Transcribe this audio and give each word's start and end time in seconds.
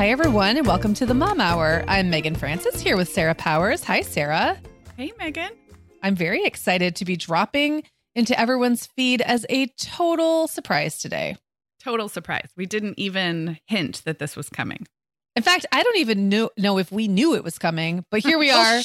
Hi, 0.00 0.08
everyone, 0.08 0.56
and 0.56 0.66
welcome 0.66 0.94
to 0.94 1.04
the 1.04 1.12
Mom 1.12 1.42
Hour. 1.42 1.84
I'm 1.86 2.08
Meagan 2.08 2.34
Francis 2.34 2.80
here 2.80 2.96
with 2.96 3.10
Sarah 3.10 3.34
Powers. 3.34 3.84
Hi, 3.84 4.00
Sarah. 4.00 4.58
Hey, 4.96 5.12
Meagan. 5.18 5.50
I'm 6.02 6.16
very 6.16 6.42
excited 6.42 6.96
to 6.96 7.04
be 7.04 7.16
dropping 7.16 7.82
into 8.14 8.40
everyone's 8.40 8.86
feed 8.86 9.20
as 9.20 9.44
a 9.50 9.66
total 9.78 10.48
surprise 10.48 10.96
today. 10.96 11.36
Total 11.84 12.08
surprise. 12.08 12.48
We 12.56 12.64
didn't 12.64 12.98
even 12.98 13.58
hint 13.66 14.00
that 14.06 14.18
this 14.18 14.36
was 14.36 14.48
coming. 14.48 14.86
In 15.36 15.42
fact, 15.42 15.66
I 15.70 15.82
don't 15.82 15.98
even 15.98 16.30
know, 16.30 16.48
know 16.56 16.78
if 16.78 16.90
we 16.90 17.06
knew 17.06 17.34
it 17.34 17.44
was 17.44 17.58
coming, 17.58 18.06
but 18.10 18.20
here 18.20 18.38
we 18.38 18.50
oh, 18.52 18.56
are. 18.56 18.78
oh, 18.78 18.82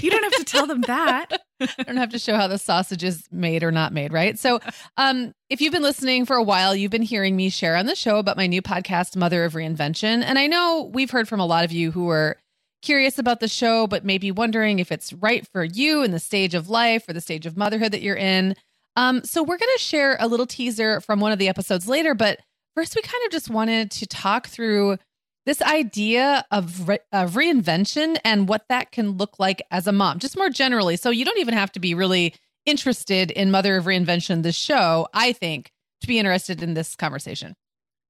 you 0.00 0.10
don't 0.10 0.24
have 0.24 0.34
to 0.38 0.44
tell 0.44 0.66
them 0.66 0.80
that. 0.88 1.40
I 1.60 1.82
don't 1.84 1.96
have 1.96 2.10
to 2.10 2.18
show 2.18 2.36
how 2.36 2.48
the 2.48 2.58
sausage 2.58 3.04
is 3.04 3.24
made 3.30 3.62
or 3.62 3.70
not 3.72 3.92
made, 3.92 4.12
right? 4.12 4.38
So, 4.38 4.60
um, 4.96 5.32
if 5.50 5.60
you've 5.60 5.72
been 5.72 5.82
listening 5.82 6.26
for 6.26 6.36
a 6.36 6.42
while, 6.42 6.74
you've 6.74 6.90
been 6.90 7.02
hearing 7.02 7.36
me 7.36 7.50
share 7.50 7.76
on 7.76 7.86
the 7.86 7.94
show 7.94 8.18
about 8.18 8.36
my 8.36 8.46
new 8.46 8.62
podcast, 8.62 9.16
Mother 9.16 9.44
of 9.44 9.54
Reinvention. 9.54 10.22
And 10.22 10.38
I 10.38 10.46
know 10.46 10.90
we've 10.92 11.10
heard 11.10 11.28
from 11.28 11.40
a 11.40 11.46
lot 11.46 11.64
of 11.64 11.72
you 11.72 11.90
who 11.90 12.08
are 12.08 12.36
curious 12.82 13.18
about 13.18 13.40
the 13.40 13.48
show, 13.48 13.86
but 13.86 14.04
maybe 14.04 14.30
wondering 14.30 14.78
if 14.78 14.92
it's 14.92 15.12
right 15.12 15.46
for 15.52 15.64
you 15.64 16.02
in 16.02 16.12
the 16.12 16.20
stage 16.20 16.54
of 16.54 16.68
life 16.68 17.08
or 17.08 17.12
the 17.12 17.20
stage 17.20 17.46
of 17.46 17.56
motherhood 17.56 17.92
that 17.92 18.02
you're 18.02 18.16
in. 18.16 18.54
Um, 18.96 19.24
so 19.24 19.42
we're 19.42 19.58
going 19.58 19.76
to 19.76 19.82
share 19.82 20.16
a 20.20 20.28
little 20.28 20.46
teaser 20.46 21.00
from 21.00 21.20
one 21.20 21.32
of 21.32 21.38
the 21.38 21.48
episodes 21.48 21.88
later, 21.88 22.14
but 22.14 22.40
first 22.74 22.94
we 22.94 23.02
kind 23.02 23.24
of 23.26 23.32
just 23.32 23.50
wanted 23.50 23.90
to 23.92 24.06
talk 24.06 24.48
through 24.48 24.98
this 25.48 25.62
idea 25.62 26.44
of, 26.50 26.88
re- 26.88 26.98
of 27.10 27.32
reinvention 27.32 28.18
and 28.22 28.48
what 28.48 28.66
that 28.68 28.92
can 28.92 29.12
look 29.12 29.38
like 29.38 29.62
as 29.70 29.86
a 29.86 29.92
mom, 29.92 30.18
just 30.18 30.36
more 30.36 30.50
generally. 30.50 30.96
So 30.96 31.08
you 31.08 31.24
don't 31.24 31.38
even 31.38 31.54
have 31.54 31.72
to 31.72 31.80
be 31.80 31.94
really 31.94 32.34
interested 32.66 33.30
in 33.30 33.50
Mother 33.50 33.78
of 33.78 33.86
Reinvention, 33.86 34.42
this 34.42 34.54
show, 34.54 35.08
I 35.14 35.32
think, 35.32 35.72
to 36.02 36.06
be 36.06 36.18
interested 36.18 36.62
in 36.62 36.74
this 36.74 36.94
conversation. 36.94 37.54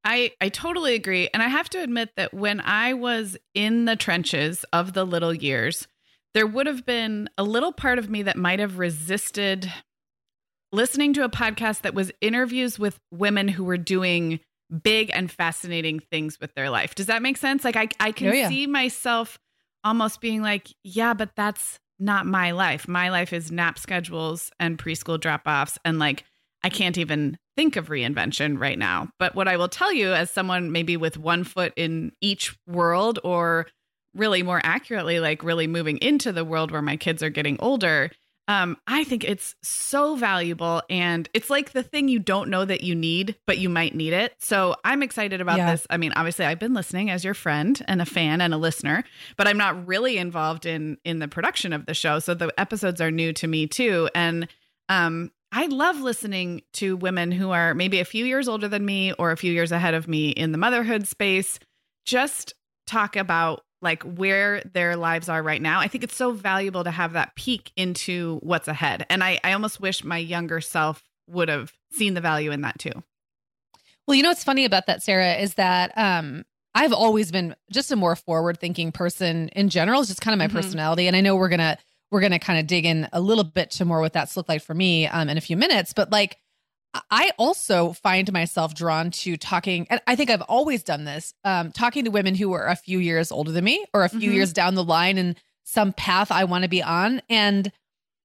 I, 0.04 0.32
I 0.40 0.48
totally 0.48 0.96
agree. 0.96 1.28
And 1.32 1.40
I 1.40 1.46
have 1.46 1.70
to 1.70 1.82
admit 1.82 2.10
that 2.16 2.34
when 2.34 2.60
I 2.60 2.94
was 2.94 3.36
in 3.54 3.84
the 3.84 3.94
trenches 3.94 4.64
of 4.72 4.92
the 4.94 5.04
little 5.04 5.32
years, 5.32 5.86
there 6.34 6.46
would 6.46 6.66
have 6.66 6.84
been 6.84 7.30
a 7.38 7.44
little 7.44 7.72
part 7.72 8.00
of 8.00 8.10
me 8.10 8.24
that 8.24 8.36
might 8.36 8.58
have 8.58 8.78
resisted 8.78 9.72
listening 10.72 11.12
to 11.12 11.24
a 11.24 11.30
podcast 11.30 11.82
that 11.82 11.94
was 11.94 12.10
interviews 12.20 12.80
with 12.80 12.98
women 13.12 13.46
who 13.46 13.62
were 13.62 13.78
doing 13.78 14.40
big 14.82 15.10
and 15.12 15.30
fascinating 15.30 16.00
things 16.00 16.38
with 16.40 16.54
their 16.54 16.70
life. 16.70 16.94
Does 16.94 17.06
that 17.06 17.22
make 17.22 17.36
sense? 17.36 17.64
Like 17.64 17.76
I 17.76 17.88
I 18.00 18.12
can 18.12 18.28
oh, 18.28 18.32
yeah. 18.32 18.48
see 18.48 18.66
myself 18.66 19.38
almost 19.84 20.20
being 20.20 20.42
like, 20.42 20.68
yeah, 20.82 21.14
but 21.14 21.30
that's 21.36 21.78
not 21.98 22.26
my 22.26 22.52
life. 22.52 22.86
My 22.86 23.08
life 23.08 23.32
is 23.32 23.50
nap 23.50 23.78
schedules 23.78 24.50
and 24.60 24.78
preschool 24.78 25.18
drop-offs 25.18 25.78
and 25.84 25.98
like 25.98 26.24
I 26.62 26.70
can't 26.70 26.98
even 26.98 27.38
think 27.56 27.76
of 27.76 27.88
reinvention 27.88 28.58
right 28.58 28.78
now. 28.78 29.08
But 29.18 29.34
what 29.34 29.48
I 29.48 29.56
will 29.56 29.68
tell 29.68 29.92
you 29.92 30.12
as 30.12 30.30
someone 30.30 30.72
maybe 30.72 30.96
with 30.96 31.16
one 31.16 31.44
foot 31.44 31.72
in 31.76 32.12
each 32.20 32.56
world 32.66 33.18
or 33.24 33.66
really 34.14 34.42
more 34.42 34.60
accurately 34.64 35.20
like 35.20 35.42
really 35.42 35.66
moving 35.66 35.98
into 35.98 36.32
the 36.32 36.44
world 36.44 36.70
where 36.70 36.82
my 36.82 36.96
kids 36.96 37.22
are 37.22 37.30
getting 37.30 37.56
older 37.60 38.10
um, 38.48 38.78
I 38.86 39.04
think 39.04 39.24
it's 39.24 39.54
so 39.62 40.16
valuable. 40.16 40.82
And 40.88 41.28
it's 41.34 41.50
like 41.50 41.72
the 41.72 41.82
thing 41.82 42.08
you 42.08 42.18
don't 42.18 42.48
know 42.48 42.64
that 42.64 42.80
you 42.82 42.94
need, 42.94 43.36
but 43.46 43.58
you 43.58 43.68
might 43.68 43.94
need 43.94 44.14
it. 44.14 44.34
So 44.38 44.74
I'm 44.84 45.02
excited 45.02 45.42
about 45.42 45.58
yeah. 45.58 45.70
this. 45.70 45.86
I 45.90 45.98
mean, 45.98 46.12
obviously 46.16 46.46
I've 46.46 46.58
been 46.58 46.72
listening 46.72 47.10
as 47.10 47.24
your 47.24 47.34
friend 47.34 47.80
and 47.86 48.00
a 48.00 48.06
fan 48.06 48.40
and 48.40 48.54
a 48.54 48.56
listener, 48.56 49.04
but 49.36 49.46
I'm 49.46 49.58
not 49.58 49.86
really 49.86 50.16
involved 50.16 50.64
in 50.64 50.96
in 51.04 51.18
the 51.18 51.28
production 51.28 51.74
of 51.74 51.84
the 51.84 51.92
show. 51.92 52.18
So 52.20 52.32
the 52.32 52.52
episodes 52.58 53.02
are 53.02 53.10
new 53.10 53.34
to 53.34 53.46
me 53.46 53.66
too. 53.66 54.08
And 54.14 54.48
um 54.88 55.30
I 55.52 55.66
love 55.66 56.00
listening 56.00 56.62
to 56.74 56.96
women 56.96 57.30
who 57.30 57.50
are 57.50 57.74
maybe 57.74 58.00
a 58.00 58.04
few 58.04 58.24
years 58.24 58.48
older 58.48 58.68
than 58.68 58.84
me 58.84 59.12
or 59.14 59.30
a 59.30 59.36
few 59.36 59.52
years 59.52 59.72
ahead 59.72 59.94
of 59.94 60.08
me 60.08 60.30
in 60.30 60.52
the 60.52 60.58
motherhood 60.58 61.06
space. 61.06 61.58
Just 62.04 62.54
talk 62.86 63.16
about 63.16 63.62
like 63.80 64.02
where 64.02 64.62
their 64.72 64.96
lives 64.96 65.28
are 65.28 65.42
right 65.42 65.62
now. 65.62 65.80
I 65.80 65.88
think 65.88 66.04
it's 66.04 66.16
so 66.16 66.32
valuable 66.32 66.84
to 66.84 66.90
have 66.90 67.12
that 67.12 67.34
peek 67.36 67.72
into 67.76 68.38
what's 68.42 68.68
ahead. 68.68 69.06
And 69.08 69.22
I, 69.22 69.38
I 69.44 69.52
almost 69.52 69.80
wish 69.80 70.02
my 70.02 70.18
younger 70.18 70.60
self 70.60 71.04
would 71.28 71.48
have 71.48 71.72
seen 71.92 72.14
the 72.14 72.20
value 72.20 72.50
in 72.50 72.62
that 72.62 72.78
too. 72.78 72.92
Well, 74.06 74.14
you 74.14 74.22
know 74.22 74.30
what's 74.30 74.44
funny 74.44 74.64
about 74.64 74.86
that, 74.86 75.02
Sarah, 75.02 75.34
is 75.34 75.54
that 75.54 75.92
um, 75.96 76.44
I've 76.74 76.92
always 76.92 77.30
been 77.30 77.54
just 77.70 77.92
a 77.92 77.96
more 77.96 78.16
forward 78.16 78.58
thinking 78.58 78.90
person 78.90 79.48
in 79.50 79.68
general. 79.68 80.00
It's 80.00 80.08
just 80.08 80.20
kind 80.20 80.32
of 80.32 80.38
my 80.38 80.46
mm-hmm. 80.46 80.56
personality. 80.56 81.06
And 81.06 81.14
I 81.14 81.20
know 81.20 81.36
we're 81.36 81.48
gonna 81.50 81.76
we're 82.10 82.22
gonna 82.22 82.38
kind 82.38 82.58
of 82.58 82.66
dig 82.66 82.86
in 82.86 83.08
a 83.12 83.20
little 83.20 83.44
bit 83.44 83.70
to 83.72 83.84
more 83.84 84.00
what 84.00 84.14
that's 84.14 84.36
looked 84.36 84.48
like 84.48 84.62
for 84.62 84.74
me 84.74 85.06
um, 85.06 85.28
in 85.28 85.36
a 85.36 85.42
few 85.42 85.56
minutes. 85.56 85.92
But 85.92 86.10
like 86.10 86.38
I 87.10 87.32
also 87.38 87.92
find 87.92 88.32
myself 88.32 88.74
drawn 88.74 89.10
to 89.10 89.36
talking, 89.36 89.86
and 89.90 90.00
I 90.06 90.16
think 90.16 90.30
I've 90.30 90.42
always 90.42 90.82
done 90.82 91.04
this, 91.04 91.34
um, 91.44 91.70
talking 91.72 92.04
to 92.04 92.10
women 92.10 92.34
who 92.34 92.52
are 92.52 92.66
a 92.66 92.76
few 92.76 92.98
years 92.98 93.30
older 93.30 93.52
than 93.52 93.64
me 93.64 93.84
or 93.92 94.04
a 94.04 94.08
few 94.08 94.20
mm-hmm. 94.20 94.32
years 94.32 94.52
down 94.52 94.74
the 94.74 94.84
line 94.84 95.18
in 95.18 95.36
some 95.64 95.92
path 95.92 96.32
I 96.32 96.44
want 96.44 96.62
to 96.62 96.68
be 96.68 96.82
on. 96.82 97.20
And 97.28 97.70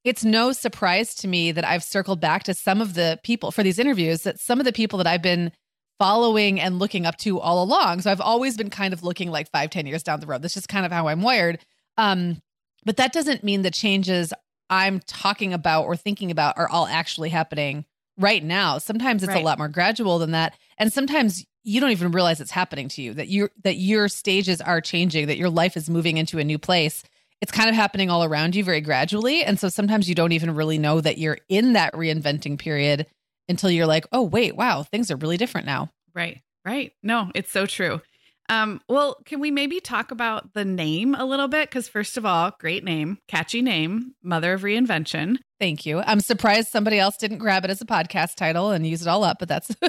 it's 0.06 0.24
no 0.24 0.54
surprise 0.54 1.14
to 1.16 1.28
me 1.28 1.52
that 1.52 1.66
I've 1.66 1.84
circled 1.84 2.22
back 2.22 2.44
to 2.44 2.54
some 2.54 2.82
of 2.82 2.94
the 2.94 3.20
people 3.24 3.52
for 3.52 3.64
these 3.64 3.80
interviews, 3.80 4.24
that 4.24 4.40
some 4.40 4.60
of 4.60 4.66
the 4.66 4.74
people 4.74 4.98
that 4.98 5.08
I've 5.08 5.22
been 5.22 5.52
following 6.00 6.60
and 6.60 6.80
looking 6.80 7.06
up 7.06 7.18
to 7.18 7.40
all 7.40 7.64
along. 7.64 8.02
So 8.02 8.12
I've 8.12 8.22
always 8.22 8.58
been 8.58 8.70
kind 8.70 8.94
of 8.94 9.04
looking 9.04 9.30
like 9.30 9.52
five, 9.52 9.70
ten 9.70 9.86
years 9.86 10.04
down 10.04 10.20
the 10.20 10.26
road. 10.26 10.42
That's 10.42 10.54
just 10.54 10.70
kind 10.70 10.86
of 10.86 10.92
how 10.92 11.08
I'm 11.08 11.22
wired. 11.22 11.60
Um, 11.98 12.42
but 12.86 12.98
that 12.98 13.14
doesn't 13.14 13.44
mean 13.44 13.62
the 13.62 13.72
changes 13.72 14.34
I'm 14.70 15.00
talking 15.02 15.54
about 15.54 15.84
or 15.84 15.96
thinking 15.96 16.32
about 16.32 16.58
are 16.58 16.68
all 16.68 16.88
actually 16.88 17.30
happening 17.30 17.86
right 18.18 18.44
now. 18.44 18.78
Sometimes 18.78 19.24
it's 19.24 19.34
right. 19.34 19.42
a 19.42 19.46
lot 19.46 19.58
more 19.58 19.68
gradual 19.68 20.20
than 20.20 20.32
that. 20.32 20.56
And 20.78 20.92
sometimes 20.92 21.46
you 21.64 21.80
don't 21.80 21.92
even 21.92 22.12
realize 22.12 22.42
it's 22.42 22.52
happening 22.52 22.90
to 22.90 23.02
you 23.02 23.14
that 23.14 23.30
you 23.30 23.50
that 23.64 23.76
your 23.76 24.08
stages 24.08 24.62
are 24.62 24.82
changing, 24.82 25.28
that 25.28 25.38
your 25.38 25.50
life 25.50 25.78
is 25.78 25.90
moving 25.90 26.18
into 26.18 26.40
a 26.40 26.44
new 26.44 26.58
place. 26.58 27.04
It's 27.42 27.52
kind 27.52 27.70
of 27.70 27.76
happening 27.76 28.10
all 28.10 28.24
around 28.24 28.56
you 28.56 28.64
very 28.64 28.82
gradually. 28.82 29.44
And 29.44 29.60
so 29.60 29.70
sometimes 29.70 30.08
you 30.08 30.16
don't 30.16 30.32
even 30.32 30.56
really 30.56 30.78
know 30.78 31.02
that 31.02 31.18
you're 31.18 31.40
in 31.50 31.74
that 31.74 31.94
reinventing 31.94 32.58
period 32.58 33.06
until 33.50 33.70
you're 33.70 33.86
like, 33.86 34.06
"Oh, 34.12 34.22
wait, 34.22 34.56
wow, 34.56 34.84
things 34.84 35.12
are 35.12 35.18
really 35.18 35.38
different 35.38 35.68
now." 35.68 35.90
Right. 36.14 36.42
Right. 36.66 36.94
No, 37.02 37.32
it's 37.36 37.52
so 37.52 37.66
true. 37.66 38.02
Um, 38.50 38.82
well, 38.90 39.18
can 39.26 39.40
we 39.40 39.52
maybe 39.52 39.80
talk 39.80 40.12
about 40.12 40.54
the 40.54 40.66
name 40.66 41.16
a 41.16 41.26
little 41.26 41.48
bit? 41.48 41.70
Because, 41.70 41.88
first 41.88 42.18
of 42.18 42.26
all, 42.26 42.52
great 42.60 42.84
name, 42.84 43.18
catchy 43.28 43.62
name, 43.62 44.16
Mother 44.22 44.54
of 44.54 44.62
Reinvention. 44.62 45.38
Thank 45.64 45.86
you. 45.86 46.02
I'm 46.02 46.20
surprised 46.20 46.68
somebody 46.68 47.00
else 47.00 47.16
didn't 47.16 47.38
grab 47.38 47.64
it 47.64 47.72
as 47.72 47.80
a 47.80 47.86
podcast 47.86 48.36
title 48.36 48.72
and 48.72 48.86
use 48.86 49.02
it 49.02 49.08
all 49.08 49.24
up, 49.24 49.38
but 49.40 49.48
that's 49.48 49.70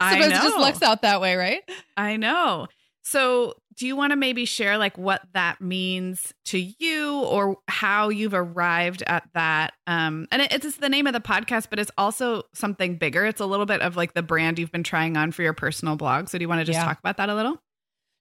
I 0.00 0.10
sometimes 0.18 0.30
know. 0.32 0.38
it 0.38 0.42
just 0.42 0.58
lucks 0.58 0.82
out 0.82 1.02
that 1.02 1.20
way, 1.20 1.36
right? 1.36 1.62
I 1.96 2.16
know. 2.16 2.66
So, 3.04 3.54
do 3.76 3.86
you 3.86 3.94
want 3.94 4.10
to 4.10 4.16
maybe 4.16 4.44
share 4.46 4.78
like 4.78 4.98
what 4.98 5.22
that 5.32 5.60
means 5.60 6.34
to 6.46 6.58
you 6.58 7.20
or 7.20 7.56
how 7.68 8.08
you've 8.08 8.34
arrived 8.34 9.04
at 9.06 9.22
that? 9.34 9.74
Um, 9.86 10.26
and 10.32 10.42
it, 10.42 10.52
it's 10.52 10.76
the 10.78 10.88
name 10.88 11.06
of 11.06 11.12
the 11.12 11.20
podcast, 11.20 11.68
but 11.70 11.78
it's 11.78 11.90
also 11.96 12.42
something 12.52 12.96
bigger. 12.96 13.24
It's 13.24 13.40
a 13.40 13.46
little 13.46 13.64
bit 13.66 13.80
of 13.80 13.96
like 13.96 14.14
the 14.14 14.22
brand 14.24 14.58
you've 14.58 14.72
been 14.72 14.82
trying 14.82 15.16
on 15.16 15.30
for 15.30 15.42
your 15.42 15.52
personal 15.52 15.94
blog. 15.94 16.30
So, 16.30 16.36
do 16.38 16.42
you 16.42 16.48
want 16.48 16.62
to 16.62 16.64
just 16.64 16.78
Yeah. 16.80 16.84
talk 16.84 16.98
about 16.98 17.16
that 17.18 17.28
a 17.28 17.34
little? 17.36 17.62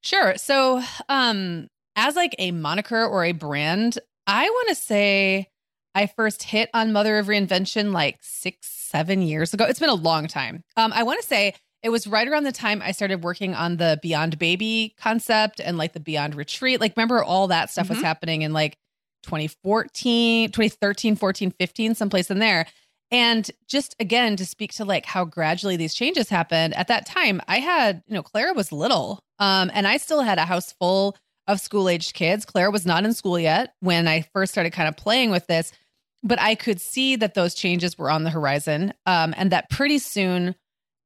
Sure. 0.03 0.35
So, 0.37 0.83
um, 1.09 1.67
as 1.95 2.15
like 2.15 2.35
a 2.37 2.51
moniker 2.51 3.03
or 3.03 3.23
a 3.25 3.31
brand, 3.31 3.97
I 4.27 4.47
want 4.47 4.69
to 4.69 4.75
say 4.75 5.47
I 5.93 6.07
first 6.07 6.43
hit 6.43 6.69
on 6.73 6.91
Mother 6.93 7.17
of 7.17 7.27
Reinvention 7.27 7.91
like 7.93 8.17
six, 8.21 8.67
seven 8.69 9.21
years 9.21 9.53
ago. 9.53 9.65
It's 9.65 9.79
been 9.79 9.89
a 9.89 9.93
long 9.95 10.27
time. 10.27 10.63
Um, 10.77 10.91
I 10.93 11.03
want 11.03 11.21
to 11.21 11.27
say 11.27 11.53
it 11.83 11.89
was 11.89 12.07
right 12.07 12.27
around 12.27 12.43
the 12.43 12.51
time 12.51 12.81
I 12.83 12.91
started 12.91 13.23
working 13.23 13.53
on 13.55 13.77
the 13.77 13.99
Beyond 14.01 14.37
Baby 14.39 14.93
concept 14.99 15.59
and 15.59 15.77
like 15.77 15.93
the 15.93 15.99
Beyond 15.99 16.35
Retreat. 16.35 16.79
Like, 16.79 16.95
remember 16.95 17.23
all 17.23 17.47
that 17.47 17.69
stuff 17.71 17.89
was 17.89 17.97
Mhm. 17.97 18.03
happening 18.03 18.41
in 18.43 18.53
like 18.53 18.77
2014, 19.23 20.51
2013, 20.51 21.15
14, 21.15 21.51
15, 21.51 21.95
someplace 21.95 22.29
in 22.31 22.39
there. 22.39 22.65
And 23.09 23.49
just 23.67 23.95
again, 23.99 24.35
to 24.37 24.45
speak 24.45 24.73
to 24.75 24.85
like 24.85 25.05
how 25.05 25.25
gradually 25.25 25.75
these 25.75 25.93
changes 25.93 26.29
happened 26.29 26.73
at 26.75 26.87
that 26.87 27.05
time, 27.05 27.41
I 27.47 27.59
had, 27.59 28.03
you 28.07 28.13
know, 28.13 28.23
Clara 28.23 28.53
was 28.53 28.71
little. 28.71 29.19
Um, 29.39 29.69
and 29.73 29.87
I 29.87 29.97
still 29.97 30.21
had 30.21 30.37
a 30.37 30.45
house 30.45 30.71
full 30.79 31.17
of 31.47 31.59
school 31.59 31.89
aged 31.89 32.13
kids. 32.13 32.45
Clara 32.45 32.71
was 32.71 32.85
not 32.85 33.03
in 33.03 33.13
school 33.13 33.37
yet 33.39 33.73
when 33.79 34.07
I 34.07 34.21
first 34.21 34.51
started 34.53 34.71
kind 34.71 34.87
of 34.87 34.95
playing 34.95 35.31
with 35.31 35.47
this, 35.47 35.73
but 36.23 36.39
I 36.39 36.55
could 36.55 36.79
see 36.81 37.15
that 37.17 37.33
those 37.33 37.53
changes 37.53 37.97
were 37.97 38.09
on 38.11 38.23
the 38.23 38.29
horizon. 38.29 38.93
Um, 39.05 39.33
and 39.37 39.51
that 39.51 39.69
pretty 39.69 39.97
soon, 39.99 40.55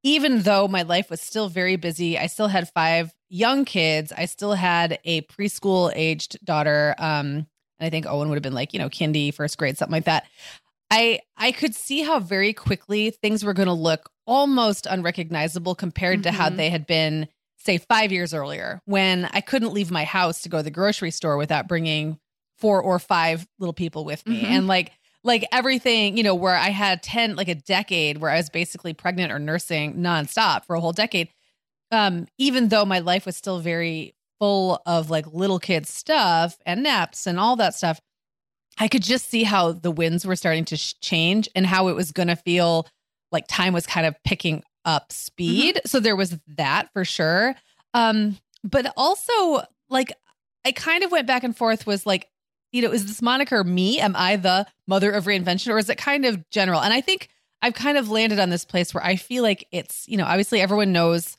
even 0.04 0.42
though 0.44 0.68
my 0.68 0.84
life 0.84 1.10
was 1.10 1.22
still 1.22 1.50
very 1.50 1.76
busy, 1.78 2.18
I 2.18 2.28
still 2.28 2.48
had 2.48 2.70
five 2.70 3.14
young 3.30 3.66
kids. 3.66 4.12
I 4.16 4.26
still 4.26 4.54
had 4.54 5.00
a 5.04 5.22
preschool 5.24 5.92
aged 5.96 6.38
daughter. 6.46 6.94
Um, 7.00 7.48
and 7.80 7.88
I 7.88 7.90
think 7.90 8.06
Owen 8.06 8.30
would 8.30 8.36
have 8.36 8.44
been 8.44 8.54
like, 8.54 8.74
you 8.74 8.80
know, 8.80 8.90
kindy, 8.90 9.34
first 9.34 9.58
grade, 9.58 9.78
something 9.78 9.92
like 9.94 10.06
that. 10.06 10.26
I 10.92 11.20
I 11.36 11.52
could 11.52 11.74
see 11.74 12.04
how 12.04 12.20
very 12.20 12.54
quickly 12.54 13.10
things 13.10 13.44
were 13.44 13.54
going 13.54 13.68
to 13.68 13.74
look 13.74 14.10
almost 14.28 14.86
unrecognizable 14.86 15.74
compared 15.76 16.24
to 16.24 16.32
how 16.32 16.50
Mhm. 16.50 16.58
they 16.58 16.70
had 16.70 16.86
been 16.86 17.28
say 17.58 17.80
5 17.80 18.12
years 18.12 18.34
earlier 18.34 18.80
when 18.86 19.26
I 19.34 19.42
couldn't 19.42 19.74
leave 19.74 19.90
my 19.90 20.04
house 20.04 20.42
to 20.42 20.50
go 20.50 20.58
to 20.58 20.64
the 20.64 20.70
grocery 20.72 21.10
store 21.10 21.38
without 21.38 21.68
bringing 21.68 22.20
four 22.60 22.82
or 22.82 23.00
five 23.00 23.48
little 23.58 23.74
people 23.74 24.06
with 24.06 24.26
me 24.28 24.44
Mhm. 24.44 24.46
and 24.50 24.68
like 24.68 24.92
like 25.26 25.46
everything, 25.52 26.18
you 26.18 26.24
know, 26.24 26.36
where 26.36 26.56
I 26.56 26.70
had 26.70 27.04
10 27.04 27.36
like 27.36 27.48
a 27.48 27.56
decade 27.56 28.20
where 28.20 28.32
I 28.32 28.38
was 28.38 28.50
basically 28.50 28.94
pregnant 28.94 29.32
or 29.32 29.40
nursing 29.40 29.96
nonstop 29.96 30.66
for 30.66 30.76
a 30.76 30.80
whole 30.80 30.94
decade. 30.94 31.30
Um 31.92 32.28
even 32.38 32.70
though 32.70 32.86
my 32.86 33.00
life 33.00 33.26
was 33.26 33.36
still 33.36 33.60
very 33.60 34.16
full 34.40 34.82
of 34.86 35.10
like 35.10 35.26
little 35.34 35.60
kid 35.60 35.88
stuff 35.88 36.58
and 36.66 36.84
naps 36.84 37.28
and 37.28 37.40
all 37.40 37.56
that 37.58 37.74
stuff, 37.74 38.00
I 38.78 38.88
could 38.88 39.04
just 39.04 39.30
see 39.30 39.44
how 39.44 39.72
the 39.72 39.92
winds 39.92 40.26
were 40.26 40.36
starting 40.36 40.66
to 40.66 40.78
sh- 40.78 40.96
change 41.02 41.50
and 41.56 41.66
how 41.66 41.88
it 41.88 41.96
was 41.96 42.12
going 42.12 42.28
to 42.28 42.36
feel 42.36 42.88
like 43.32 43.48
time 43.48 43.74
was 43.74 43.88
kind 43.88 44.06
of 44.06 44.16
picking 44.24 44.64
up 44.84 45.12
speed. 45.12 45.82
So 45.86 46.00
there 46.00 46.16
was 46.16 46.38
that 46.58 46.90
for 46.94 47.06
sure. 47.06 47.56
Um, 47.94 48.38
but 48.64 48.92
also, 48.98 49.64
like, 49.90 50.14
I 50.66 50.72
kind 50.72 51.04
of 51.04 51.12
went 51.12 51.28
back 51.28 51.44
and 51.44 51.56
forth 51.56 51.88
was 51.88 52.06
like, 52.06 52.28
you 52.76 52.82
know, 52.82 52.92
is 52.92 53.06
this 53.06 53.22
moniker 53.22 53.64
me? 53.64 54.00
Am 54.02 54.16
I 54.18 54.36
the 54.36 54.68
mother 54.86 55.10
of 55.12 55.26
reinvention 55.26 55.72
or 55.72 55.78
is 55.78 55.90
it 55.90 55.98
kind 55.98 56.26
of 56.26 56.50
general? 56.50 56.82
And 56.82 56.94
I 56.94 57.00
think 57.00 57.30
I've 57.62 57.74
kind 57.74 57.98
of 57.98 58.10
landed 58.10 58.38
on 58.38 58.50
this 58.50 58.66
place 58.66 58.94
where 58.94 59.04
I 59.04 59.16
feel 59.16 59.44
like 59.44 59.66
it's, 59.72 60.06
you 60.10 60.18
know, 60.18 60.26
obviously 60.26 60.60
everyone 60.60 60.92
knows 60.92 61.38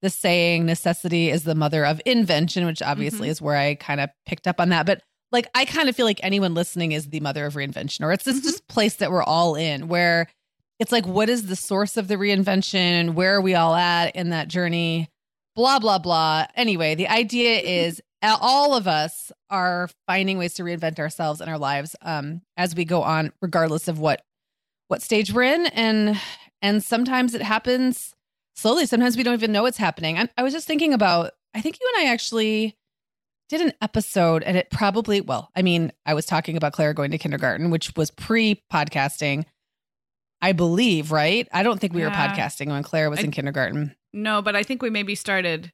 the 0.00 0.08
saying 0.08 0.64
necessity 0.64 1.28
is 1.28 1.42
the 1.44 1.54
mother 1.54 1.84
of 1.84 2.00
invention, 2.06 2.64
which 2.64 2.80
obviously 2.80 3.28
is 3.28 3.42
where 3.42 3.56
I 3.56 3.74
kind 3.74 4.00
of 4.00 4.08
picked 4.24 4.46
up 4.48 4.60
on 4.60 4.70
that. 4.70 4.86
But 4.86 5.02
like 5.30 5.46
I 5.54 5.66
kind 5.66 5.90
of 5.90 5.94
feel 5.96 6.06
like 6.06 6.20
anyone 6.22 6.54
listening 6.54 6.92
is 6.92 7.08
the 7.10 7.20
mother 7.20 7.44
of 7.44 7.52
reinvention, 7.54 8.02
or 8.02 8.12
it's 8.12 8.24
this 8.24 8.40
Mhm. 8.40 8.44
just 8.44 8.66
place 8.68 8.96
that 8.96 9.10
we're 9.10 9.22
all 9.22 9.56
in 9.56 9.88
where 9.88 10.26
it's 10.78 10.90
like, 10.92 11.06
what 11.06 11.28
is 11.28 11.46
the 11.48 11.56
source 11.56 11.98
of 11.98 12.08
the 12.08 12.14
reinvention? 12.14 13.12
Where 13.14 13.34
are 13.34 13.40
we 13.42 13.54
all 13.54 13.74
at 13.74 14.16
in 14.16 14.30
that 14.30 14.48
journey? 14.48 15.10
Blah, 15.54 15.80
blah, 15.80 15.98
blah. 15.98 16.46
Anyway, 16.54 16.94
the 16.94 17.08
idea 17.08 17.58
is 17.84 18.00
all 18.22 18.74
of 18.74 18.88
us 18.88 19.30
are 19.50 19.88
finding 20.06 20.38
ways 20.38 20.54
to 20.54 20.62
reinvent 20.62 20.98
ourselves 20.98 21.40
and 21.40 21.48
our 21.48 21.58
lives 21.58 21.94
um, 22.02 22.42
as 22.56 22.74
we 22.74 22.84
go 22.84 23.02
on, 23.02 23.32
regardless 23.40 23.88
of 23.88 23.98
what 23.98 24.22
what 24.88 25.02
stage 25.02 25.32
we're 25.32 25.42
in. 25.42 25.66
And 25.66 26.18
and 26.62 26.82
sometimes 26.82 27.34
it 27.34 27.42
happens 27.42 28.14
slowly. 28.56 28.86
Sometimes 28.86 29.16
we 29.16 29.22
don't 29.22 29.34
even 29.34 29.52
know 29.52 29.62
what's 29.62 29.76
happening. 29.78 30.18
I, 30.18 30.28
I 30.36 30.42
was 30.42 30.52
just 30.52 30.66
thinking 30.66 30.92
about, 30.92 31.30
I 31.54 31.60
think 31.60 31.78
you 31.80 31.88
and 31.96 32.06
I 32.08 32.12
actually 32.12 32.76
did 33.48 33.60
an 33.60 33.72
episode 33.80 34.42
and 34.42 34.56
it 34.56 34.68
probably, 34.70 35.20
well, 35.20 35.50
I 35.54 35.62
mean, 35.62 35.92
I 36.04 36.14
was 36.14 36.26
talking 36.26 36.56
about 36.56 36.72
Claire 36.72 36.92
going 36.94 37.12
to 37.12 37.18
kindergarten, 37.18 37.70
which 37.70 37.94
was 37.96 38.10
pre 38.10 38.62
podcasting, 38.72 39.44
I 40.42 40.52
believe, 40.52 41.12
right? 41.12 41.48
I 41.52 41.62
don't 41.62 41.80
think 41.80 41.92
we 41.94 42.02
were 42.02 42.10
podcasting 42.10 42.68
when 42.68 42.82
Claire 42.82 43.10
was 43.10 43.20
I- 43.20 43.22
in 43.22 43.30
kindergarten. 43.30 43.94
No, 44.12 44.40
but 44.42 44.56
I 44.56 44.62
think 44.62 44.82
we 44.82 44.90
maybe 44.90 45.14
started 45.14 45.70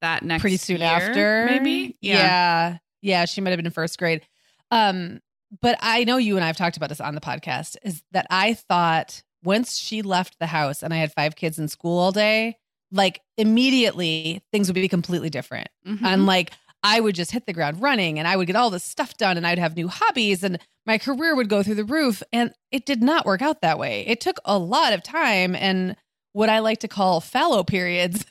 that 0.00 0.22
next 0.22 0.40
Pretty 0.42 0.56
soon 0.56 0.78
year, 0.78 0.86
after. 0.88 1.46
maybe. 1.46 1.96
Yeah. 2.00 2.78
yeah. 3.02 3.24
She 3.24 3.40
might 3.40 3.50
have 3.50 3.58
been 3.58 3.66
in 3.66 3.72
first 3.72 3.98
grade. 3.98 4.22
Um, 4.70 5.20
but 5.62 5.78
I 5.80 6.04
know 6.04 6.16
you 6.18 6.36
and 6.36 6.44
I 6.44 6.48
have 6.48 6.56
talked 6.56 6.76
about 6.76 6.88
this 6.90 7.00
on 7.00 7.14
the 7.14 7.20
podcast 7.20 7.76
is 7.82 8.02
that 8.12 8.26
I 8.30 8.54
thought 8.54 9.22
once 9.42 9.78
she 9.78 10.02
left 10.02 10.38
the 10.38 10.46
house 10.46 10.82
and 10.82 10.92
I 10.92 10.98
had 10.98 11.12
five 11.12 11.36
kids 11.36 11.58
in 11.58 11.68
school 11.68 11.98
all 11.98 12.12
day, 12.12 12.56
like 12.92 13.20
immediately 13.36 14.42
things 14.52 14.68
would 14.68 14.74
be 14.74 14.88
completely 14.88 15.30
different. 15.30 15.68
Mhm. 15.86 16.02
And 16.04 16.26
like 16.26 16.52
I 16.82 17.00
would 17.00 17.14
just 17.14 17.30
hit 17.32 17.46
the 17.46 17.52
ground 17.52 17.82
running 17.82 18.18
and 18.18 18.28
I 18.28 18.36
would 18.36 18.46
get 18.46 18.56
all 18.56 18.70
this 18.70 18.84
stuff 18.84 19.16
done 19.16 19.36
and 19.36 19.46
I'd 19.46 19.58
have 19.58 19.76
new 19.76 19.88
hobbies 19.88 20.44
and 20.44 20.58
my 20.86 20.96
career 20.98 21.34
would 21.34 21.48
go 21.48 21.62
through 21.62 21.74
the 21.74 21.84
roof. 21.84 22.22
And 22.32 22.52
it 22.70 22.86
did 22.86 23.02
not 23.02 23.26
work 23.26 23.42
out 23.42 23.62
that 23.62 23.78
way. 23.78 24.04
It 24.06 24.20
took 24.20 24.38
a 24.44 24.58
lot 24.58 24.92
of 24.92 25.02
time 25.02 25.54
and 25.56 25.96
what 26.32 26.48
I 26.48 26.60
like 26.60 26.78
to 26.80 26.88
call 26.88 27.20
fallow 27.20 27.64
periods 27.64 28.24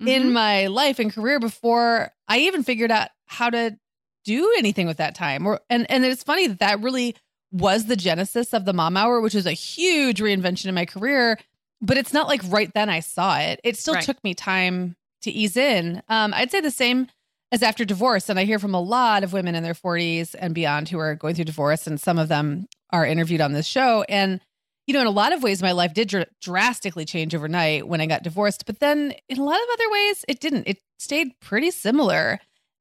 in 0.00 0.24
Mhm. 0.24 0.32
my 0.32 0.66
life 0.66 0.98
and 0.98 1.12
career 1.12 1.38
before 1.40 2.12
I 2.28 2.38
even 2.40 2.62
figured 2.62 2.90
out 2.90 3.08
how 3.26 3.50
to 3.50 3.76
do 4.24 4.54
anything 4.58 4.86
with 4.86 4.96
that 4.98 5.14
time. 5.14 5.46
Or 5.46 5.60
and 5.70 5.88
and 5.90 6.04
it's 6.04 6.22
funny 6.22 6.46
that 6.46 6.58
that 6.60 6.80
really 6.80 7.14
was 7.52 7.86
the 7.86 7.96
genesis 7.96 8.52
of 8.52 8.64
the 8.64 8.72
mom 8.72 8.96
hour, 8.96 9.20
which 9.20 9.34
was 9.34 9.46
a 9.46 9.52
huge 9.52 10.20
reinvention 10.20 10.66
in 10.66 10.74
my 10.74 10.86
career. 10.86 11.38
But 11.80 11.98
it's 11.98 12.12
not 12.12 12.26
like 12.28 12.40
right 12.48 12.72
then 12.74 12.88
I 12.88 13.00
saw 13.00 13.38
it. 13.38 13.60
It 13.62 13.76
still 13.76 13.94
Right. 13.94 14.02
took 14.04 14.22
me 14.24 14.34
time 14.34 14.96
to 15.22 15.30
ease 15.30 15.56
in. 15.56 16.02
Um, 16.08 16.32
I'd 16.34 16.50
say 16.50 16.60
the 16.60 16.70
same 16.70 17.08
as 17.52 17.62
after 17.62 17.84
divorce, 17.84 18.28
and 18.28 18.38
I 18.38 18.44
hear 18.44 18.58
from 18.58 18.74
a 18.74 18.80
lot 18.80 19.22
of 19.22 19.32
women 19.32 19.54
in 19.54 19.62
their 19.62 19.74
40s 19.74 20.34
and 20.34 20.54
beyond 20.54 20.88
who 20.88 20.98
are 20.98 21.14
going 21.14 21.34
through 21.34 21.44
divorce, 21.44 21.86
and 21.86 22.00
some 22.00 22.18
of 22.18 22.28
them 22.28 22.66
are 22.90 23.06
interviewed 23.06 23.40
on 23.40 23.52
this 23.52 23.66
show. 23.66 24.02
And 24.08 24.40
you 24.86 24.94
know, 24.94 25.00
in 25.00 25.06
a 25.06 25.10
lot 25.10 25.32
of 25.32 25.42
ways, 25.42 25.62
my 25.62 25.72
life 25.72 25.94
did 25.94 26.08
dr- 26.08 26.28
drastically 26.40 27.04
change 27.04 27.34
overnight 27.34 27.88
when 27.88 28.00
I 28.00 28.06
got 28.06 28.22
divorced. 28.22 28.66
But 28.66 28.80
then 28.80 29.14
in 29.28 29.38
a 29.38 29.44
lot 29.44 29.56
of 29.60 29.68
other 29.72 29.90
ways, 29.90 30.24
it 30.28 30.40
didn't. 30.40 30.68
It 30.68 30.78
stayed 30.98 31.38
pretty 31.40 31.70
similar. 31.70 32.38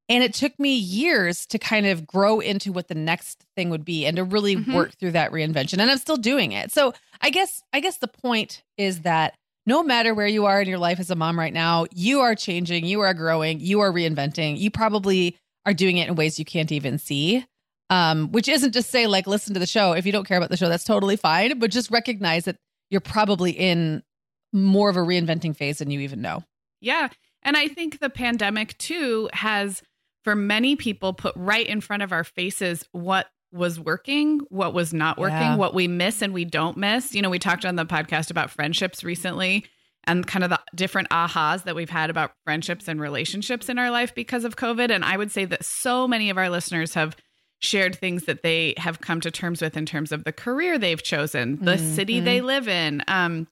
And 0.09 0.21
it 0.21 0.33
took 0.33 0.59
me 0.59 0.75
years 0.75 1.45
to 1.47 1.57
kind 1.57 1.85
of 1.85 2.05
grow 2.05 2.41
into 2.41 2.73
what 2.73 2.89
the 2.89 2.95
next 2.95 3.45
thing 3.55 3.69
would 3.69 3.85
be 3.85 4.05
and 4.05 4.17
to 4.17 4.23
really 4.25 4.57
Mhm. 4.57 4.73
work 4.73 4.97
through 4.99 5.11
that 5.11 5.31
reinvention. 5.31 5.79
And 5.79 5.89
I'm 5.89 5.97
still 5.97 6.17
doing 6.17 6.51
it. 6.51 6.71
So 6.73 6.93
I 7.21 7.29
guess, 7.29 7.63
I 7.71 7.79
guess 7.79 7.97
the 7.97 8.09
point 8.09 8.63
is 8.77 9.01
that 9.01 9.33
no 9.65 9.81
matter 9.81 10.13
where 10.13 10.27
you 10.27 10.45
are 10.45 10.61
in 10.61 10.67
your 10.67 10.77
life 10.77 10.99
as 10.99 11.09
a 11.09 11.15
mom 11.15 11.39
right 11.39 11.53
now, 11.53 11.85
you 11.95 12.19
are 12.19 12.35
changing, 12.35 12.85
you 12.85 12.99
are 12.99 13.13
growing, 13.13 13.61
you 13.61 13.79
are 13.79 13.93
reinventing. 13.93 14.59
You 14.59 14.69
probably 14.69 15.37
are 15.65 15.73
doing 15.73 15.95
it 15.95 16.09
in 16.09 16.15
ways 16.15 16.37
you 16.37 16.43
can't 16.43 16.73
even 16.73 16.99
see 16.99 17.45
um, 17.89 18.31
which 18.31 18.47
isn't 18.47 18.71
to 18.71 18.81
say 18.81 19.07
like 19.07 19.27
listen 19.27 19.53
to 19.53 19.59
the 19.59 19.67
show. 19.67 19.93
If 19.93 20.05
you 20.05 20.11
don't 20.11 20.27
care 20.27 20.37
about 20.37 20.49
the 20.49 20.57
show, 20.57 20.69
that's 20.69 20.83
totally 20.83 21.15
fine. 21.15 21.59
But 21.59 21.71
just 21.71 21.91
recognize 21.91 22.45
that 22.45 22.57
you're 22.89 23.01
probably 23.01 23.51
in 23.51 24.03
more 24.51 24.89
of 24.89 24.97
a 24.97 25.01
reinventing 25.01 25.55
phase 25.55 25.79
than 25.79 25.89
you 25.91 25.99
even 26.01 26.21
know. 26.21 26.43
Yeah. 26.81 27.09
And 27.41 27.57
I 27.57 27.67
think 27.67 27.99
the 27.99 28.09
pandemic 28.09 28.77
too 28.77 29.29
has, 29.33 29.81
for 30.23 30.35
many 30.35 30.75
people, 30.75 31.13
put 31.13 31.35
right 31.35 31.65
in 31.65 31.81
front 31.81 32.03
of 32.03 32.11
our 32.11 32.23
faces 32.23 32.85
what 32.91 33.27
was 33.51 33.79
working, 33.79 34.39
what 34.49 34.73
was 34.73 34.93
not 34.93 35.17
working, 35.17 35.37
Yeah. 35.37 35.55
what 35.57 35.73
we 35.73 35.87
miss 35.87 36.21
and 36.21 36.33
we 36.33 36.45
don't 36.45 36.77
miss. 36.77 37.13
You 37.13 37.21
know, 37.21 37.29
we 37.29 37.39
talked 37.39 37.65
on 37.65 37.75
the 37.75 37.85
podcast 37.85 38.31
about 38.31 38.49
friendships 38.49 39.03
recently 39.03 39.65
and 40.05 40.25
kind 40.25 40.43
of 40.43 40.49
the 40.49 40.59
different 40.75 41.09
ahas 41.09 41.63
that 41.63 41.75
we've 41.75 41.89
had 41.89 42.09
about 42.09 42.31
friendships 42.45 42.87
and 42.87 42.99
relationships 42.99 43.69
in 43.69 43.77
our 43.79 43.91
life 43.91 44.13
because 44.15 44.43
of 44.43 44.55
COVID. 44.55 44.89
And 44.89 45.05
I 45.05 45.17
would 45.17 45.31
say 45.31 45.45
that 45.45 45.63
so 45.63 46.07
many 46.07 46.29
of 46.29 46.37
our 46.37 46.49
listeners 46.49 46.93
have 46.95 47.15
shared 47.63 47.95
things 47.95 48.25
that 48.25 48.43
they 48.43 48.73
have 48.77 48.99
come 49.01 49.21
to 49.21 49.31
terms 49.31 49.61
with 49.61 49.77
in 49.77 49.85
terms 49.85 50.11
of 50.11 50.25
the 50.25 50.33
career 50.33 50.77
they've 50.77 51.01
chosen, 51.01 51.57
the 51.63 51.77
city 51.77 52.19
Mhm. 52.21 52.25
they 52.25 52.41
live 52.41 52.67
in. 52.67 53.01
Um, 53.07 53.47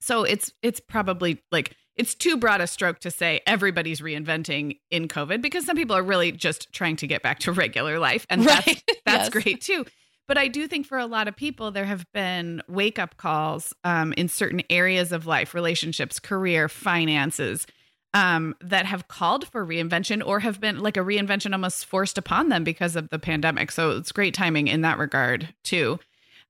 so 0.00 0.24
it's 0.24 0.52
it's 0.62 0.80
probably 0.80 1.42
like 1.52 1.76
it's 1.94 2.14
too 2.14 2.38
broad 2.38 2.62
a 2.62 2.66
stroke 2.66 2.98
to 3.00 3.10
say 3.10 3.40
everybody's 3.46 4.00
reinventing 4.00 4.78
in 4.90 5.06
COVID 5.06 5.42
because 5.42 5.66
some 5.66 5.76
people 5.76 5.94
are 5.94 6.02
really 6.02 6.32
just 6.32 6.72
trying 6.72 6.96
to 6.96 7.06
get 7.06 7.22
back 7.22 7.38
to 7.40 7.52
regular 7.64 7.98
life. 7.98 8.26
And 8.30 8.44
right. 8.46 8.64
that's, 8.64 8.82
that's 9.04 9.24
yes. 9.24 9.28
great 9.28 9.60
too. 9.60 9.84
But 10.26 10.38
I 10.38 10.48
do 10.48 10.66
think 10.66 10.86
for 10.86 10.96
a 10.96 11.04
lot 11.06 11.28
of 11.28 11.36
people, 11.36 11.70
there 11.70 11.84
have 11.84 12.06
been 12.14 12.62
wake 12.68 12.98
up 12.98 13.18
calls 13.18 13.74
um, 13.84 14.14
in 14.14 14.28
certain 14.28 14.62
areas 14.70 15.12
of 15.12 15.26
life, 15.26 15.52
relationships, 15.52 16.18
career, 16.18 16.68
finances, 16.68 17.66
um, 18.14 18.54
that 18.60 18.86
have 18.86 19.08
called 19.08 19.48
for 19.48 19.66
reinvention 19.66 20.24
or 20.24 20.40
have 20.40 20.60
been 20.60 20.80
like 20.80 20.96
a 20.96 21.00
reinvention 21.00 21.52
almost 21.52 21.86
forced 21.86 22.18
upon 22.18 22.48
them 22.48 22.64
because 22.64 22.94
of 22.96 23.08
the 23.08 23.18
pandemic. 23.18 23.72
So 23.72 23.96
it's 23.96 24.12
great 24.12 24.34
timing 24.34 24.68
in 24.68 24.82
that 24.82 24.98
regard 24.98 25.54
too. 25.64 25.98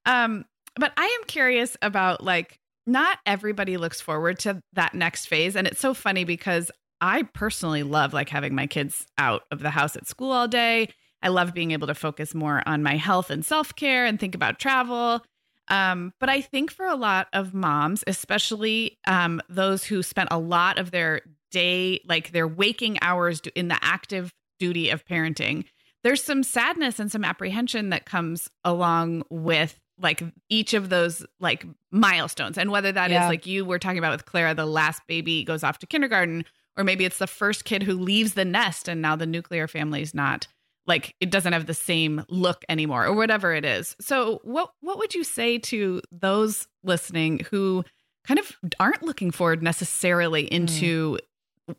Um, 0.07 0.45
but 0.75 0.93
I 0.97 1.05
am 1.05 1.27
curious 1.27 1.77
about 1.83 2.25
like 2.25 2.59
not 2.87 3.19
everybody 3.27 3.77
looks 3.77 4.01
forward 4.01 4.41
to 4.41 4.61
that 4.73 4.95
next 4.95 5.27
phase, 5.27 5.55
and 5.55 5.67
it's 5.67 5.81
so 5.81 5.95
funny 5.95 6.25
because 6.25 6.71
I 7.01 7.23
personally 7.23 7.83
love 7.83 8.13
like 8.13 8.29
having 8.29 8.55
my 8.55 8.67
kids 8.67 9.07
out 9.19 9.43
of 9.51 9.61
the 9.61 9.71
house 9.71 9.97
at 9.97 10.09
school 10.09 10.33
all 10.33 10.49
day. 10.49 10.89
I 11.23 11.29
love 11.29 11.55
being 11.55 11.71
able 11.71 11.87
to 11.87 11.95
focus 11.95 12.35
more 12.35 12.63
on 12.67 12.83
my 12.83 12.97
health 12.97 13.31
and 13.31 13.45
self 13.45 13.75
care 13.77 14.05
and 14.05 14.19
think 14.19 14.35
about 14.35 14.59
travel. 14.59 15.23
Um, 15.69 16.13
but 16.19 16.29
I 16.29 16.41
think 16.41 16.73
for 16.73 16.87
a 16.87 16.97
lot 16.97 17.29
of 17.33 17.55
moms, 17.55 18.03
especially 18.07 18.99
um, 19.07 19.41
those 19.49 19.85
who 19.85 20.03
spent 20.03 20.29
a 20.33 20.39
lot 20.39 20.79
of 20.79 20.91
their 20.91 21.23
day, 21.53 22.01
like 22.09 22.33
their 22.33 22.49
waking 22.49 22.99
hours 23.03 23.41
in 23.55 23.69
the 23.69 23.79
active 23.81 24.33
duty 24.59 24.91
of 24.91 25.05
parenting, 25.05 25.65
there's 26.03 26.23
some 26.23 26.43
sadness 26.43 26.99
and 26.99 27.11
some 27.11 27.25
apprehension 27.25 27.91
that 27.91 28.07
comes 28.07 28.51
along 28.65 29.23
with 29.31 29.79
like 30.01 30.23
each 30.49 30.75
of 30.75 30.89
those 30.89 31.25
like 31.39 31.65
milestones 31.91 32.59
and 32.59 32.71
whether 32.71 32.93
that 32.93 33.11
yeah. 33.11 33.25
is 33.25 33.29
like 33.29 33.47
you 33.47 33.65
were 33.65 33.79
talking 33.79 33.99
about 33.99 34.13
with 34.13 34.25
clara 34.25 34.55
the 34.55 34.67
last 34.67 35.03
baby 35.07 35.45
goes 35.45 35.63
off 35.63 35.79
to 35.79 35.87
kindergarten 35.87 36.45
or 36.77 36.85
maybe 36.85 37.05
it's 37.05 37.19
the 37.19 37.27
first 37.27 37.65
kid 37.65 37.83
who 37.83 37.93
leaves 37.93 38.35
the 38.35 38.45
nest 38.45 38.89
and 38.89 39.03
now 39.03 39.15
the 39.15 39.27
nuclear 39.27 39.69
family 39.69 40.03
is 40.03 40.15
not 40.15 40.47
like 40.87 41.15
it 41.21 41.31
doesn't 41.31 41.53
have 41.53 41.67
the 41.67 41.75
same 41.75 42.25
look 42.29 42.65
anymore 42.69 43.05
or 43.07 43.15
whatever 43.15 43.55
it 43.55 43.65
is 43.65 43.95
so 44.01 44.41
what 44.45 44.73
what 44.81 44.99
would 44.99 45.15
you 45.15 45.25
say 45.25 45.59
to 45.59 46.01
those 46.11 46.67
listening 46.83 47.41
who 47.51 47.85
kind 48.25 48.41
of 48.41 48.57
aren't 48.81 49.03
looking 49.03 49.31
forward 49.31 49.63
necessarily 49.63 50.45
mm. 50.45 50.49
into 50.49 51.13
mm. 51.13 51.19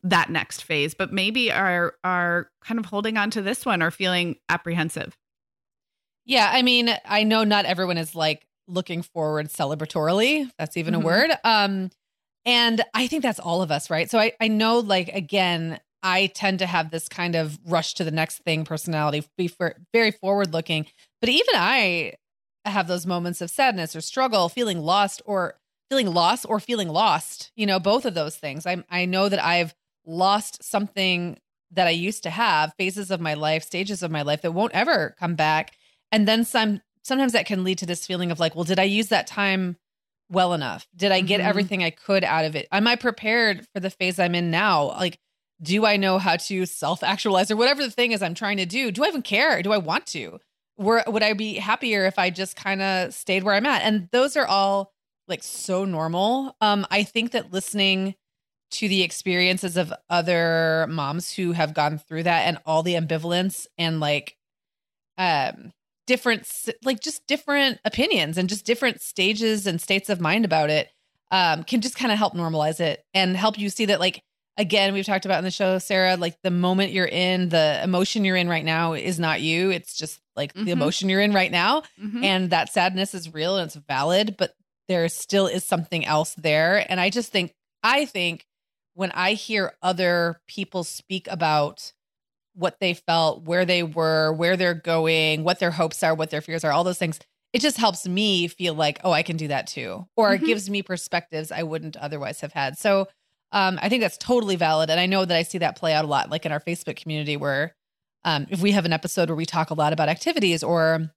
That 0.02 0.30
next 0.30 0.64
phase 0.64 0.94
but 0.94 1.12
maybe 1.12 1.52
are 1.52 1.96
are 2.04 2.50
kind 2.64 2.80
of 2.80 2.86
holding 2.86 3.18
on 3.18 3.30
to 3.30 3.42
this 3.42 3.66
one 3.66 3.84
or 3.84 3.92
feeling 3.92 4.36
apprehensive 4.50 5.18
yeah, 6.26 6.50
I 6.52 6.62
mean, 6.62 6.90
I 7.06 7.24
know 7.24 7.44
not 7.44 7.66
everyone 7.66 7.98
is 7.98 8.16
like 8.16 8.48
looking 8.68 9.02
forward 9.02 9.50
celebratorily. 9.50 10.50
That's 10.58 10.78
even 10.78 10.94
mm-hmm. 10.94 11.04
a 11.04 11.06
word. 11.06 11.32
Um, 11.44 11.90
and 12.46 12.84
I 12.94 13.08
think 13.08 13.24
that's 13.24 13.40
all 13.40 13.62
of 13.62 13.72
us, 13.72 13.90
right? 13.90 14.10
So 14.10 14.20
I, 14.20 14.34
I 14.40 14.48
know, 14.48 14.80
like, 14.80 15.10
again, 15.10 15.80
I 16.02 16.28
tend 16.28 16.60
to 16.60 16.66
have 16.66 16.92
this 16.92 17.08
kind 17.08 17.36
of 17.36 17.58
rush 17.66 17.94
to 17.96 18.04
the 18.04 18.12
next 18.12 18.40
thing 18.40 18.66
personality, 18.66 19.26
be 19.38 19.48
for, 19.48 19.76
very 19.94 20.12
forward 20.12 20.54
looking. 20.54 20.86
But 21.22 21.30
even 21.30 21.56
I 21.56 22.14
have 22.66 22.88
those 22.88 23.06
moments 23.06 23.42
of 23.42 23.50
sadness 23.50 23.96
or 23.96 24.02
struggle, 24.02 24.50
feeling 24.50 24.80
lost 24.80 25.22
or 25.26 25.56
feeling 25.94 26.12
lost 26.12 26.46
or 26.50 26.60
feeling 26.60 26.90
lost, 26.90 27.52
you 27.56 27.68
know, 27.68 27.80
both 27.80 28.06
of 28.06 28.16
those 28.16 28.36
things. 28.36 28.66
I 28.66 28.84
I 28.90 29.06
know 29.06 29.30
that 29.30 29.44
I've 29.44 29.76
lost 30.06 30.64
something 30.64 31.38
that 31.70 31.86
I 31.86 31.92
used 31.92 32.24
to 32.24 32.32
have, 32.32 32.74
phases 32.78 33.12
of 33.12 33.22
my 33.22 33.36
life, 33.36 33.64
stages 33.64 34.02
of 34.02 34.10
my 34.10 34.24
life 34.24 34.42
that 34.42 34.54
won't 34.54 34.74
ever 34.74 35.16
come 35.20 35.36
back. 35.36 35.74
And 36.12 36.28
then 36.28 36.46
some 36.46 36.82
sometimes 37.04 37.34
that 37.34 37.46
can 37.46 37.64
lead 37.64 37.78
to 37.78 37.86
this 37.86 38.08
feeling 38.08 38.32
of 38.32 38.40
like 38.40 38.56
well 38.56 38.64
did 38.64 38.80
i 38.80 38.84
use 38.84 39.10
that 39.10 39.28
time 39.28 39.78
well 40.30 40.54
enough? 40.54 40.88
Did 40.96 41.12
i 41.12 41.22
get 41.22 41.40
mm-hmm. 41.40 41.50
everything 41.50 41.84
i 41.84 41.92
could 41.92 42.24
out 42.24 42.46
of 42.46 42.56
it? 42.56 42.68
Am 42.72 42.88
i 42.88 42.96
prepared 42.96 43.68
for 43.72 43.80
the 43.80 43.92
phase 43.92 44.18
i'm 44.18 44.34
in 44.34 44.50
now? 44.50 44.86
Like 44.86 45.20
do 45.62 45.86
i 45.86 45.96
know 45.96 46.18
how 46.18 46.38
to 46.38 46.66
self 46.66 47.04
actualize 47.04 47.52
or 47.52 47.56
whatever 47.56 47.84
the 47.84 47.92
thing 47.92 48.14
is 48.14 48.24
i'm 48.24 48.34
trying 48.34 48.58
to 48.58 48.66
do? 48.66 48.90
Do 48.90 49.04
i 49.04 49.08
even 49.10 49.22
care? 49.22 49.62
Do 49.62 49.72
i 49.72 49.78
want 49.78 50.08
to? 50.08 50.40
Were, 50.76 51.04
would 51.06 51.22
i 51.22 51.34
be 51.34 51.56
happier 51.56 52.08
if 52.08 52.18
i 52.18 52.32
just 52.32 52.56
kind 52.56 52.82
of 52.82 53.14
stayed 53.14 53.44
where 53.44 53.54
i'm 53.54 53.68
at? 53.68 53.84
And 53.84 54.10
those 54.12 54.36
are 54.36 54.48
all 54.48 54.93
like 55.28 55.44
so 55.44 55.86
normal 55.86 56.56
um 56.62 56.86
i 56.92 57.04
think 57.04 57.32
that 57.32 57.54
listening 57.54 58.16
to 58.72 58.88
the 58.88 59.04
experiences 59.04 59.78
of 59.78 59.94
other 60.10 60.88
moms 60.90 61.32
who 61.32 61.52
have 61.52 61.74
gone 61.74 62.00
through 62.00 62.24
that 62.24 62.48
and 62.48 62.58
all 62.66 62.82
the 62.82 62.96
ambivalence 62.96 63.68
and 63.78 64.00
like 64.00 64.36
um 65.18 65.72
different 66.08 66.48
like 66.84 67.00
just 67.00 67.26
different 67.28 67.80
opinions 67.86 68.38
and 68.38 68.50
just 68.50 68.66
different 68.66 69.02
stages 69.02 69.68
and 69.68 69.80
states 69.80 70.10
of 70.10 70.20
mind 70.20 70.46
about 70.46 70.70
it 70.70 70.90
um, 71.32 71.64
can 71.64 71.82
just 71.82 71.96
kind 71.96 72.12
of 72.12 72.18
help 72.18 72.36
normalize 72.36 72.80
it 72.80 73.04
and 73.14 73.36
help 73.36 73.58
you 73.58 73.70
see 73.70 73.86
that 73.86 74.00
like 74.00 74.24
again 74.58 74.94
we've 74.94 75.06
talked 75.06 75.26
about 75.26 75.38
in 75.38 75.44
the 75.44 75.52
show 75.52 75.80
sarah 75.80 76.18
like 76.18 76.40
the 76.44 76.52
moment 76.52 76.92
you're 76.92 77.06
in 77.06 77.50
the 77.50 77.80
emotion 77.84 78.26
you're 78.26 78.36
in 78.36 78.50
right 78.50 78.66
now 78.66 78.94
is 78.94 79.20
not 79.20 79.42
you 79.42 79.72
it's 79.72 79.96
just 79.98 80.20
like 80.36 80.54
mm-hmm. 80.54 80.66
the 80.66 80.72
emotion 80.72 81.10
you're 81.10 81.22
in 81.22 81.34
right 81.34 81.52
now 81.52 81.82
mm-hmm. 82.00 82.24
and 82.24 82.50
that 82.50 82.72
sadness 82.72 83.14
is 83.14 83.34
real 83.34 83.58
and 83.58 83.68
it's 83.68 83.76
valid 83.76 84.36
but 84.38 84.54
there 84.88 85.08
still 85.10 85.48
is 85.48 85.64
something 85.64 86.06
else 86.06 86.36
there 86.36 86.86
and 86.90 87.00
i 87.00 87.10
just 87.10 87.32
think 87.32 87.54
i 87.84 88.06
think 88.06 88.46
when 88.94 89.12
i 89.12 89.34
hear 89.34 89.74
other 89.82 90.40
people 90.48 90.84
speak 90.84 91.28
about 91.30 91.94
what 92.56 92.80
they 92.80 92.94
felt, 92.94 93.44
where 93.44 93.66
they 93.66 93.84
were, 93.84 94.32
where 94.34 94.56
they're 94.56 94.74
going, 94.74 95.44
what 95.44 95.60
their 95.60 95.72
hopes 95.72 96.04
are, 96.04 96.14
what 96.14 96.30
their 96.30 96.42
fears 96.42 96.64
are, 96.64 96.72
all 96.72 96.84
those 96.84 96.98
things. 96.98 97.20
It 97.52 97.62
just 97.62 97.78
helps 97.78 98.08
me 98.08 98.48
feel 98.48 98.74
like, 98.74 99.00
oh, 99.04 99.12
I 99.12 99.24
can 99.24 99.38
do 99.38 99.48
that 99.50 99.68
too. 99.68 100.08
Or 100.16 100.30
mm-hmm. 100.30 100.44
it 100.44 100.48
gives 100.48 100.70
me 100.70 100.82
perspectives 100.82 101.52
I 101.52 101.64
wouldn't 101.64 101.98
otherwise 101.98 102.42
have 102.42 102.54
had. 102.54 102.78
So 102.78 103.08
um, 103.52 103.78
I 103.82 103.90
think 103.90 104.02
that's 104.02 104.18
totally 104.18 104.56
valid. 104.56 104.90
And 104.90 105.00
I 105.00 105.06
know 105.06 105.26
that 105.26 105.38
I 105.38 105.44
see 105.44 105.60
that 105.60 105.78
play 105.78 105.94
out 105.94 106.06
a 106.06 106.08
lot, 106.08 106.30
like 106.30 106.46
in 106.46 106.52
our 106.52 106.60
Facebook 106.60 106.96
community, 106.96 107.38
where 107.38 107.76
um, 108.26 108.48
if 108.50 108.62
we 108.62 108.72
have 108.72 108.86
an 108.86 108.94
episode 108.94 109.30
where 109.30 109.36
we 109.36 109.46
talk 109.46 109.70
a 109.70 109.76
lot 109.76 109.94
about 109.94 110.10
activities 110.10 110.64
or 110.64 111.12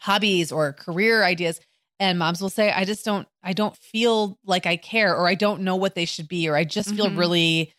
hobbies 0.00 0.50
or 0.50 0.72
career 0.72 1.22
ideas, 1.22 1.60
and 1.98 2.18
moms 2.18 2.40
will 2.40 2.50
say, 2.50 2.70
I 2.70 2.84
just 2.84 3.04
don't, 3.04 3.26
I 3.42 3.52
don't 3.52 3.76
feel 3.76 4.38
like 4.44 4.66
I 4.66 4.76
care, 4.76 5.16
or 5.16 5.28
I 5.28 5.34
don't 5.34 5.62
know 5.62 5.76
what 5.76 5.94
they 5.94 6.04
should 6.04 6.28
be, 6.28 6.48
or 6.48 6.56
I 6.56 6.64
just 6.64 6.94
feel 6.94 7.06
mm-hmm. 7.06 7.18
really 7.18 7.72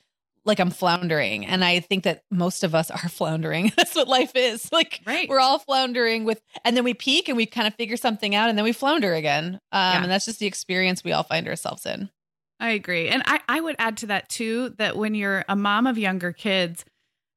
like 0.47 0.59
I'm 0.59 0.71
floundering. 0.71 1.45
And 1.45 1.63
I 1.63 1.81
think 1.81 2.05
that 2.05 2.23
most 2.31 2.63
of 2.63 2.73
us 2.73 2.89
are 2.91 3.09
floundering. 3.09 3.71
That's 3.77 3.93
what 3.93 4.07
life 4.07 4.31
is. 4.33 4.69
Like 4.77 5.01
right. 5.07 5.27
we're 5.27 5.39
all 5.39 5.57
floundering 5.57 6.23
with 6.23 6.39
and 6.63 6.77
then 6.77 6.83
we 6.83 6.93
peak 6.93 7.29
and 7.29 7.35
we 7.35 7.47
kind 7.47 7.65
of 7.65 7.73
figure 7.73 7.97
something 7.97 8.35
out 8.35 8.47
and 8.47 8.55
then 8.55 8.63
we 8.63 8.71
flounder 8.71 9.15
again. 9.15 9.55
Um, 9.71 9.81
yeah. 9.81 10.03
and 10.03 10.11
that's 10.11 10.25
just 10.25 10.37
the 10.39 10.45
experience 10.45 11.03
we 11.03 11.13
all 11.13 11.23
find 11.23 11.47
ourselves 11.47 11.83
in. 11.87 12.09
I 12.59 12.71
agree. 12.71 13.09
And 13.09 13.23
I, 13.25 13.39
I 13.49 13.59
would 13.59 13.75
add 13.79 13.97
to 13.97 14.07
that 14.07 14.29
too 14.29 14.69
that 14.77 14.95
when 14.95 15.15
you're 15.15 15.43
a 15.49 15.55
mom 15.55 15.87
of 15.87 15.97
younger 15.97 16.31
kids, 16.31 16.85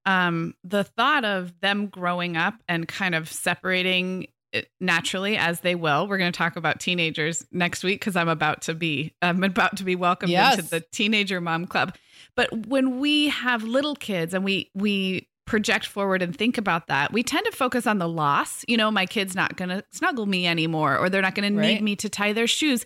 um, 0.04 0.54
the 0.64 0.84
thought 0.84 1.24
of 1.24 1.58
them 1.60 1.86
growing 1.86 2.36
up 2.36 2.54
and 2.68 2.86
kind 2.86 3.14
of 3.14 3.32
separating 3.32 4.26
naturally 4.80 5.36
as 5.36 5.60
they 5.60 5.74
will. 5.74 6.08
We're 6.08 6.18
going 6.18 6.32
to 6.32 6.36
talk 6.36 6.56
about 6.56 6.80
teenagers 6.80 7.46
next 7.52 7.84
week 7.84 8.00
because 8.00 8.16
I'm 8.16 8.28
about 8.28 8.62
to 8.62 8.74
be 8.74 9.14
I'm 9.22 9.42
about 9.44 9.76
to 9.76 9.84
be 9.84 9.96
welcomed 9.96 10.32
yes. 10.32 10.58
into 10.58 10.70
the 10.70 10.80
teenager 10.80 11.40
mom 11.40 11.66
club. 11.66 11.96
But 12.34 12.66
when 12.66 13.00
we 13.00 13.28
have 13.28 13.62
little 13.62 13.94
kids 13.94 14.34
and 14.34 14.44
we 14.44 14.70
we 14.74 15.28
project 15.46 15.86
forward 15.86 16.22
and 16.22 16.36
think 16.36 16.58
about 16.58 16.86
that, 16.86 17.12
we 17.12 17.22
tend 17.22 17.44
to 17.46 17.52
focus 17.52 17.86
on 17.86 17.98
the 17.98 18.08
loss. 18.08 18.64
You 18.68 18.76
know, 18.76 18.90
my 18.90 19.06
kid's 19.06 19.34
not 19.34 19.56
going 19.56 19.70
to 19.70 19.82
snuggle 19.90 20.26
me 20.26 20.46
anymore 20.46 20.96
or 20.96 21.10
they're 21.10 21.22
not 21.22 21.34
going 21.34 21.56
right. 21.56 21.66
to 21.66 21.74
need 21.74 21.82
me 21.82 21.96
to 21.96 22.08
tie 22.08 22.32
their 22.32 22.46
shoes. 22.46 22.84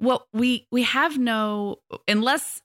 Well, 0.00 0.26
we 0.32 0.66
we 0.70 0.82
have 0.84 1.18
no 1.18 1.76
unless 2.08 2.62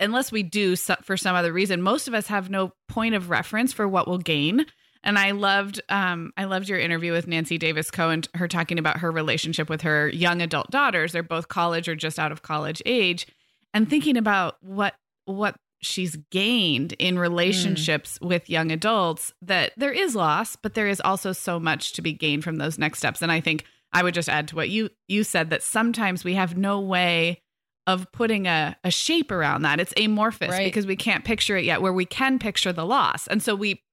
unless 0.00 0.32
we 0.32 0.42
do 0.42 0.76
for 0.76 1.16
some 1.16 1.36
other 1.36 1.52
reason, 1.52 1.82
most 1.82 2.08
of 2.08 2.14
us 2.14 2.26
have 2.26 2.50
no 2.50 2.72
point 2.88 3.14
of 3.14 3.30
reference 3.30 3.72
for 3.72 3.86
what 3.86 4.08
we'll 4.08 4.18
gain. 4.18 4.66
And 5.04 5.18
I 5.18 5.32
loved 5.32 5.80
um, 5.90 6.32
I 6.36 6.44
loved 6.44 6.68
your 6.68 6.78
interview 6.78 7.12
with 7.12 7.28
Nancy 7.28 7.58
Davis 7.58 7.90
Kho, 7.90 8.26
her 8.34 8.48
talking 8.48 8.78
about 8.78 8.98
her 8.98 9.12
relationship 9.12 9.68
with 9.68 9.82
her 9.82 10.08
young 10.08 10.40
adult 10.40 10.70
daughters. 10.70 11.12
They're 11.12 11.22
both 11.22 11.48
college 11.48 11.88
or 11.88 11.94
just 11.94 12.18
out 12.18 12.32
of 12.32 12.42
college 12.42 12.82
age, 12.86 13.26
and 13.72 13.88
thinking 13.88 14.16
about 14.16 14.56
what 14.62 14.94
what 15.26 15.56
she's 15.84 16.16
gained 16.30 16.94
in 16.94 17.18
relationships 17.18 18.18
mm. 18.18 18.28
with 18.28 18.48
young 18.48 18.72
adults 18.72 19.32
that 19.42 19.72
there 19.76 19.92
is 19.92 20.14
loss 20.14 20.56
but 20.56 20.74
there 20.74 20.88
is 20.88 21.00
also 21.00 21.32
so 21.32 21.60
much 21.60 21.92
to 21.92 22.02
be 22.02 22.12
gained 22.12 22.42
from 22.42 22.56
those 22.56 22.78
next 22.78 22.98
steps 22.98 23.20
and 23.20 23.30
i 23.30 23.40
think 23.40 23.64
i 23.92 24.02
would 24.02 24.14
just 24.14 24.28
add 24.28 24.48
to 24.48 24.56
what 24.56 24.70
you 24.70 24.88
you 25.08 25.22
said 25.22 25.50
that 25.50 25.62
sometimes 25.62 26.24
we 26.24 26.34
have 26.34 26.56
no 26.56 26.80
way 26.80 27.40
of 27.86 28.10
putting 28.12 28.46
a, 28.46 28.74
a 28.82 28.90
shape 28.90 29.30
around 29.30 29.60
that 29.60 29.78
it's 29.78 29.92
amorphous 29.98 30.48
right. 30.48 30.64
because 30.64 30.86
we 30.86 30.96
can't 30.96 31.24
picture 31.24 31.56
it 31.56 31.66
yet 31.66 31.82
where 31.82 31.92
we 31.92 32.06
can 32.06 32.38
picture 32.38 32.72
the 32.72 32.86
loss 32.86 33.26
and 33.26 33.42
so 33.42 33.54
we 33.54 33.83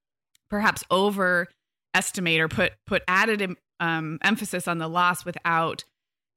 perhaps 0.52 0.84
overestimate 0.92 2.40
or 2.40 2.48
put 2.48 2.74
put 2.86 3.02
added 3.08 3.56
um, 3.80 4.20
emphasis 4.22 4.68
on 4.68 4.78
the 4.78 4.88
loss 4.88 5.26
without 5.26 5.84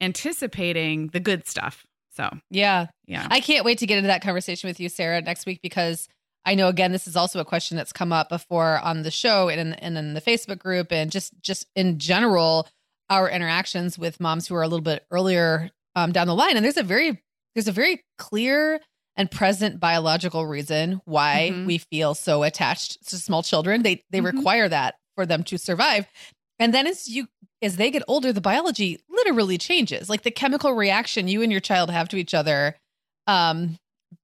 anticipating 0.01 1.09
the 1.09 1.21
good 1.21 1.47
stuff 1.47 1.85
so, 2.15 2.31
yeah. 2.51 2.87
Yeah. 3.07 3.27
I 3.29 3.41
can't 3.41 3.65
wait 3.65 3.79
to 3.79 3.87
get 3.87 3.99
into 3.99 4.07
that 4.07 4.23
conversation 4.23 4.69
with 4.69 4.79
you, 4.79 4.89
Sarah, 4.89 5.21
next 5.21 5.47
week 5.47 5.61
because 5.63 6.09
I 6.45 6.55
know 6.55 6.69
again 6.69 6.93
this 6.93 7.07
is 7.07 7.17
also 7.17 7.41
a 7.41 7.45
question 7.45 7.77
that's 7.77 7.93
come 7.93 8.13
up 8.13 8.29
before 8.29 8.79
on 8.79 9.03
the 9.03 9.11
show 9.11 9.49
and 9.49 9.61
in, 9.61 9.73
and 9.75 9.99
in 9.99 10.15
the 10.15 10.21
Facebook 10.21 10.59
group 10.59 10.93
and 10.93 11.11
just 11.11 11.33
just 11.41 11.67
in 11.75 11.99
general 11.99 12.69
our 13.11 13.29
interactions 13.29 13.99
with 13.99 14.21
moms 14.21 14.47
who 14.47 14.55
are 14.55 14.63
a 14.63 14.69
little 14.69 14.83
bit 14.83 15.07
earlier 15.11 15.71
um, 15.97 16.13
down 16.13 16.27
the 16.27 16.35
line 16.35 16.57
and 16.57 16.65
there's 16.65 16.77
a 16.77 16.83
very 16.83 17.23
there's 17.55 17.69
a 17.69 17.73
very 17.73 18.03
clear 18.19 18.79
and 19.17 19.31
present 19.31 19.79
biological 19.81 20.47
reason 20.47 21.01
why 21.05 21.51
Mhm. 21.53 21.67
we 21.67 21.79
feel 21.79 22.15
so 22.15 22.43
attached 22.43 23.07
to 23.09 23.17
small 23.17 23.43
children. 23.43 23.83
They 23.83 24.05
they 24.11 24.21
Mhm. 24.21 24.33
require 24.37 24.69
that 24.69 24.97
for 25.15 25.25
them 25.27 25.45
to 25.45 25.59
survive. 25.59 26.07
And 26.59 26.73
then 26.75 26.87
as 26.87 27.09
you 27.09 27.29
as 27.63 27.77
they 27.77 27.91
get 27.91 28.03
older, 28.09 28.33
the 28.33 28.41
biology 28.41 28.99
literally 29.09 29.57
changes. 29.59 30.09
Like 30.11 30.23
the 30.23 30.31
chemical 30.31 30.73
reaction 30.73 31.29
you 31.29 31.41
and 31.43 31.51
your 31.51 31.61
child 31.61 31.91
have 31.91 32.09
to 32.11 32.17
each 32.17 32.35
other, 32.35 32.77
um, 33.27 33.79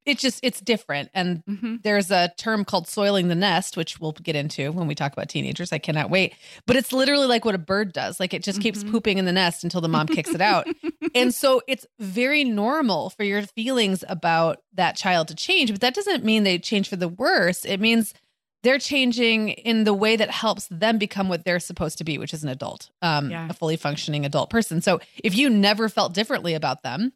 it 0.06 0.18
just 0.18 0.40
it's 0.42 0.60
different. 0.60 1.10
And 1.14 1.42
hmm 1.46 1.76
there's 1.82 2.10
a 2.10 2.30
term 2.36 2.62
called 2.66 2.86
soiling 2.88 3.28
the 3.28 3.34
nest, 3.34 3.74
which 3.74 3.98
we'll 4.00 4.12
get 4.12 4.36
into 4.36 4.70
when 4.70 4.86
we 4.86 4.94
talk 4.94 5.14
about 5.14 5.30
teenagers. 5.30 5.72
I 5.72 5.78
cannot 5.78 6.10
wait. 6.10 6.34
But 6.66 6.76
it's 6.76 6.92
literally 6.92 7.26
like 7.26 7.46
what 7.46 7.54
a 7.54 7.58
bird 7.58 7.94
does. 7.94 8.20
Like 8.20 8.34
it 8.34 8.42
just 8.42 8.60
keeps 8.60 8.84
Mhm. 8.84 8.90
pooping 8.90 9.16
in 9.18 9.24
the 9.24 9.32
nest 9.32 9.64
until 9.64 9.80
the 9.80 9.88
mom 9.88 10.06
kicks 10.06 10.34
it 10.34 10.40
out. 10.42 10.66
And 11.14 11.34
so 11.34 11.60
it's 11.66 11.86
very 11.98 12.44
normal 12.44 13.10
for 13.10 13.24
your 13.24 13.42
feelings 13.42 14.04
about 14.08 14.58
that 14.74 14.94
child 14.96 15.26
to 15.28 15.34
change, 15.34 15.72
but 15.72 15.80
that 15.80 15.94
doesn't 15.94 16.24
mean 16.24 16.44
they 16.44 16.58
change 16.58 16.88
for 16.88 16.94
the 16.96 17.08
worse. 17.08 17.64
It 17.64 17.80
means 17.80 18.14
they're 18.62 18.78
changing 18.78 19.48
in 19.48 19.84
the 19.84 19.94
way 19.94 20.14
that 20.16 20.30
helps 20.30 20.68
them 20.70 20.98
become 20.98 21.28
what 21.30 21.44
they're 21.44 21.58
supposed 21.58 21.98
to 21.98 22.04
be, 22.04 22.18
which 22.18 22.34
is 22.34 22.44
an 22.44 22.50
adult, 22.50 22.90
um, 23.02 23.30
Yeah. 23.30 23.46
a 23.48 23.54
fully 23.54 23.76
functioning 23.76 24.24
adult 24.26 24.50
person. 24.50 24.82
So 24.82 25.00
if 25.24 25.34
you 25.34 25.48
never 25.50 25.88
felt 25.88 26.12
differently 26.14 26.52
about 26.54 26.82
them 26.82 27.12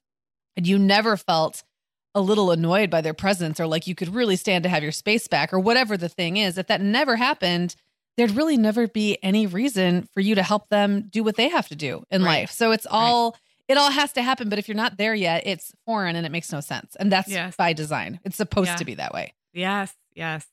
and 0.56 0.66
you 0.66 0.78
never 0.78 1.16
felt 1.16 1.62
a 2.14 2.20
little 2.20 2.50
annoyed 2.50 2.90
by 2.90 3.00
their 3.00 3.14
presence 3.14 3.58
or 3.58 3.66
like 3.66 3.86
you 3.86 3.94
could 3.94 4.14
really 4.14 4.36
stand 4.36 4.62
to 4.64 4.68
have 4.68 4.82
your 4.82 4.92
space 4.92 5.26
back 5.28 5.52
or 5.52 5.58
whatever 5.58 5.96
the 5.96 6.08
thing 6.08 6.36
is, 6.36 6.58
if 6.58 6.66
that 6.68 6.80
never 6.80 7.16
happened, 7.16 7.74
there'd 8.16 8.30
really 8.30 8.56
never 8.56 8.86
be 8.86 9.18
any 9.22 9.46
reason 9.46 10.08
for 10.14 10.20
you 10.20 10.34
to 10.36 10.42
help 10.42 10.68
them 10.68 11.08
do 11.10 11.24
what 11.24 11.36
they 11.36 11.48
have 11.48 11.68
to 11.68 11.74
do 11.74 12.04
in 12.10 12.22
Right. 12.22 12.40
life. 12.42 12.50
So 12.52 12.70
it's 12.72 12.86
all 12.90 13.36
it 13.66 13.78
all 13.78 13.90
has 13.90 14.12
to 14.12 14.22
happen, 14.22 14.50
but 14.50 14.58
if 14.58 14.68
you're 14.68 14.76
not 14.76 14.98
there 14.98 15.14
yet, 15.14 15.44
it's 15.46 15.72
foreign 15.86 16.16
and 16.16 16.26
it 16.26 16.30
makes 16.30 16.52
no 16.52 16.60
sense. 16.60 16.94
And 17.00 17.10
that's 17.10 17.30
Yes. 17.30 17.56
by 17.56 17.72
design. 17.72 18.20
It's 18.22 18.36
supposed 18.36 18.68
Yeah. 18.68 18.76
to 18.76 18.84
be 18.84 18.94
that 18.96 19.14
way. 19.14 19.32
Yes, 19.54 19.94
yes. 20.14 20.46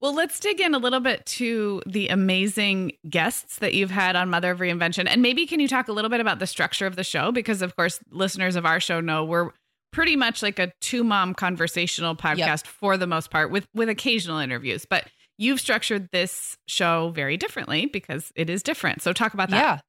Well, 0.00 0.14
let's 0.14 0.38
dig 0.38 0.60
in 0.60 0.72
a 0.72 0.78
little 0.78 1.00
bit 1.00 1.26
to 1.26 1.82
the 1.86 2.06
amazing 2.06 2.92
guests 3.10 3.58
that 3.58 3.74
you've 3.74 3.90
had 3.90 4.14
on 4.14 4.30
Mother 4.30 4.52
of 4.52 4.60
Reinvention. 4.60 5.06
And 5.08 5.22
maybe 5.22 5.44
can 5.46 5.58
you 5.58 5.66
talk 5.66 5.88
a 5.88 5.92
little 5.92 6.08
bit 6.10 6.20
about 6.20 6.38
the 6.38 6.46
structure 6.46 6.86
of 6.86 6.94
the 6.94 7.02
show? 7.02 7.32
Because, 7.32 7.62
of 7.62 7.74
course, 7.74 7.98
listeners 8.12 8.54
of 8.54 8.64
our 8.64 8.78
show 8.78 9.00
know 9.00 9.24
we're 9.24 9.50
pretty 9.96 10.14
much 10.14 10.42
like 10.42 10.58
a 10.58 10.70
two 10.82 11.02
mom 11.02 11.32
conversational 11.32 12.14
podcast 12.14 12.66
for 12.66 12.98
the 12.98 13.06
most 13.06 13.30
part, 13.30 13.50
with, 13.50 13.66
with 13.74 13.88
occasional 13.88 14.38
interviews. 14.38 14.84
But 14.84 15.08
you've 15.38 15.58
structured 15.58 16.10
this 16.12 16.58
show 16.66 17.10
very 17.14 17.38
differently 17.38 17.86
because 17.86 18.30
it 18.36 18.50
is 18.50 18.62
different. 18.62 19.00
So, 19.00 19.14
talk 19.14 19.32
about 19.32 19.48
that. 19.50 19.56
Yeah. 19.56 19.80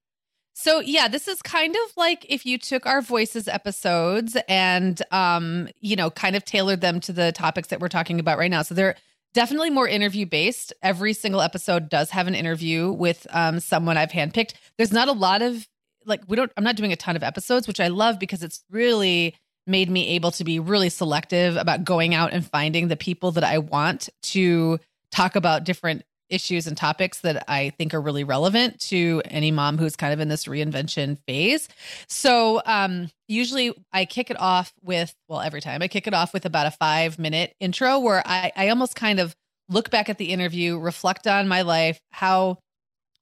So 0.54 0.80
yeah, 0.80 1.08
this 1.08 1.28
is 1.28 1.40
kind 1.44 1.76
of 1.76 1.98
like 1.98 2.26
if 2.30 2.44
you 2.44 2.58
took 2.58 2.88
our 2.88 3.02
voices 3.02 3.48
episodes 3.48 4.36
and 4.48 5.00
um, 5.12 5.68
you 5.82 5.96
know, 5.96 6.10
kind 6.10 6.36
of 6.36 6.44
tailored 6.46 6.82
them 6.82 7.00
to 7.02 7.14
the 7.14 7.32
topics 7.32 7.68
that 7.68 7.80
we're 7.80 7.90
talking 7.90 8.20
about 8.20 8.40
right 8.40 8.50
now. 8.50 8.64
So 8.64 8.74
they're 8.74 8.96
definitely 9.36 9.70
more 9.70 9.88
interview 9.88 10.26
based. 10.26 10.74
Every 10.82 11.14
single 11.14 11.42
episode 11.42 11.90
does 11.90 12.10
have 12.10 12.26
an 12.26 12.34
interview 12.34 12.92
with 12.92 13.28
um 13.32 13.60
someone 13.60 13.98
I've 13.98 14.10
handpicked. 14.10 14.54
There's 14.78 14.92
not 14.92 15.10
a 15.10 15.12
lot 15.12 15.44
of 15.44 15.68
like 16.06 16.22
we 16.28 16.36
don't 16.36 16.52
I'm 16.58 16.64
not 16.64 16.76
doing 16.76 16.92
a 16.92 16.96
ton 16.96 17.16
of 17.16 17.22
episodes, 17.22 17.68
which 17.68 17.80
I 17.80 17.90
love 17.90 18.18
because 18.18 18.42
it's 18.42 18.64
really 18.72 19.36
made 19.68 19.90
me 19.90 20.10
able 20.10 20.32
to 20.32 20.44
be 20.44 20.60
really 20.60 20.90
selective 20.90 21.58
about 21.58 21.84
going 21.84 22.16
out 22.16 22.34
and 22.34 22.46
finding 22.46 22.88
the 22.88 22.96
people 22.96 23.32
that 23.34 23.44
I 23.44 23.58
want 23.60 24.10
to 24.24 24.80
talk 25.12 25.36
about 25.36 25.64
different 25.64 26.04
issues 26.30 26.68
and 26.68 26.76
topics 26.76 27.22
that 27.22 27.46
I 27.48 27.72
think 27.78 27.94
are 27.94 28.02
really 28.02 28.24
relevant 28.24 28.80
to 28.82 29.22
any 29.26 29.52
mom 29.52 29.78
who's 29.78 29.96
kind 29.96 30.14
of 30.14 30.20
in 30.20 30.28
this 30.28 30.46
reinvention 30.46 31.18
phase. 31.26 31.70
So, 32.08 32.62
um, 32.66 33.10
usually 33.28 33.74
I 33.94 34.06
kick 34.06 34.30
it 34.30 34.40
off 34.40 34.74
with, 34.82 35.14
well, 35.28 35.42
every 35.42 35.62
time 35.62 35.82
I 35.82 35.88
kick 35.88 36.08
it 36.08 36.14
off 36.14 36.34
with 36.34 36.46
about 36.46 36.68
a 36.68 36.72
five 36.72 37.18
minute 37.18 37.56
intro 37.60 38.00
where 38.00 38.22
I, 38.26 38.52
I 38.56 38.70
almost 38.70 38.96
kind 38.96 39.20
of 39.20 39.36
look 39.70 39.90
back 39.90 40.10
at 40.10 40.18
the 40.18 40.32
interview, 40.32 40.78
reflect 40.78 41.28
on 41.28 41.48
my 41.48 41.62
life, 41.62 42.00
how 42.12 42.58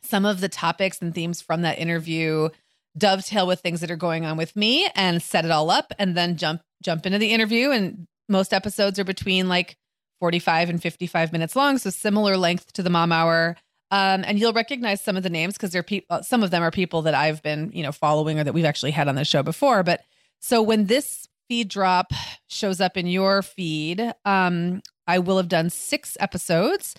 some 0.04 0.26
of 0.26 0.40
the 0.40 0.50
topics 0.50 1.00
and 1.02 1.14
themes 1.14 1.42
from 1.42 1.64
that 1.64 1.80
interview 1.80 2.50
dovetail 2.98 3.48
with 3.48 3.60
things 3.60 3.82
that 3.82 3.92
are 3.92 3.96
going 3.96 4.26
on 4.26 4.38
with 4.38 4.56
me 4.56 4.88
and 4.96 5.22
set 5.22 5.46
it 5.46 5.52
all 5.52 5.70
up 5.70 5.94
and 6.00 6.16
then 6.16 6.38
jump 6.38 6.62
jump 6.84 7.06
into 7.06 7.18
the 7.18 7.32
interview. 7.32 7.72
And 7.72 8.08
most 8.30 8.54
episodes 8.54 9.00
are 9.00 9.04
between 9.04 9.50
like 9.50 9.78
45 10.20 10.70
and 10.70 10.82
55 10.82 11.32
minutes 11.32 11.56
long 11.56 11.78
so 11.78 11.90
similar 11.90 12.38
length 12.38 12.74
to 12.74 12.84
the 12.84 12.90
mom 12.90 13.12
hour. 13.12 13.58
Um, 13.92 14.24
and 14.26 14.40
you'll 14.40 14.54
recognize 14.54 15.02
some 15.02 15.16
of 15.16 15.24
the 15.24 15.30
names 15.30 15.56
because 15.56 15.72
they're 15.72 15.84
people 15.84 16.24
some 16.24 16.44
of 16.44 16.52
them 16.52 16.64
are 16.64 16.72
people 16.72 17.04
that 17.04 17.14
i've 17.14 17.44
been 17.44 17.72
you 17.72 17.84
know 17.84 17.92
following 17.92 18.40
or 18.40 18.44
that 18.44 18.54
we've 18.54 18.66
actually 18.66 18.92
had 18.92 19.08
on 19.08 19.16
the 19.16 19.26
show 19.26 19.44
before. 19.44 19.84
But 19.84 20.02
so 20.40 20.62
when 20.62 20.86
this 20.86 21.28
feed 21.48 21.70
drop 21.70 22.12
shows 22.48 22.82
up 22.82 22.98
in 22.98 23.08
your 23.08 23.42
feed 23.42 24.14
um, 24.26 24.82
i 25.06 25.20
will 25.20 25.38
have 25.38 25.50
done 25.50 25.70
six 25.70 26.18
episodes 26.20 26.96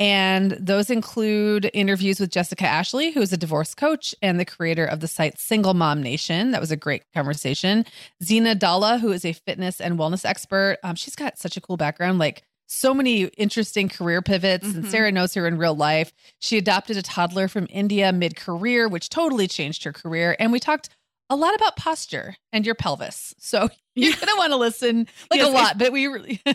and 0.00 0.52
those 0.52 0.88
include 0.90 1.70
interviews 1.74 2.18
with 2.18 2.30
Jessica 2.30 2.64
Ashley, 2.66 3.10
who 3.12 3.20
is 3.20 3.32
a 3.32 3.36
divorce 3.36 3.74
coach 3.74 4.14
and 4.22 4.40
the 4.40 4.44
creator 4.46 4.84
of 4.86 5.00
the 5.00 5.06
site 5.06 5.38
Single 5.38 5.74
Mom 5.74 6.02
Nation. 6.02 6.50
That 6.52 6.60
was 6.60 6.70
a 6.70 6.76
great 6.76 7.02
conversation. 7.14 7.84
Zena 8.24 8.54
Dalla, 8.54 8.98
who 8.98 9.12
is 9.12 9.24
a 9.26 9.34
fitness 9.34 9.80
and 9.80 9.98
wellness 9.98 10.24
expert. 10.24 10.78
Um, 10.82 10.96
she's 10.96 11.14
got 11.14 11.38
such 11.38 11.56
a 11.58 11.60
cool 11.60 11.76
background, 11.76 12.18
like 12.18 12.42
so 12.66 12.94
many 12.94 13.24
interesting 13.36 13.88
career 13.88 14.22
pivots. 14.22 14.64
And 14.64 14.84
Mhm. 14.84 14.90
Sarah 14.90 15.12
knows 15.12 15.34
her 15.34 15.46
in 15.46 15.58
real 15.58 15.74
life. 15.74 16.12
She 16.38 16.56
adopted 16.56 16.96
a 16.96 17.02
toddler 17.02 17.46
from 17.48 17.66
India 17.68 18.12
mid 18.12 18.36
career, 18.36 18.88
which 18.88 19.08
totally 19.10 19.48
changed 19.48 19.84
her 19.84 19.92
career. 19.92 20.34
And 20.38 20.50
we 20.52 20.60
talked 20.60 20.88
a 21.30 21.36
lot 21.36 21.54
about 21.54 21.76
posture 21.76 22.36
and 22.52 22.66
your 22.66 22.74
pelvis. 22.74 23.34
So 23.38 23.68
you're 23.94 24.12
going 24.14 24.26
to 24.28 24.34
want 24.36 24.52
to 24.52 24.56
listen 24.56 25.06
like 25.30 25.40
Yes, 25.40 25.48
a 25.48 25.52
lot, 25.52 25.78
but 25.78 25.92
we 25.92 26.06
really. 26.06 26.42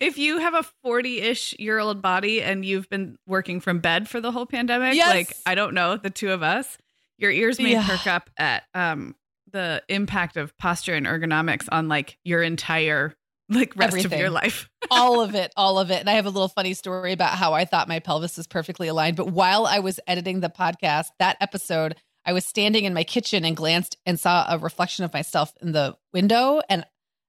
If 0.00 0.18
you 0.18 0.38
have 0.38 0.54
a 0.54 0.64
40 0.82 1.20
ish 1.20 1.54
year 1.58 1.78
old 1.78 2.02
body 2.02 2.42
and 2.42 2.64
you've 2.64 2.88
been 2.90 3.16
working 3.26 3.60
from 3.60 3.78
bed 3.78 4.08
for 4.08 4.20
the 4.20 4.32
whole 4.32 4.46
pandemic, 4.46 4.94
Yes. 4.94 5.08
like, 5.08 5.36
I 5.46 5.54
don't 5.54 5.72
know, 5.74 5.96
the 5.96 6.10
two 6.10 6.32
of 6.32 6.42
us, 6.42 6.76
your 7.18 7.30
ears 7.30 7.58
may 7.58 7.72
Yeah. 7.72 7.86
perk 7.86 8.06
up 8.06 8.28
at 8.36 8.64
um, 8.74 9.14
the 9.52 9.82
impact 9.88 10.36
of 10.36 10.56
posture 10.58 10.94
and 10.94 11.06
ergonomics 11.06 11.66
on 11.70 11.88
like 11.88 12.18
your 12.24 12.42
entire 12.42 13.14
like 13.48 13.76
rest 13.76 14.04
of 14.04 14.12
your 14.12 14.28
life. 14.28 14.68
all 14.90 15.20
of 15.20 15.34
it, 15.36 15.52
all 15.56 15.78
of 15.78 15.90
it. 15.92 16.00
And 16.00 16.10
I 16.10 16.14
have 16.14 16.26
a 16.26 16.30
little 16.30 16.48
funny 16.48 16.74
story 16.74 17.12
about 17.12 17.34
how 17.34 17.52
I 17.54 17.64
thought 17.64 17.86
my 17.86 18.00
pelvis 18.00 18.36
was 18.36 18.48
perfectly 18.48 18.88
aligned. 18.88 19.16
But 19.16 19.30
while 19.30 19.66
I 19.66 19.78
was 19.78 20.00
editing 20.08 20.40
the 20.40 20.48
podcast, 20.50 21.06
that 21.20 21.36
episode, 21.40 21.94
I 22.26 22.32
was 22.32 22.44
standing 22.44 22.84
in 22.84 22.92
my 22.92 23.04
kitchen 23.04 23.44
and 23.44 23.56
glanced 23.56 23.96
and 24.04 24.18
saw 24.18 24.44
a 24.48 24.58
reflection 24.58 25.04
of 25.04 25.12
myself 25.14 25.54
in 25.62 25.72
the 25.72 25.96
window, 26.12 26.60
and 26.68 26.84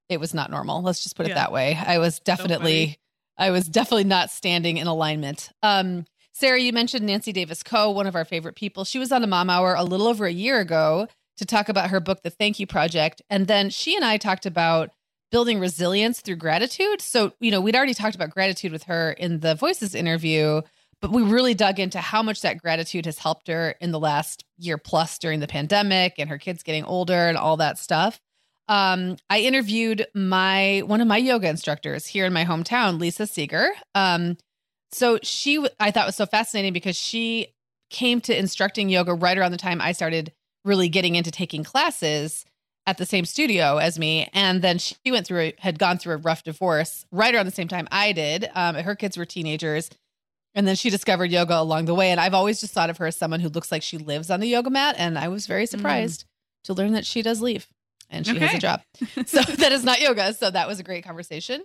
it 0.10 0.20
was 0.20 0.34
not 0.34 0.50
normal. 0.50 0.82
Let's 0.82 1.04
just 1.04 1.16
put 1.16 1.28
it 1.28 1.30
Yeah. 1.30 1.36
that 1.36 1.52
way. 1.52 1.76
I 1.76 2.00
was 2.00 2.20
definitely, 2.20 2.98
I 3.38 3.52
was 3.52 3.68
definitely 3.68 4.06
not 4.06 4.32
standing 4.32 4.78
in 4.78 4.88
alignment. 4.88 5.52
Um, 5.62 6.06
Sarah, 6.34 6.60
you 6.60 6.74
mentioned 6.74 7.06
Nancy 7.06 7.32
Davis 7.32 7.64
Kho, 7.64 7.94
one 7.94 8.08
of 8.08 8.16
our 8.16 8.26
favorite 8.26 8.56
people. 8.56 8.86
She 8.86 9.00
was 9.00 9.12
on 9.12 9.24
a 9.24 9.28
Mom 9.28 9.50
Hour 9.50 9.76
a 9.76 9.84
little 9.84 10.08
over 10.08 10.26
a 10.26 10.32
year 10.32 10.60
ago 10.60 11.08
to 11.38 11.46
talk 11.46 11.70
about 11.70 11.92
her 11.92 12.00
book, 12.00 12.24
The 12.24 12.30
Thank 12.32 12.60
You 12.60 12.66
Project, 12.68 13.22
and 13.30 13.46
then 13.48 13.70
she 13.70 13.96
and 13.96 14.04
I 14.04 14.18
talked 14.18 14.46
about 14.48 14.90
building 15.30 15.60
resilience 15.60 16.22
through 16.22 16.38
gratitude. 16.38 17.02
So, 17.02 17.34
you 17.40 17.52
know, 17.52 17.60
we'd 17.60 17.76
already 17.76 17.94
talked 17.94 18.16
about 18.16 18.30
gratitude 18.30 18.72
with 18.72 18.84
her 18.84 19.12
in 19.12 19.42
the 19.42 19.56
Voices 19.56 19.94
interview, 19.94 20.62
but 21.02 21.12
we 21.12 21.22
really 21.22 21.54
dug 21.54 21.80
into 21.80 22.00
how 22.00 22.24
much 22.24 22.42
that 22.42 22.58
gratitude 22.58 23.06
has 23.06 23.20
helped 23.20 23.48
her 23.48 23.76
in 23.80 23.92
the 23.92 24.00
last 24.00 24.44
year 24.58 24.78
plus 24.78 25.18
during 25.20 25.40
the 25.40 25.48
pandemic 25.48 26.16
and 26.18 26.30
her 26.30 26.38
kids 26.38 26.64
getting 26.64 26.84
older 26.84 27.28
and 27.28 27.38
all 27.38 27.58
that 27.58 27.78
stuff. 27.78 28.20
Um, 28.68 29.18
I 29.30 29.40
interviewed 29.40 30.08
my 30.14 30.84
one 30.86 31.00
of 31.00 31.08
my 31.08 31.18
yoga 31.18 31.48
instructors 31.48 32.06
here 32.06 32.26
in 32.26 32.34
my 32.34 32.44
hometown, 32.44 33.00
Lisa 33.00 33.26
Seeger. 33.26 33.70
Um, 33.96 34.38
so 34.92 35.20
she, 35.22 35.66
I 35.80 35.92
thought 35.92 36.06
was 36.06 36.16
so 36.16 36.26
fascinating 36.26 36.74
because 36.74 36.96
she 36.96 37.54
came 37.90 38.20
to 38.22 38.38
instructing 38.38 38.90
yoga 38.90 39.14
right 39.14 39.38
around 39.38 39.52
the 39.52 39.58
time 39.58 39.82
I 39.82 39.92
started 39.94 40.34
really 40.66 40.90
getting 40.90 41.16
into 41.16 41.32
taking 41.32 41.64
classes 41.64 42.46
at 42.86 42.98
the 42.98 43.06
same 43.06 43.26
studio 43.26 43.78
as 43.78 44.00
me. 44.00 44.30
And 44.34 44.62
then 44.62 44.78
she 44.78 44.96
went 45.10 45.28
through, 45.28 45.54
had 45.60 45.80
gone 45.80 45.98
through 45.98 46.16
a 46.16 46.18
rough 46.18 46.44
divorce 46.44 47.06
right 47.12 47.34
around 47.34 47.46
the 47.46 47.52
same 47.52 47.68
time 47.68 47.88
I 47.92 48.12
did. 48.12 48.50
Um, 48.56 48.76
her 48.76 48.96
kids 48.96 49.18
were 49.18 49.26
teenagers. 49.26 49.90
And 50.58 50.68
then 50.68 50.76
she 50.76 50.90
discovered 50.90 51.32
yoga 51.32 51.62
along 51.62 51.86
the 51.86 51.94
way. 51.94 52.10
And 52.10 52.20
I've 52.20 52.34
always 52.34 52.60
just 52.60 52.74
thought 52.74 52.90
of 52.90 52.98
her 52.98 53.06
as 53.06 53.16
someone 53.16 53.40
who 53.42 53.48
looks 53.50 53.72
like 53.72 53.84
she 53.84 54.00
lives 54.00 54.32
on 54.32 54.40
the 54.40 54.48
yoga 54.48 54.72
mat. 54.72 54.96
And 54.98 55.18
I 55.18 55.28
was 55.28 55.46
very 55.46 55.68
surprised 55.68 56.26
to 56.64 56.74
learn 56.74 56.94
that 56.94 57.06
she 57.06 57.22
does 57.22 57.42
leave 57.44 57.68
and 58.10 58.26
she 58.26 58.40
has 58.40 58.56
a 58.56 58.60
job. 58.60 58.82
So 59.28 59.42
that 59.42 59.72
is 59.72 59.84
not 59.84 60.02
yoga. 60.02 60.34
So 60.34 60.50
that 60.50 60.68
was 60.68 60.80
a 60.80 60.84
great 60.84 61.04
conversation. 61.04 61.64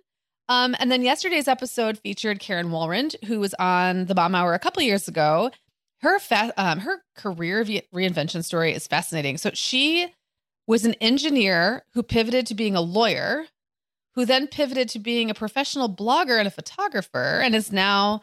Um, 0.48 0.76
and 0.78 0.92
then 0.92 1.02
yesterday's 1.02 1.48
episode 1.48 1.98
featured 2.00 2.38
Karen 2.38 2.68
Walrond, 2.68 3.14
who 3.24 3.40
was 3.40 3.54
on 3.54 4.04
the 4.06 4.14
Mom 4.14 4.34
Hour 4.34 4.52
a 4.52 4.58
couple 4.58 4.82
years 4.82 5.08
ago. 5.08 5.50
Her 6.02 6.18
fa- 6.18 6.52
um, 6.58 6.80
her 6.80 7.02
career 7.16 7.64
ve- 7.64 7.88
reinvention 7.94 8.44
story 8.44 8.74
is 8.74 8.86
fascinating. 8.86 9.38
So 9.38 9.52
she 9.54 10.12
was 10.66 10.84
an 10.84 10.94
engineer 11.00 11.84
who 11.94 12.02
pivoted 12.02 12.46
to 12.48 12.54
being 12.54 12.76
a 12.76 12.80
lawyer, 12.82 13.46
who 14.16 14.26
then 14.26 14.48
pivoted 14.48 14.90
to 14.90 14.98
being 14.98 15.30
a 15.30 15.34
professional 15.34 15.88
blogger 15.88 16.38
and 16.38 16.46
a 16.46 16.50
photographer, 16.50 17.40
and 17.42 17.54
is 17.54 17.72
now 17.72 18.20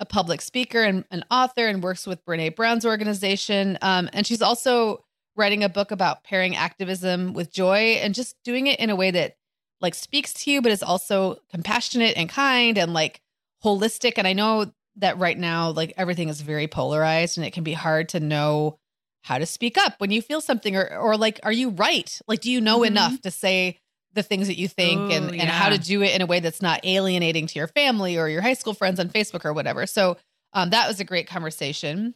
a 0.00 0.06
public 0.06 0.40
speaker 0.40 0.82
and 0.82 1.04
an 1.10 1.24
author 1.30 1.66
and 1.66 1.82
works 1.82 2.06
with 2.06 2.24
Brene 2.24 2.54
Brown's 2.54 2.86
organization. 2.86 3.78
Um, 3.82 4.08
and 4.12 4.26
she's 4.26 4.42
also 4.42 5.04
writing 5.36 5.64
a 5.64 5.68
book 5.68 5.90
about 5.90 6.24
pairing 6.24 6.56
activism 6.56 7.32
with 7.32 7.52
joy 7.52 7.98
and 8.02 8.14
just 8.14 8.36
doing 8.44 8.66
it 8.66 8.80
in 8.80 8.90
a 8.90 8.96
way 8.96 9.10
that 9.10 9.36
like 9.80 9.94
speaks 9.94 10.32
to 10.32 10.50
you, 10.50 10.60
but 10.60 10.72
is 10.72 10.82
also 10.82 11.38
compassionate 11.50 12.16
and 12.16 12.28
kind 12.28 12.78
and 12.78 12.92
like 12.92 13.20
holistic. 13.64 14.14
And 14.16 14.26
I 14.26 14.32
know 14.32 14.72
that 14.96 15.18
right 15.18 15.38
now, 15.38 15.70
like 15.70 15.94
everything 15.96 16.28
is 16.28 16.40
very 16.40 16.66
polarized 16.66 17.38
and 17.38 17.46
it 17.46 17.52
can 17.52 17.64
be 17.64 17.72
hard 17.72 18.08
to 18.10 18.20
know 18.20 18.78
how 19.22 19.38
to 19.38 19.46
speak 19.46 19.76
up 19.76 19.94
when 19.98 20.10
you 20.10 20.22
feel 20.22 20.40
something 20.40 20.76
or 20.76 20.96
or 20.96 21.16
like 21.16 21.40
are 21.42 21.52
you 21.52 21.70
right? 21.70 22.20
Like 22.26 22.40
do 22.40 22.50
you 22.50 22.60
know 22.60 22.78
mm-hmm. 22.78 22.86
enough 22.86 23.20
to 23.22 23.30
say 23.30 23.78
the 24.14 24.22
things 24.22 24.46
that 24.48 24.58
you 24.58 24.68
think 24.68 25.00
Ooh, 25.00 25.14
and, 25.14 25.34
yeah. 25.34 25.42
and 25.42 25.50
how 25.50 25.68
to 25.68 25.78
do 25.78 26.02
it 26.02 26.14
in 26.14 26.22
a 26.22 26.26
way 26.26 26.40
that's 26.40 26.62
not 26.62 26.80
alienating 26.84 27.46
to 27.46 27.58
your 27.58 27.68
family 27.68 28.18
or 28.18 28.28
your 28.28 28.42
high 28.42 28.54
school 28.54 28.74
friends 28.74 28.98
on 28.98 29.08
Facebook 29.08 29.44
or 29.44 29.52
whatever. 29.52 29.86
So 29.86 30.16
um, 30.52 30.70
that 30.70 30.88
was 30.88 31.00
a 31.00 31.04
great 31.04 31.26
conversation. 31.26 32.14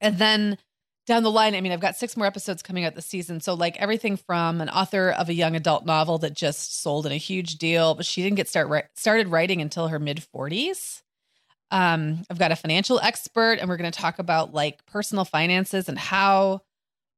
And 0.00 0.18
then 0.18 0.58
down 1.06 1.22
the 1.22 1.30
line, 1.30 1.54
I 1.54 1.60
mean, 1.60 1.72
I've 1.72 1.80
got 1.80 1.96
six 1.96 2.16
more 2.16 2.26
episodes 2.26 2.62
coming 2.62 2.84
out 2.84 2.94
this 2.94 3.06
season. 3.06 3.40
So, 3.40 3.54
like 3.54 3.76
everything 3.76 4.16
from 4.16 4.60
an 4.60 4.70
author 4.70 5.10
of 5.10 5.28
a 5.28 5.34
young 5.34 5.54
adult 5.54 5.84
novel 5.84 6.18
that 6.18 6.34
just 6.34 6.82
sold 6.82 7.06
in 7.06 7.12
a 7.12 7.16
huge 7.16 7.56
deal, 7.56 7.94
but 7.94 8.06
she 8.06 8.22
didn't 8.22 8.36
get 8.36 8.48
start 8.48 8.86
started 8.94 9.28
writing 9.28 9.60
until 9.60 9.88
her 9.88 9.98
mid 9.98 10.24
40s. 10.34 11.02
Um, 11.70 12.24
I've 12.30 12.38
got 12.38 12.52
a 12.52 12.56
financial 12.56 13.00
expert, 13.00 13.58
and 13.60 13.68
we're 13.68 13.76
going 13.76 13.90
to 13.90 13.98
talk 13.98 14.18
about 14.18 14.54
like 14.54 14.84
personal 14.86 15.24
finances 15.24 15.88
and 15.88 15.98
how 15.98 16.62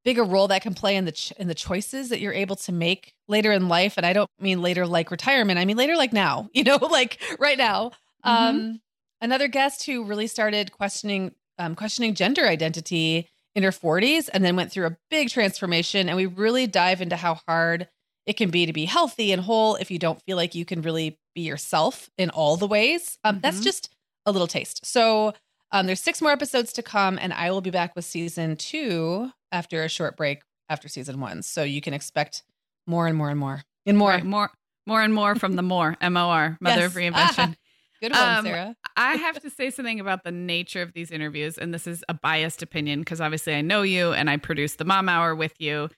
big 0.07 0.19
a 0.19 0.23
role 0.23 0.47
that 0.47 0.62
can 0.62 0.73
play 0.73 0.95
in 0.95 1.05
the 1.05 1.12
ch- 1.12 1.33
in 1.33 1.49
the 1.49 1.55
choices 1.55 2.09
that 2.11 2.21
you're 2.21 2.33
able 2.33 2.55
to 2.55 2.73
make 2.73 3.12
later 3.27 3.51
in 3.51 3.69
life. 3.69 3.95
And 3.97 4.07
I 4.07 4.12
don't 4.12 4.31
mean 4.40 4.62
later 4.62 4.87
like 4.87 5.11
retirement; 5.11 5.59
I 5.59 5.64
mean 5.66 5.77
later 5.77 5.97
like 5.97 6.14
now. 6.14 6.49
You 6.55 6.64
know, 6.64 6.79
like 6.81 7.21
right 7.38 7.59
now. 7.59 7.90
Mm-hmm. 8.25 8.57
Um, 8.57 8.81
another 9.21 9.49
guest 9.49 9.85
who 9.85 10.05
really 10.05 10.27
started 10.29 10.73
questioning 10.73 11.35
um, 11.59 11.75
questioning 11.75 12.14
gender 12.14 12.47
identity 12.47 13.29
in 13.55 13.62
her 13.62 13.71
40s 13.71 14.29
and 14.33 14.45
then 14.45 14.55
went 14.55 14.71
through 14.71 14.87
a 14.87 14.97
big 15.11 15.31
transformation. 15.31 16.09
And 16.09 16.16
we 16.16 16.27
really 16.27 16.66
dive 16.66 17.01
into 17.01 17.16
how 17.16 17.40
hard 17.49 17.88
it 18.27 18.35
can 18.35 18.51
be 18.51 18.66
to 18.66 18.73
be 18.73 18.85
healthy 18.85 19.33
and 19.33 19.42
whole 19.42 19.77
if 19.77 19.90
you 19.90 19.99
don't 19.99 20.21
feel 20.23 20.37
like 20.37 20.55
you 20.55 20.64
can 20.64 20.83
really 20.83 21.19
be 21.35 21.40
yourself 21.42 22.11
in 22.19 22.31
all 22.31 22.57
the 22.57 22.66
ways. 22.66 23.19
Um, 23.25 23.37
mm-hmm. 23.37 23.40
That's 23.40 23.61
just 23.61 23.88
a 24.27 24.33
little 24.33 24.47
taste. 24.47 24.85
So 24.85 25.33
um, 25.73 25.87
there's 25.87 26.01
six 26.01 26.21
more 26.21 26.33
episodes 26.33 26.73
to 26.75 26.83
come, 26.83 27.19
and 27.21 27.33
I 27.33 27.51
will 27.51 27.61
be 27.61 27.71
back 27.71 27.97
with 27.97 28.05
season 28.05 28.57
two 28.57 29.31
after 29.53 29.83
a 29.85 29.89
short 29.89 30.17
break 30.17 30.43
after 30.69 30.89
season 30.89 31.21
one. 31.21 31.43
So 31.43 31.63
you 31.63 31.81
can 31.81 31.95
expect 31.95 32.43
more 32.87 33.07
and 33.07 33.17
more 33.17 33.31
and 33.31 33.39
more 33.39 33.63
and 33.85 33.97
more, 33.99 34.11
right, 34.11 34.25
more, 34.25 34.51
more 34.87 35.03
and 35.03 35.15
more 35.15 35.35
from 35.35 35.55
the 35.55 35.63
more 35.63 35.97
M 36.01 36.17
O 36.17 36.29
R 36.29 36.59
Mother 36.61 36.83
yes. 36.83 36.91
of 36.91 36.93
Reinvention. 36.95 37.57
Good 38.01 38.13
one, 38.13 38.39
um, 38.39 38.45
Sarah. 38.45 38.77
I 38.97 39.15
have 39.15 39.41
to 39.41 39.49
say 39.49 39.71
something 39.71 40.01
about 40.01 40.23
the 40.23 40.31
nature 40.31 40.83
of 40.83 40.93
these 40.93 41.11
interviews, 41.11 41.57
and 41.57 41.73
this 41.73 41.87
is 41.87 42.05
a 42.09 42.15
biased 42.15 42.63
opinion 42.63 43.01
because 43.01 43.23
obviously 43.23 43.55
I 43.55 43.63
know 43.63 43.83
you 43.83 44.13
and 44.13 44.29
I 44.29 44.37
produce 44.37 44.75
the 44.75 44.85
Mom 44.85 45.09
Hour 45.09 45.35
with 45.35 45.55
you. 45.59 45.89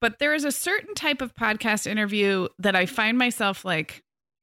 But 0.00 0.18
there 0.18 0.34
is 0.34 0.44
a 0.44 0.52
certain 0.52 0.94
type 0.94 1.20
of 1.20 1.34
podcast 1.34 1.86
interview 1.86 2.48
that 2.58 2.74
I 2.74 2.86
find 2.86 3.18
myself 3.18 3.64
like 3.64 4.02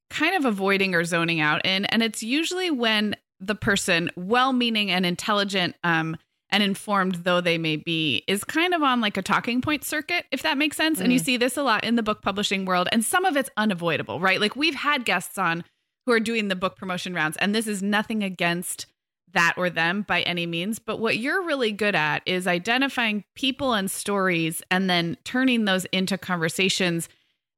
kind 0.10 0.36
of 0.36 0.46
avoiding 0.46 0.94
or 0.94 1.04
zoning 1.06 1.40
out 1.40 1.66
in, 1.66 1.86
and 1.86 2.04
it's 2.04 2.22
usually 2.22 2.70
when 2.70 3.16
the 3.40 3.56
person, 3.56 4.10
well-meaning 4.18 4.92
and 4.92 5.06
intelligent, 5.06 5.76
um, 5.84 6.18
and 6.52 6.64
informed 6.64 7.16
though 7.24 7.42
they 7.42 7.58
may 7.58 7.76
be, 7.76 8.24
is 8.28 8.44
kind 8.44 8.74
of 8.74 8.82
on 8.82 9.02
like 9.02 9.18
a 9.18 9.22
talking 9.22 9.62
point 9.62 9.84
circuit, 9.84 10.26
if 10.32 10.42
that 10.44 10.58
makes 10.58 10.78
sense. 10.78 11.00
Mm. 11.00 11.04
And 11.04 11.14
you 11.14 11.20
mm. 11.20 11.26
see 11.26 11.38
this 11.38 11.58
a 11.58 11.64
lot 11.64 11.84
in 11.84 11.96
the 11.96 12.04
book 12.04 12.22
publishing 12.22 12.66
world, 12.66 12.88
and 12.92 13.04
some 13.04 13.26
of 13.26 13.38
it's 13.38 13.50
unavoidable, 13.58 14.20
right? 14.20 14.40
Like 14.40 14.56
we've 14.56 14.76
had 14.76 15.06
guests 15.06 15.38
on 15.38 15.64
who 16.06 16.14
are 16.14 16.20
doing 16.20 16.48
the 16.48 16.56
book 16.56 16.76
promotion 16.76 17.14
rounds. 17.14 17.38
And 17.38 17.54
this 17.54 17.68
is 17.68 17.84
nothing 17.84 18.24
against 18.24 18.88
that 19.34 19.54
or 19.58 19.70
them 19.70 20.02
by 20.02 20.22
any 20.24 20.48
means. 20.48 20.80
But 20.80 21.00
what 21.00 21.20
you're 21.20 21.44
really 21.44 21.72
good 21.72 21.94
at 21.94 22.24
is 22.26 22.48
identifying 22.48 23.24
people 23.36 23.74
and 23.74 23.92
stories 23.92 24.64
and 24.72 24.90
then 24.90 25.18
turning 25.24 25.66
those 25.66 25.86
into 25.86 26.18
conversations 26.18 27.10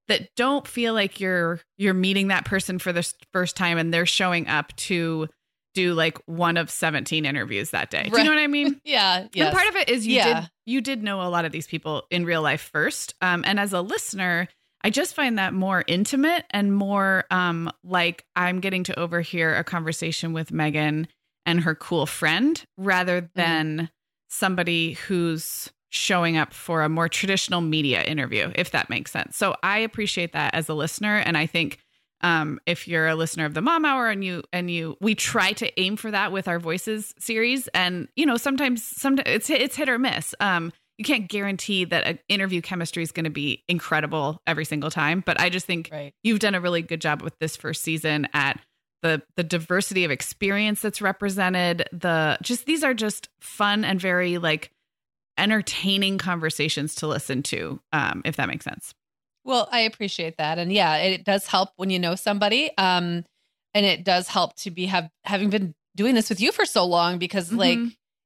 that 0.09 0.35
don't 0.35 0.67
feel 0.67 0.93
like 0.93 1.21
you're 1.21 1.61
you're 1.77 1.93
meeting 1.93 2.27
that 2.27 2.43
person 2.43 2.77
for 2.77 2.91
the 2.91 3.09
first 3.31 3.55
time 3.55 3.77
and 3.77 3.93
they're 3.93 4.05
showing 4.05 4.47
up 4.49 4.75
to 4.75 5.29
do 5.73 5.93
like 5.93 6.17
one 6.25 6.57
of 6.57 6.69
17 6.69 7.25
interviews 7.25 7.71
that 7.71 7.89
day. 7.89 8.03
Do 8.03 8.17
you 8.17 8.23
know 8.23 8.31
what 8.31 8.39
I 8.39 8.47
mean? 8.47 8.79
yeah. 8.85 9.27
Yes. 9.33 9.47
And 9.47 9.55
part 9.55 9.69
of 9.69 9.75
it 9.75 9.89
is 9.89 10.05
you 10.05 10.15
yeah. 10.15 10.41
did 10.41 10.49
you 10.65 10.81
did 10.81 11.03
know 11.03 11.21
a 11.21 11.29
lot 11.29 11.45
of 11.45 11.51
these 11.51 11.67
people 11.67 12.03
in 12.09 12.25
real 12.25 12.41
life 12.41 12.69
first. 12.73 13.15
Um, 13.21 13.43
and 13.45 13.59
as 13.59 13.73
a 13.73 13.81
listener, 13.81 14.47
I 14.83 14.89
just 14.89 15.15
find 15.15 15.37
that 15.37 15.53
more 15.53 15.83
intimate 15.87 16.45
and 16.49 16.73
more 16.73 17.25
um, 17.29 17.71
like 17.83 18.25
I'm 18.35 18.59
getting 18.59 18.83
to 18.85 18.99
overhear 18.99 19.55
a 19.55 19.63
conversation 19.63 20.33
with 20.33 20.51
Meagan 20.51 21.07
and 21.45 21.61
her 21.61 21.75
cool 21.75 22.05
friend 22.05 22.63
rather 22.77 23.21
mm-hmm. 23.21 23.39
than 23.39 23.77
mm. 23.77 23.89
somebody 24.29 24.93
who's 24.93 25.71
showing 25.89 26.37
up 26.37 26.53
for 26.53 26.83
a 26.83 26.89
more 26.89 27.09
traditional 27.09 27.61
media 27.61 28.01
interview, 28.03 28.51
if 28.55 28.71
that 28.71 28.89
makes 28.89 29.11
sense. 29.11 29.35
So 29.35 29.55
I 29.61 29.79
appreciate 29.79 30.33
that 30.33 30.55
as 30.55 30.69
a 30.69 30.73
listener. 30.73 31.17
And 31.17 31.37
I 31.37 31.45
think 31.45 31.79
um, 32.21 32.59
if 32.65 32.87
you're 32.87 33.07
a 33.07 33.15
listener 33.15 33.45
of 33.45 33.53
the 33.53 33.61
mom 33.61 33.85
hour 33.85 34.09
and 34.09 34.23
you 34.23 34.43
and 34.53 34.69
you 34.69 34.97
we 35.01 35.15
try 35.15 35.53
to 35.53 35.79
aim 35.79 35.95
for 35.95 36.11
that 36.11 36.31
with 36.31 36.47
our 36.47 36.59
voices 36.59 37.13
series 37.19 37.67
and 37.69 38.07
you 38.15 38.25
know 38.25 38.37
sometimes 38.37 38.83
sometimes 38.83 39.27
it's 39.27 39.49
it's 39.49 39.75
hit 39.75 39.89
or 39.89 39.97
miss 39.97 40.33
um 40.39 40.71
you 41.01 41.05
can't 41.05 41.27
guarantee 41.27 41.83
that 41.85 42.05
an 42.05 42.19
interview 42.29 42.61
chemistry 42.61 43.01
is 43.01 43.11
going 43.11 43.23
to 43.23 43.31
be 43.31 43.63
incredible 43.67 44.39
every 44.45 44.65
single 44.65 44.91
time. 44.91 45.23
But 45.25 45.41
I 45.41 45.49
just 45.49 45.65
think 45.65 45.89
right. 45.91 46.13
you've 46.21 46.37
done 46.37 46.53
a 46.53 46.61
really 46.61 46.83
good 46.83 47.01
job 47.01 47.23
with 47.23 47.33
this 47.39 47.57
first 47.57 47.81
season 47.81 48.27
at 48.33 48.59
the 49.01 49.23
the 49.35 49.43
diversity 49.43 50.05
of 50.05 50.11
experience 50.11 50.79
that's 50.79 51.01
represented. 51.01 51.89
The 51.91 52.37
just 52.43 52.67
these 52.67 52.83
are 52.83 52.93
just 52.93 53.29
fun 53.39 53.83
and 53.83 53.99
very 53.99 54.37
like 54.37 54.69
entertaining 55.39 56.19
conversations 56.19 56.93
to 56.95 57.07
listen 57.07 57.41
to, 57.43 57.79
um, 57.91 58.21
if 58.23 58.35
that 58.35 58.47
makes 58.47 58.65
sense. 58.65 58.93
Well, 59.43 59.67
I 59.71 59.81
appreciate 59.81 60.37
that, 60.37 60.59
and 60.59 60.71
yeah, 60.71 60.97
it 60.97 61.23
does 61.23 61.47
help 61.47 61.69
when 61.75 61.89
you 61.89 61.99
know 61.99 62.15
somebody, 62.15 62.69
um, 62.77 63.25
and 63.73 63.85
it 63.85 64.03
does 64.03 64.27
help 64.27 64.55
to 64.57 64.71
be 64.71 64.85
have 64.85 65.09
having 65.23 65.49
been 65.49 65.73
doing 65.95 66.15
this 66.15 66.29
with 66.29 66.39
you 66.39 66.51
for 66.51 66.65
so 66.65 66.85
long 66.85 67.17
because 67.17 67.47
mm-hmm. 67.47 67.57
like 67.57 67.79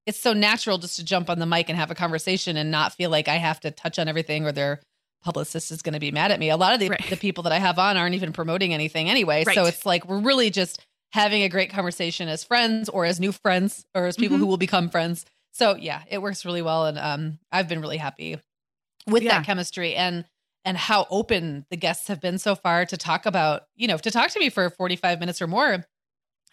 it's 0.06 0.20
so 0.20 0.34
natural 0.34 0.78
just 0.78 0.98
to 0.98 1.06
jump 1.06 1.30
on 1.30 1.40
the 1.40 1.46
mic 1.46 1.70
and 1.70 1.78
have 1.78 1.92
a 1.92 1.96
conversation 1.96 2.58
and 2.58 2.70
not 2.70 2.94
feel 2.94 3.10
like 3.10 3.28
I 3.28 3.36
have 3.36 3.60
to 3.62 3.72
touch 3.72 3.98
on 3.98 4.08
everything 4.08 4.46
or 4.46 4.52
their 4.52 4.82
publicist 5.24 5.72
is 5.72 5.82
going 5.82 5.94
to 5.94 6.00
be 6.00 6.12
mad 6.12 6.32
at 6.32 6.40
me. 6.40 6.50
A 6.52 6.58
lot 6.58 6.74
of 6.74 6.80
the, 6.80 6.90
right. 6.90 7.10
the 7.10 7.18
people 7.18 7.44
that 7.44 7.54
I 7.54 7.58
have 7.58 7.80
on 7.80 7.98
aren't 7.98 8.14
even 8.14 8.32
promoting 8.32 8.74
anything 8.74 9.10
anyway. 9.10 9.44
Right. 9.46 9.56
So 9.56 9.66
it's 9.66 9.86
like 9.86 10.08
we're 10.08 10.20
really 10.20 10.52
just 10.52 10.80
having 11.12 11.42
a 11.42 11.50
great 11.50 11.72
conversation 11.72 12.28
as 12.30 12.44
friends 12.44 12.90
or 12.90 13.06
as 13.06 13.20
new 13.20 13.32
friends 13.32 13.86
or 13.96 14.06
as 14.06 14.16
people 14.16 14.36
mm-hmm. 14.36 14.44
who 14.44 14.48
will 14.48 14.58
become 14.58 14.90
friends. 14.90 15.26
So 15.54 15.76
yeah, 15.76 16.04
it 16.10 16.22
works 16.22 16.46
really 16.46 16.62
well. 16.62 16.86
And 16.86 17.00
um, 17.00 17.40
I've 17.52 17.68
been 17.68 17.82
really 17.82 17.98
happy 17.98 18.38
with 19.08 19.24
yeah. 19.24 19.38
that 19.38 19.46
chemistry 19.46 19.96
and 19.96 20.26
and 20.66 20.76
how 20.76 21.08
open 21.10 21.66
the 21.70 21.78
guests 21.78 22.10
have 22.10 22.20
been 22.20 22.38
so 22.38 22.56
far 22.56 22.86
to 22.86 22.98
talk 22.98 23.26
about, 23.26 23.64
you 23.76 23.88
know, 23.88 23.98
to 23.98 24.12
talk 24.12 24.32
to 24.32 24.40
me 24.40 24.50
for 24.50 24.70
45 24.70 25.20
minutes 25.20 25.42
or 25.42 25.48
more 25.48 25.86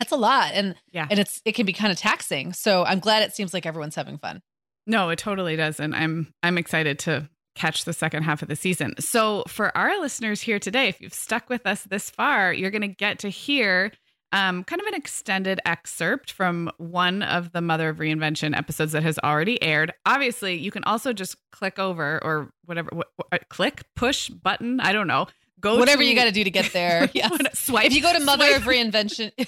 that's 0.03 0.11
a 0.11 0.17
lot. 0.17 0.53
And 0.55 0.75
yeah. 0.91 1.07
And 1.09 1.21
it's 1.21 1.41
it 1.45 1.55
can 1.55 1.65
be 1.65 1.73
kind 1.73 1.93
of 1.93 1.99
taxing. 1.99 2.53
So 2.53 2.85
I'm 2.85 2.99
glad 2.99 3.23
it 3.23 3.35
seems 3.35 3.55
like 3.55 3.67
everyone's 3.67 3.95
having 3.95 4.19
fun. 4.19 4.43
No, 4.85 5.11
it 5.11 5.19
totally 5.19 5.55
does. 5.55 5.79
And 5.79 5.95
I'm 5.95 6.35
I'm 6.43 6.59
excited 6.59 6.99
to 7.01 7.29
catch 7.55 7.85
the 7.85 7.93
second 7.93 8.25
half 8.25 8.43
of 8.43 8.49
the 8.49 8.57
season. 8.57 8.95
So 8.99 9.45
for 9.47 9.77
our 9.77 10.01
listeners 10.01 10.41
here 10.41 10.59
today, 10.59 10.89
if 10.89 11.01
you've 11.01 11.15
stuck 11.15 11.49
with 11.49 11.67
us 11.67 11.85
this 11.85 12.11
far, 12.11 12.53
you're 12.53 12.73
gonna 12.73 12.89
get 12.89 13.21
to 13.21 13.29
hear 13.29 13.93
um, 14.33 14.65
kind 14.65 14.81
of 14.81 14.87
an 14.87 14.95
extended 14.95 15.61
excerpt 15.65 16.33
from 16.33 16.71
one 16.79 17.23
of 17.23 17.53
the 17.53 17.61
Mother 17.61 17.91
of 17.91 17.99
Reinvention 17.99 18.57
episodes 18.57 18.93
that 18.93 19.03
has 19.03 19.19
already 19.19 19.63
aired. 19.63 19.93
Obviously, 20.07 20.57
you 20.57 20.71
can 20.71 20.85
also 20.85 21.13
just 21.13 21.37
click 21.51 21.79
over 21.79 22.19
or 22.25 22.53
whatever, 22.65 22.91
what, 22.93 23.09
what, 23.17 23.49
click, 23.49 23.83
push 23.95 24.31
button. 24.31 24.81
I 24.81 24.93
don't 24.93 25.07
know. 25.07 25.27
Go 25.61 25.79
whatever 25.79 26.03
to, 26.03 26.09
you 26.09 26.17
got 26.17 26.25
to 26.25 26.33
do 26.33 26.45
to 26.45 26.51
get 26.51 26.73
there. 26.73 27.09
yes. 27.15 27.31
swipe. 27.59 27.87
If 27.87 27.95
you 27.95 28.03
go 28.03 28.13
to 28.13 28.21
Mother 28.21 28.49
swipe. 28.49 28.57
of 28.57 28.63
Reinvention, 28.65 29.33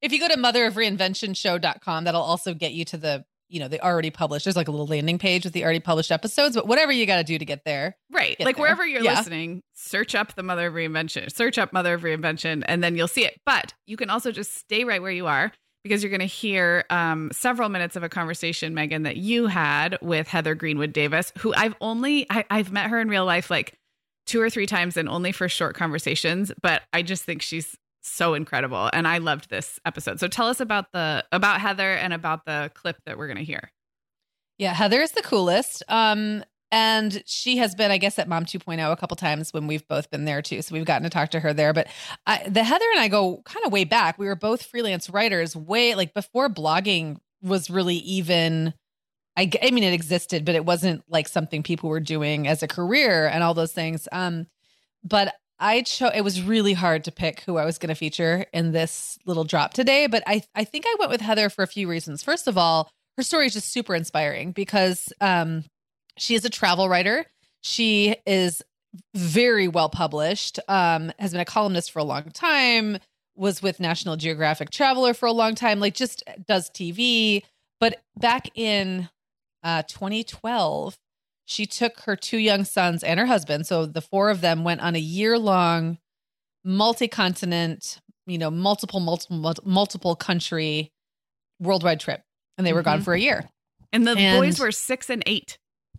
if 0.00 0.12
you 0.12 0.18
go 0.18 0.28
to 0.28 0.36
Mother 0.36 0.66
of 0.66 0.74
Reinvention 0.74 1.30
motherofreinventionshow.com, 1.30 2.04
that'll 2.04 2.22
also 2.22 2.54
get 2.54 2.72
you 2.72 2.84
to 2.86 2.96
the 2.96 3.24
you 3.48 3.60
know, 3.60 3.68
they 3.68 3.78
already 3.80 4.10
published. 4.10 4.44
There's 4.44 4.56
like 4.56 4.68
a 4.68 4.70
little 4.70 4.86
landing 4.86 5.18
page 5.18 5.44
with 5.44 5.52
the 5.52 5.64
already 5.64 5.80
published 5.80 6.10
episodes, 6.10 6.56
but 6.56 6.66
whatever 6.66 6.92
you 6.92 7.06
got 7.06 7.18
to 7.18 7.24
do 7.24 7.38
to 7.38 7.44
get 7.44 7.64
there. 7.64 7.96
Right. 8.10 8.36
Get 8.36 8.44
like 8.44 8.56
there. 8.56 8.62
wherever 8.62 8.86
you're 8.86 9.02
yeah. 9.02 9.18
listening, 9.18 9.62
search 9.74 10.14
up 10.14 10.34
the 10.34 10.42
Mother 10.42 10.66
of 10.68 10.74
Reinvention, 10.74 11.32
search 11.32 11.58
up 11.58 11.72
Mother 11.72 11.94
of 11.94 12.02
Reinvention, 12.02 12.64
and 12.66 12.82
then 12.82 12.96
you'll 12.96 13.08
see 13.08 13.24
it. 13.24 13.40
But 13.44 13.74
you 13.86 13.96
can 13.96 14.10
also 14.10 14.32
just 14.32 14.54
stay 14.54 14.84
right 14.84 15.00
where 15.00 15.10
you 15.10 15.26
are 15.26 15.52
because 15.82 16.02
you're 16.02 16.10
going 16.10 16.20
to 16.20 16.26
hear 16.26 16.84
um, 16.90 17.30
several 17.32 17.68
minutes 17.68 17.94
of 17.94 18.02
a 18.02 18.08
conversation, 18.08 18.74
Meagan, 18.74 19.02
that 19.02 19.18
you 19.18 19.46
had 19.46 19.98
with 20.00 20.26
Heather 20.26 20.54
Greenwood 20.54 20.92
Davis, 20.92 21.32
who 21.38 21.52
I've 21.54 21.74
only, 21.80 22.26
I, 22.30 22.44
I've 22.50 22.72
met 22.72 22.88
her 22.88 22.98
in 23.00 23.08
real 23.08 23.26
life 23.26 23.50
like 23.50 23.78
two 24.26 24.40
or 24.40 24.48
three 24.48 24.66
times 24.66 24.96
and 24.96 25.08
only 25.08 25.30
for 25.30 25.48
short 25.48 25.76
conversations, 25.76 26.50
but 26.62 26.82
I 26.94 27.02
just 27.02 27.24
think 27.24 27.42
she's 27.42 27.76
so 28.04 28.34
incredible. 28.34 28.90
And 28.92 29.08
i 29.08 29.18
loved 29.18 29.50
this 29.50 29.78
episode. 29.84 30.20
So 30.20 30.28
tell 30.28 30.46
us 30.46 30.60
about 30.60 30.92
the 30.92 31.24
about 31.32 31.60
heather 31.60 31.92
and 31.92 32.12
about 32.12 32.44
the 32.44 32.70
clip 32.74 32.96
that 33.06 33.18
we're 33.18 33.26
going 33.26 33.38
to 33.38 33.44
hear. 33.44 33.70
Yeah 34.58 34.74
heather 34.74 35.00
is 35.00 35.12
the 35.12 35.22
coolest. 35.22 35.82
Um 35.88 36.44
and 36.70 37.22
she 37.26 37.58
has 37.58 37.74
been 37.74 37.90
i 37.90 37.98
guess 37.98 38.18
at 38.18 38.28
mom 38.28 38.44
2.0 38.44 38.92
a 38.92 38.96
couple 38.96 39.16
times 39.16 39.52
when 39.52 39.66
we've 39.66 39.86
both 39.88 40.10
been 40.10 40.24
there 40.24 40.42
too. 40.42 40.62
So 40.62 40.74
we've 40.74 40.84
gotten 40.84 41.04
to 41.04 41.10
talk 41.10 41.30
to 41.30 41.40
her 41.40 41.52
there. 41.52 41.72
But 41.72 41.88
I, 42.26 42.48
the 42.48 42.64
heather 42.64 42.86
and 42.92 43.00
i 43.00 43.08
go 43.08 43.42
kind 43.44 43.64
of 43.64 43.72
way 43.72 43.84
back. 43.84 44.18
We 44.18 44.26
were 44.26 44.36
both 44.36 44.64
freelance 44.64 45.08
writers 45.10 45.56
way 45.56 45.94
like 45.94 46.14
before 46.14 46.48
blogging 46.48 47.18
was 47.42 47.70
really 47.70 47.96
even 47.96 48.74
I, 49.36 49.50
I 49.62 49.70
mean 49.70 49.84
it 49.84 49.92
existed 49.92 50.44
but 50.44 50.54
it 50.54 50.64
wasn't 50.64 51.02
like 51.08 51.28
something 51.28 51.62
people 51.62 51.90
were 51.90 52.00
doing 52.00 52.46
as 52.46 52.62
a 52.62 52.68
career 52.68 53.26
and 53.26 53.42
all 53.42 53.54
those 53.54 53.72
things. 53.72 54.08
Um 54.12 54.46
but 55.02 55.34
I 55.58 55.82
chose 55.82 56.12
it 56.14 56.22
was 56.22 56.42
really 56.42 56.72
hard 56.72 57.04
to 57.04 57.12
pick 57.12 57.40
who 57.40 57.56
I 57.56 57.64
was 57.64 57.78
going 57.78 57.88
to 57.88 57.94
feature 57.94 58.46
in 58.52 58.72
this 58.72 59.18
little 59.24 59.44
drop 59.44 59.74
today, 59.74 60.06
but 60.06 60.22
I 60.26 60.42
I 60.54 60.64
think 60.64 60.84
I 60.86 60.96
went 60.98 61.10
with 61.10 61.20
Heather 61.20 61.48
for 61.48 61.62
a 61.62 61.68
few 61.68 61.88
reasons. 61.88 62.22
First 62.22 62.46
of 62.46 62.58
all, 62.58 62.90
her 63.16 63.22
story 63.22 63.46
is 63.46 63.54
just 63.54 63.72
super 63.72 63.94
inspiring 63.94 64.52
because 64.52 65.12
um 65.20 65.64
she 66.16 66.34
is 66.34 66.44
a 66.44 66.50
travel 66.50 66.88
writer. 66.88 67.26
She 67.62 68.16
is 68.26 68.62
very 69.14 69.68
well 69.68 69.88
published, 69.88 70.60
um, 70.68 71.12
has 71.18 71.32
been 71.32 71.40
a 71.40 71.44
columnist 71.44 71.90
for 71.90 71.98
a 71.98 72.04
long 72.04 72.30
time, 72.30 72.98
was 73.34 73.62
with 73.62 73.80
National 73.80 74.16
Geographic 74.16 74.70
Traveler 74.70 75.14
for 75.14 75.26
a 75.26 75.32
long 75.32 75.54
time, 75.54 75.80
like 75.80 75.94
just 75.94 76.22
does 76.46 76.70
TV. 76.70 77.42
But 77.80 78.00
back 78.16 78.50
in 78.54 79.08
uh, 79.64 79.82
2012, 79.88 80.96
she 81.44 81.66
took 81.66 82.00
her 82.00 82.16
two 82.16 82.38
young 82.38 82.64
sons 82.64 83.02
and 83.02 83.20
her 83.20 83.26
husband. 83.26 83.66
So 83.66 83.86
the 83.86 84.00
four 84.00 84.30
of 84.30 84.40
them 84.40 84.64
went 84.64 84.80
on 84.80 84.94
a 84.94 85.00
year 85.00 85.38
long, 85.38 85.98
multi 86.64 87.08
continent, 87.08 88.00
you 88.26 88.38
know, 88.38 88.50
multiple, 88.50 89.00
multiple, 89.00 89.54
multiple 89.64 90.16
country 90.16 90.92
worldwide 91.60 92.00
trip. 92.00 92.22
And 92.56 92.66
they 92.66 92.72
were 92.72 92.80
mm-hmm. 92.80 92.90
gone 92.90 93.02
for 93.02 93.14
a 93.14 93.20
year. 93.20 93.48
And 93.92 94.06
the 94.06 94.12
and, 94.12 94.40
boys 94.40 94.58
were 94.58 94.72
six 94.72 95.10
and 95.10 95.22
eight. 95.26 95.58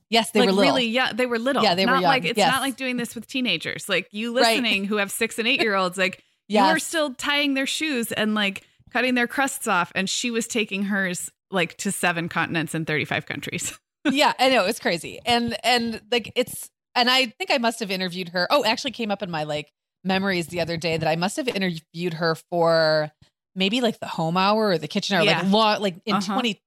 Yes, 0.10 0.32
they 0.32 0.42
like 0.42 0.48
were 0.48 0.54
little. 0.54 0.74
really 0.74 0.88
yeah, 0.88 1.14
they 1.14 1.26
were 1.26 1.40
little. 1.40 1.64
Yeah, 1.64 1.76
they 1.76 1.86
not 1.86 1.94
were 1.94 2.02
young. 2.02 2.10
like 2.10 2.26
it's 2.26 2.38
yes. 2.38 2.52
not 2.52 2.62
like 2.62 2.78
doing 2.78 2.98
this 2.98 3.16
with 3.16 3.28
teenagers. 3.28 3.90
Like 3.90 4.08
you 4.12 4.34
listening 4.34 4.84
right. 4.84 4.90
who 4.90 4.98
have 4.98 5.12
six 5.12 5.40
and 5.40 5.48
eight 5.48 5.62
year 5.62 5.76
olds, 5.76 5.98
like 5.98 6.24
yes. 6.48 6.62
you 6.62 6.76
are 6.76 6.80
still 6.80 7.14
tying 7.14 7.54
their 7.54 7.66
shoes 7.66 8.12
and 8.12 8.36
like 8.36 8.64
cutting 8.92 9.16
their 9.16 9.28
crusts 9.28 9.68
off. 9.68 9.92
And 9.96 10.10
she 10.10 10.30
was 10.30 10.48
taking 10.48 10.84
hers 10.84 11.32
like 11.52 11.78
to 11.78 11.92
seven 11.92 12.30
continents 12.30 12.74
and 12.74 12.86
35 12.86 13.26
countries. 13.26 13.78
yeah, 14.12 14.34
I 14.40 14.50
know. 14.50 14.66
It's 14.66 14.80
crazy. 14.80 15.20
And 15.26 15.56
and 15.64 16.02
like 16.12 16.32
it's 16.36 16.70
and 16.96 17.10
I 17.10 17.28
think 17.28 17.52
I 17.52 17.58
must 17.58 17.80
have 17.80 17.92
interviewed 17.92 18.30
her. 18.30 18.48
Oh, 18.50 18.64
actually 18.66 18.92
came 18.92 19.12
up 19.12 19.22
in 19.22 19.30
my 19.30 19.44
like 19.44 19.72
memories 20.04 20.48
the 20.48 20.62
other 20.62 20.78
day 20.78 20.98
that 20.98 21.08
I 21.08 21.16
must 21.16 21.38
have 21.38 21.48
interviewed 21.48 22.14
her 22.16 22.36
for 22.36 23.12
maybe 23.56 23.82
like 23.82 24.00
the 24.00 24.08
home 24.08 24.38
hour 24.38 24.70
or 24.70 24.78
the 24.78 24.88
kitchen 24.88 25.16
hour, 25.16 25.24
yeah. 25.24 25.42
like 25.42 25.52
long, 25.52 25.82
like 25.82 25.96
in 26.06 26.16
uh-huh. 26.16 26.34
20 26.34 26.62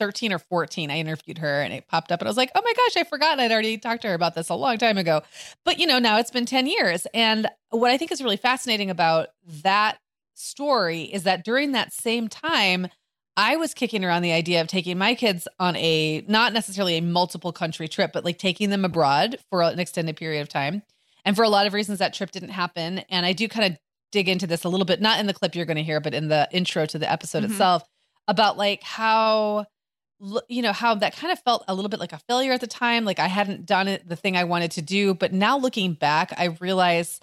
13 0.00 0.32
or 0.32 0.38
14, 0.38 0.90
I 0.90 0.98
interviewed 0.98 1.38
her 1.38 1.62
and 1.62 1.72
it 1.72 1.86
popped 1.86 2.10
up 2.10 2.20
and 2.20 2.26
I 2.26 2.30
was 2.30 2.36
like, 2.36 2.50
oh 2.54 2.62
my 2.64 2.72
gosh, 2.72 3.00
I 3.00 3.04
forgot 3.04 3.38
I'd 3.38 3.52
already 3.52 3.78
talked 3.78 4.02
to 4.02 4.08
her 4.08 4.14
about 4.14 4.34
this 4.34 4.48
a 4.48 4.54
long 4.54 4.76
time 4.78 4.98
ago. 4.98 5.22
But, 5.64 5.78
you 5.78 5.86
know, 5.86 5.98
now 5.98 6.18
it's 6.18 6.30
been 6.30 6.46
10 6.46 6.66
years. 6.66 7.06
And 7.14 7.46
what 7.70 7.90
I 7.90 7.98
think 7.98 8.10
is 8.10 8.22
really 8.22 8.36
fascinating 8.36 8.90
about 8.90 9.28
that 9.62 9.98
story 10.34 11.02
is 11.02 11.22
that 11.22 11.44
during 11.44 11.72
that 11.72 11.92
same 11.92 12.28
time, 12.28 12.88
I 13.36 13.56
was 13.56 13.74
kicking 13.74 14.04
around 14.04 14.22
the 14.22 14.32
idea 14.32 14.60
of 14.60 14.68
taking 14.68 14.96
my 14.96 15.14
kids 15.14 15.48
on 15.58 15.74
a 15.76 16.24
not 16.28 16.52
necessarily 16.52 16.96
a 16.96 17.02
multiple 17.02 17.52
country 17.52 17.88
trip, 17.88 18.12
but 18.12 18.24
like 18.24 18.38
taking 18.38 18.70
them 18.70 18.84
abroad 18.84 19.38
for 19.50 19.62
an 19.62 19.80
extended 19.80 20.16
period 20.16 20.40
of 20.40 20.48
time. 20.48 20.82
And 21.24 21.34
for 21.34 21.42
a 21.42 21.48
lot 21.48 21.66
of 21.66 21.72
reasons, 21.72 21.98
that 21.98 22.14
trip 22.14 22.30
didn't 22.30 22.50
happen. 22.50 22.98
And 23.08 23.26
I 23.26 23.32
do 23.32 23.48
kind 23.48 23.72
of 23.72 23.78
dig 24.12 24.28
into 24.28 24.46
this 24.46 24.64
a 24.64 24.68
little 24.68 24.84
bit, 24.84 25.00
not 25.00 25.18
in 25.18 25.26
the 25.26 25.34
clip 25.34 25.56
you're 25.56 25.64
going 25.64 25.76
to 25.76 25.82
hear, 25.82 26.00
but 26.00 26.14
in 26.14 26.28
the 26.28 26.48
intro 26.52 26.86
to 26.86 26.98
the 26.98 27.10
episode 27.10 27.42
mm-hmm. 27.42 27.52
itself 27.52 27.82
about 28.28 28.56
like 28.56 28.82
how 28.82 29.66
you 30.48 30.62
know 30.62 30.72
how 30.72 30.94
that 30.94 31.16
kind 31.16 31.32
of 31.32 31.38
felt 31.40 31.64
a 31.68 31.74
little 31.74 31.88
bit 31.88 32.00
like 32.00 32.12
a 32.12 32.20
failure 32.28 32.52
at 32.52 32.60
the 32.60 32.66
time 32.66 33.04
like 33.04 33.18
i 33.18 33.26
hadn't 33.26 33.66
done 33.66 33.88
it 33.88 34.08
the 34.08 34.16
thing 34.16 34.36
i 34.36 34.44
wanted 34.44 34.70
to 34.70 34.80
do 34.80 35.12
but 35.12 35.32
now 35.32 35.58
looking 35.58 35.92
back 35.92 36.32
i 36.38 36.44
realize 36.60 37.20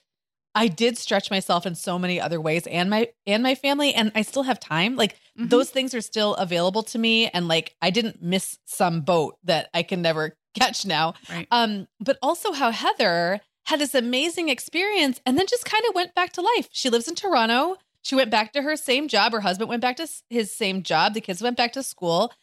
i 0.56 0.68
did 0.68 0.98
stretch 0.98 1.32
myself 1.32 1.66
in 1.66 1.76
so 1.76 1.98
many 1.98 2.20
other 2.20 2.40
ways 2.40 2.68
and 2.68 2.90
my 2.90 3.08
and 3.26 3.44
my 3.44 3.56
family 3.56 3.94
and 3.94 4.12
i 4.16 4.22
still 4.22 4.44
have 4.44 4.60
time. 4.60 4.96
Like 4.96 5.14
mm-hmm. 5.38 5.48
those 5.48 5.70
things 5.70 5.94
are 5.94 6.02
still 6.02 6.36
available 6.36 6.84
to 6.84 7.00
me 7.00 7.28
and 7.28 7.48
like 7.48 7.76
i 7.82 7.90
didn't 7.90 8.22
miss 8.22 8.58
some 8.66 9.02
boat 9.02 9.38
that 9.44 9.70
i 9.74 9.84
can 9.84 10.02
never 10.02 10.38
catch 10.60 10.86
now. 10.86 11.14
Right. 11.30 11.48
um 11.52 11.88
but 12.00 12.18
also 12.22 12.52
how 12.52 12.72
heather 12.72 13.42
had 13.66 13.80
this 13.80 13.96
amazing 13.96 14.50
experience 14.50 15.22
and 15.26 15.38
then 15.38 15.46
just 15.48 15.66
kind 15.66 15.84
of 15.88 15.96
went 15.96 16.16
back 16.16 16.34
to 16.34 16.42
life. 16.42 16.68
She 16.72 16.90
lives 16.90 17.08
in 17.08 17.16
toronto. 17.16 17.78
She 18.02 18.16
went 18.16 18.32
back 18.32 18.54
to 18.54 18.62
her 18.64 18.76
same 18.76 19.08
job. 19.08 19.32
Her 19.34 19.42
husband 19.42 19.70
went 19.70 19.82
back 19.82 19.98
to 19.98 20.08
his 20.30 20.52
same 20.52 20.82
job. 20.84 21.14
The 21.14 21.22
kids 21.22 21.42
went 21.42 21.58
back 21.58 21.74
to 21.74 21.84
school. 21.84 22.34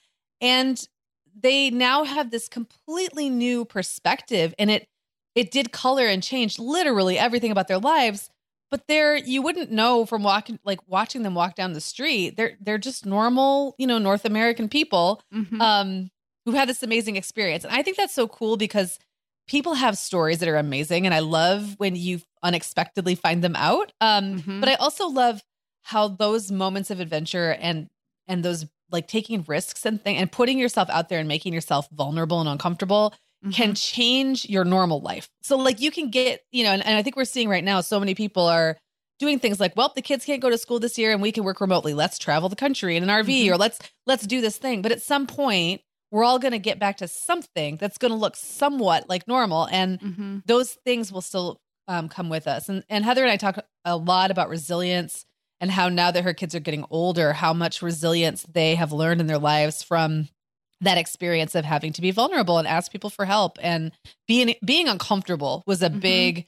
And 0.40 0.81
they 1.40 1.71
now 1.71 2.05
have 2.05 2.31
this 2.31 2.49
completely 2.49 3.29
new 3.29 3.64
perspective 3.64 4.55
and 4.59 4.71
it 4.71 4.88
it 5.38 5.53
did 5.53 5.70
color 5.70 6.07
and 6.07 6.20
change 6.20 6.59
literally 6.59 7.16
everything 7.16 7.53
about 7.53 7.68
their 7.68 7.79
lives 7.79 8.29
but 8.70 8.83
they're 8.88 9.16
you 9.16 9.40
wouldn't 9.40 9.70
know 9.70 10.05
from 10.05 10.24
walking 10.24 10.59
like 10.64 10.81
watching 10.88 11.22
them 11.22 11.35
walk 11.35 11.55
down 11.55 11.72
the 11.72 11.81
street 11.81 12.37
they're 12.37 12.57
they're 12.61 12.77
just 12.77 13.07
normal 13.07 13.74
you 13.79 13.87
know 13.87 13.98
north 13.98 14.24
american 14.24 14.68
people 14.68 15.22
mm-hmm. 15.33 15.61
um 15.61 16.11
who 16.44 16.53
had 16.53 16.68
this 16.68 16.83
amazing 16.83 17.14
experience 17.14 17.64
and 17.64 17.72
i 17.72 17.83
think 17.83 17.96
that's 17.96 18.14
so 18.14 18.27
cool 18.27 18.57
because 18.57 18.98
people 19.46 19.74
have 19.74 19.96
stories 19.96 20.40
that 20.40 20.48
are 20.48 20.57
amazing 20.57 21.07
and 21.07 21.14
i 21.14 21.20
love 21.20 21.77
when 21.79 21.94
you 21.94 22.20
unexpectedly 22.42 23.14
find 23.14 23.42
them 23.42 23.55
out 23.55 23.92
um 24.01 24.40
mm-hmm. 24.40 24.61
but 24.61 24.68
i 24.68 24.74
also 24.74 25.07
love 25.07 25.40
how 25.85 26.09
those 26.09 26.51
moments 26.51 26.90
of 26.90 26.98
adventure 26.98 27.57
and 27.61 27.88
and 28.27 28.44
those 28.44 28.66
like 28.90 29.07
taking 29.07 29.44
risks 29.46 29.87
and 29.87 30.03
thing 30.03 30.16
and 30.16 30.33
putting 30.33 30.59
yourself 30.59 30.88
out 30.90 31.09
there 31.09 31.20
and 31.20 31.29
making 31.29 31.53
yourself 31.53 31.88
vulnerable 31.92 32.40
and 32.40 32.48
uncomfortable 32.48 33.14
mm-hmm. 33.44 33.51
can 33.51 33.74
change 33.74 34.48
your 34.48 34.64
normal 34.64 35.01
life. 35.01 35.29
So 35.42 35.57
like 35.57 35.81
you 35.81 35.90
can 35.90 36.11
get, 36.11 36.42
you 36.51 36.64
know, 36.64 36.72
and, 36.72 36.85
and 36.85 36.96
I 36.96 37.03
think 37.03 37.16
we're 37.16 37.24
seeing 37.24 37.48
right 37.48 37.64
now 37.64 37.81
so 37.81 38.01
many 38.01 38.14
people 38.14 38.44
are 38.44 38.77
doing 39.18 39.38
things 39.38 39.59
like, 39.61 39.77
well, 39.77 39.92
the 39.94 40.03
kids 40.03 40.24
can't 40.24 40.42
go 40.42 40.51
to 40.51 40.59
school 40.59 40.79
this 40.79 40.98
year 40.98 41.12
and 41.12 41.20
we 41.20 41.33
can 41.33 41.44
work 41.44 41.61
remotely. 41.61 41.94
Let's 41.94 42.18
travel 42.18 42.48
the 42.48 42.57
country 42.57 42.96
in 42.96 43.03
an 43.03 43.09
RV 43.09 43.27
mm-hmm. 43.27 43.53
or 43.53 43.57
let's 43.57 43.79
let's 44.07 44.27
do 44.27 44.40
this 44.40 44.57
thing. 44.57 44.83
But 44.83 44.92
at 44.92 45.03
some 45.03 45.27
point, 45.27 45.81
we're 46.11 46.24
all 46.24 46.38
going 46.38 46.53
to 46.53 46.59
get 46.59 46.79
back 46.79 46.98
to 46.98 47.09
something 47.09 47.77
that's 47.77 47.98
going 47.98 48.12
to 48.12 48.16
look 48.16 48.37
somewhat 48.37 49.09
like 49.09 49.29
normal 49.29 49.68
and 49.70 50.01
mm-hmm. 50.01 50.38
those 50.46 50.72
things 50.85 51.12
will 51.12 51.20
still 51.20 51.61
um, 51.87 52.09
come 52.09 52.29
with 52.29 52.46
us. 52.46 52.68
And 52.68 52.85
and 52.88 53.05
Heather 53.05 53.22
and 53.22 53.31
I 53.31 53.37
talk 53.37 53.59
a 53.85 53.96
lot 53.96 54.31
about 54.31 54.48
resilience 54.48 55.24
and 55.61 55.70
how 55.70 55.88
now 55.88 56.11
that 56.11 56.24
her 56.24 56.35
kids 56.35 56.55
are 56.55 56.61
getting 56.61 56.85
older, 56.90 57.33
how 57.33 57.53
much 57.53 57.83
resilience 57.83 58.44
they 58.44 58.77
have 58.77 58.92
learned 58.92 59.20
in 59.20 59.27
their 59.27 59.38
lives 59.38 59.83
from 59.83 60.29
that 60.81 60.99
experience 60.99 61.55
of 61.55 61.64
having 61.64 61.93
to 61.93 62.01
be 62.01 62.11
vulnerable 62.11 62.59
and 62.59 62.69
ask 62.69 62.93
people 62.93 63.11
for 63.11 63.25
help 63.25 63.59
and 63.61 63.93
being 64.27 64.55
being 64.64 64.88
uncomfortable 64.88 65.62
was 65.67 65.83
a 65.83 65.91
mm-hmm. 65.91 65.99
big 65.99 66.47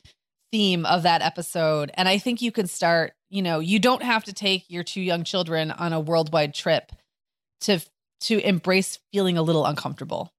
theme 0.52 0.84
of 0.86 1.02
that 1.02 1.22
episode 1.22 1.90
and 1.94 2.08
i 2.08 2.18
think 2.18 2.42
you 2.42 2.52
can 2.52 2.66
start 2.66 3.12
you 3.28 3.42
know 3.42 3.60
you 3.60 3.78
don't 3.78 4.02
have 4.02 4.24
to 4.24 4.32
take 4.32 4.64
your 4.68 4.82
two 4.82 5.00
young 5.00 5.24
children 5.24 5.70
on 5.70 5.92
a 5.92 6.00
worldwide 6.00 6.54
trip 6.54 6.92
to 7.60 7.80
to 8.20 8.38
embrace 8.46 8.98
feeling 9.12 9.36
a 9.38 9.42
little 9.42 9.64
uncomfortable 9.64 10.32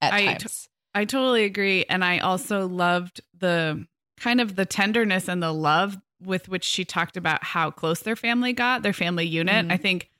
at 0.00 0.12
I 0.12 0.24
times 0.26 0.42
t- 0.42 0.68
I 0.94 1.04
totally 1.04 1.44
agree 1.44 1.84
and 1.88 2.04
i 2.04 2.18
also 2.18 2.66
loved 2.66 3.20
the 3.38 3.86
kind 4.18 4.40
of 4.40 4.56
the 4.56 4.66
tenderness 4.66 5.28
and 5.28 5.42
the 5.42 5.52
love 5.52 5.96
with 6.24 6.48
which 6.48 6.64
she 6.64 6.84
talked 6.84 7.16
about 7.16 7.42
how 7.44 7.70
close 7.70 8.00
their 8.00 8.16
family 8.16 8.52
got, 8.52 8.82
their 8.82 8.92
family 8.92 9.26
unit. 9.26 9.64
Mm-hmm. 9.64 9.72
I 9.72 9.76
think 9.76 10.10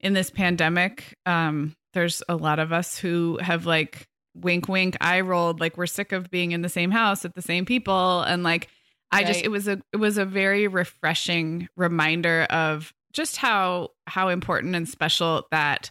in 0.00 0.12
this 0.12 0.30
pandemic, 0.30 1.16
um, 1.24 1.74
there's 1.96 2.22
a 2.28 2.36
lot 2.36 2.58
of 2.58 2.72
us 2.72 2.98
who 2.98 3.38
have 3.40 3.64
like 3.64 4.06
wink, 4.34 4.68
wink, 4.68 4.98
eye 5.00 5.22
rolled, 5.22 5.60
like 5.60 5.78
we're 5.78 5.86
sick 5.86 6.12
of 6.12 6.30
being 6.30 6.52
in 6.52 6.60
the 6.60 6.68
same 6.68 6.90
house 6.90 7.22
with 7.22 7.32
the 7.32 7.40
same 7.42 7.64
people, 7.64 8.20
and 8.20 8.42
like 8.42 8.68
I 9.10 9.18
right. 9.18 9.26
just 9.26 9.42
it 9.42 9.48
was 9.48 9.66
a 9.66 9.80
it 9.94 9.96
was 9.96 10.18
a 10.18 10.26
very 10.26 10.68
refreshing 10.68 11.68
reminder 11.74 12.42
of 12.50 12.92
just 13.14 13.38
how 13.38 13.92
how 14.06 14.28
important 14.28 14.76
and 14.76 14.86
special 14.86 15.46
that 15.50 15.90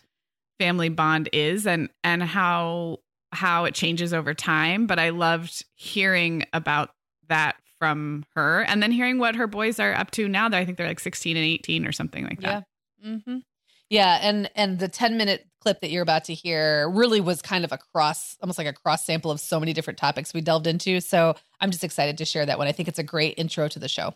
family 0.59 0.89
bond 0.89 1.27
is, 1.33 1.65
and 1.65 1.89
and 2.03 2.21
how 2.21 2.99
how 3.31 3.65
it 3.65 3.73
changes 3.73 4.13
over 4.13 4.35
time. 4.35 4.85
But 4.85 4.99
I 4.99 5.09
loved 5.09 5.65
hearing 5.73 6.45
about 6.53 6.91
that 7.29 7.55
from 7.79 8.25
her 8.35 8.61
and 8.61 8.81
then 8.81 8.91
hearing 8.91 9.17
what 9.17 9.35
her 9.35 9.47
boys 9.47 9.79
are 9.79 9.93
up 9.93 10.11
to 10.11 10.29
now 10.29 10.47
that 10.47 10.57
I 10.57 10.65
think 10.65 10.77
they're 10.77 10.87
like 10.87 10.99
16 10.99 11.35
and 11.35 11.45
18 11.45 11.85
or 11.85 11.91
something 11.91 12.23
like 12.23 12.39
that. 12.41 12.63
Yeah. 13.01 13.09
Mm-hmm. 13.09 13.37
Yeah. 13.89 14.19
And, 14.21 14.50
and 14.56 14.80
the 14.80 14.88
10 14.88 15.17
minute 15.17 15.45
clip 15.62 15.82
that 15.82 15.89
you're 15.89 16.04
about 16.04 16.26
to 16.26 16.34
hear 16.34 16.89
really 16.89 17.21
was 17.21 17.41
kind 17.41 17.65
of 17.65 17.71
a 17.71 17.78
cross, 17.78 18.38
almost 18.41 18.58
like 18.58 18.67
a 18.67 18.74
cross 18.74 19.06
sample 19.06 19.32
of 19.32 19.39
so 19.39 19.60
many 19.60 19.74
different 19.74 19.98
topics 19.98 20.34
we 20.34 20.41
delved 20.41 20.67
into. 20.67 21.02
So 21.02 21.36
I'm 21.60 21.71
just 21.71 21.84
excited 21.84 22.17
to 22.19 22.26
share 22.26 22.45
that 22.45 22.58
one. 22.58 22.67
I 22.67 22.71
think 22.71 22.88
it's 22.88 23.00
a 23.00 23.04
great 23.04 23.36
intro 23.38 23.67
to 23.67 23.80
the 23.80 23.88
show. 23.88 24.13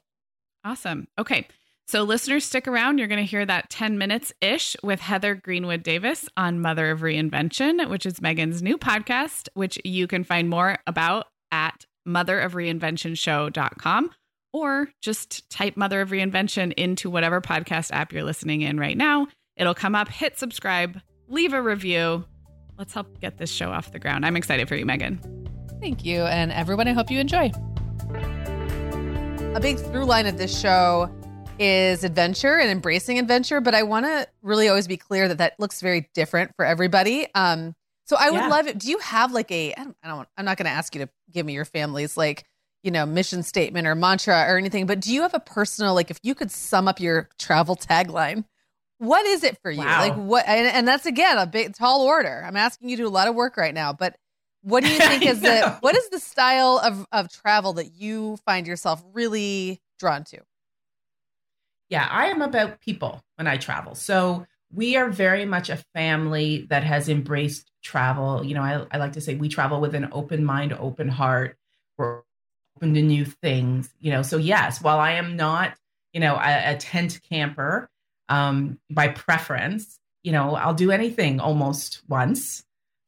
Awesome. 0.63 1.07
Okay. 1.17 1.47
So, 1.87 2.03
listeners, 2.03 2.45
stick 2.45 2.67
around. 2.67 2.99
You're 2.99 3.07
going 3.07 3.17
to 3.17 3.25
hear 3.25 3.47
that 3.47 3.71
10 3.71 3.97
minutes 3.97 4.31
ish 4.41 4.75
with 4.83 4.99
Heather 4.99 5.33
Greenwood 5.33 5.81
Davis 5.81 6.29
on 6.37 6.59
Mother 6.59 6.91
of 6.91 6.99
Reinvention, 6.99 7.89
which 7.89 8.05
is 8.05 8.21
Meagan's 8.21 8.61
new 8.61 8.77
podcast, 8.77 9.49
which 9.55 9.79
you 9.83 10.05
can 10.05 10.23
find 10.23 10.49
more 10.49 10.77
about 10.85 11.25
at 11.51 11.87
motherofreinventionshow.com 12.07 14.11
or 14.53 14.89
just 15.01 15.49
type 15.49 15.77
Mother 15.77 16.01
of 16.01 16.11
Reinvention 16.11 16.73
into 16.73 17.09
whatever 17.09 17.41
podcast 17.41 17.89
app 17.91 18.13
you're 18.13 18.23
listening 18.23 18.61
in 18.61 18.79
right 18.79 18.95
now. 18.95 19.25
It'll 19.59 19.75
come 19.75 19.93
up, 19.93 20.07
hit 20.07 20.39
subscribe, 20.39 21.01
leave 21.27 21.51
a 21.51 21.61
review. 21.61 22.23
Let's 22.77 22.93
help 22.93 23.19
get 23.19 23.37
this 23.37 23.51
show 23.51 23.71
off 23.71 23.91
the 23.91 23.99
ground. 23.99 24.25
I'm 24.25 24.37
excited 24.37 24.69
for 24.69 24.77
you, 24.77 24.85
Meagan. 24.85 25.19
Thank 25.81 26.05
you. 26.05 26.21
And 26.21 26.51
everyone, 26.53 26.87
I 26.87 26.93
hope 26.93 27.11
you 27.11 27.19
enjoy. 27.19 27.51
A 29.53 29.59
big 29.61 29.77
through 29.77 30.05
line 30.05 30.27
of 30.27 30.37
this 30.37 30.57
show 30.57 31.13
is 31.59 32.05
adventure 32.05 32.57
and 32.57 32.71
embracing 32.71 33.19
adventure, 33.19 33.59
but 33.59 33.75
I 33.75 33.83
want 33.83 34.05
to 34.05 34.27
really 34.41 34.69
always 34.69 34.87
be 34.87 34.95
clear 34.95 35.27
that 35.27 35.39
that 35.39 35.59
looks 35.59 35.81
very 35.81 36.09
different 36.13 36.55
for 36.55 36.63
everybody. 36.63 37.27
Um, 37.35 37.75
so 38.05 38.15
I 38.17 38.29
would 38.29 38.37
yeah. 38.37 38.47
love 38.47 38.67
it. 38.67 38.79
Do 38.79 38.89
you 38.89 38.99
have 38.99 39.33
like 39.33 39.51
a? 39.51 39.73
I 39.73 39.83
don't. 39.83 39.97
I 40.01 40.07
don't 40.07 40.27
I'm 40.37 40.45
not 40.45 40.57
going 40.57 40.67
to 40.67 40.71
ask 40.71 40.95
you 40.95 41.01
to 41.01 41.09
give 41.31 41.45
me 41.45 41.53
your 41.53 41.65
family's 41.65 42.15
like 42.15 42.45
you 42.81 42.91
know, 42.91 43.05
mission 43.05 43.43
statement 43.43 43.87
or 43.87 43.93
mantra 43.93 44.45
or 44.47 44.57
anything, 44.57 44.85
but 44.85 45.01
do 45.01 45.13
you 45.13 45.23
have 45.23 45.33
a 45.33 45.39
personal, 45.39 45.93
like, 45.93 46.09
if 46.09 46.17
you 46.23 46.33
could 46.33 46.49
sum 46.49 46.87
up 46.87 46.99
your 46.99 47.27
travel 47.37 47.75
tagline, 47.75 48.45
what 48.99 49.25
is 49.25 49.43
it 49.43 49.57
for 49.61 49.71
you? 49.71 49.79
Wow. 49.79 50.01
Like, 50.01 50.15
what, 50.15 50.45
and, 50.47 50.67
and, 50.67 50.87
that's 50.87 51.05
again 51.05 51.37
a 51.37 51.47
big, 51.47 51.73
tall 51.73 52.01
order. 52.01 52.43
I'm 52.45 52.57
asking 52.57 52.89
you 52.89 52.97
to 52.97 53.03
do 53.03 53.07
a 53.07 53.09
lot 53.09 53.27
of 53.27 53.35
work 53.35 53.57
right 53.57 53.73
now, 53.73 53.93
but 53.93 54.17
what 54.61 54.83
do 54.83 54.89
you 54.91 54.99
think 55.07 55.25
is 55.25 55.39
the, 55.39 55.77
what 55.79 55.95
is 55.95 56.09
the 56.09 56.19
style 56.19 56.79
of, 56.83 57.05
of 57.11 57.31
travel 57.31 57.73
that 57.73 57.93
you 57.95 58.37
find 58.45 58.67
yourself 58.67 59.03
really 59.13 59.81
drawn 59.97 60.25
to? 60.25 60.41
Yeah, 61.89 62.07
I 62.09 62.27
am 62.27 62.41
about 62.41 62.81
people 62.81 63.23
when 63.37 63.47
I 63.47 63.57
travel. 63.57 63.95
So 63.95 64.45
we 64.71 64.95
are 64.95 65.09
very 65.09 65.45
much 65.45 65.69
a 65.69 65.77
family 65.95 66.67
that 66.69 66.83
has 66.83 67.09
embraced 67.09 67.71
travel. 67.81 68.43
You 68.45 68.53
know, 68.53 68.61
I, 68.61 68.85
I 68.91 68.97
like 68.97 69.13
to 69.13 69.21
say 69.21 69.35
we 69.35 69.49
travel 69.49 69.81
with 69.81 69.95
an 69.95 70.09
open 70.11 70.43
mind, 70.43 70.73
open 70.73 71.07
heart. 71.07 71.57
We're 71.97 72.21
open 72.77 72.93
to 72.93 73.01
new 73.01 73.25
things, 73.25 73.89
you 73.99 74.11
know. 74.11 74.21
So 74.21 74.37
yes, 74.37 74.81
while 74.81 74.99
I 74.99 75.13
am 75.13 75.35
not, 75.35 75.75
you 76.13 76.19
know, 76.19 76.35
a, 76.35 76.73
a 76.73 76.77
tent 76.77 77.19
camper 77.27 77.89
um, 78.29 78.79
by 78.89 79.09
preference, 79.09 79.99
you 80.23 80.31
know, 80.31 80.55
I'll 80.55 80.73
do 80.73 80.91
anything 80.91 81.39
almost 81.39 82.01
once. 82.07 82.63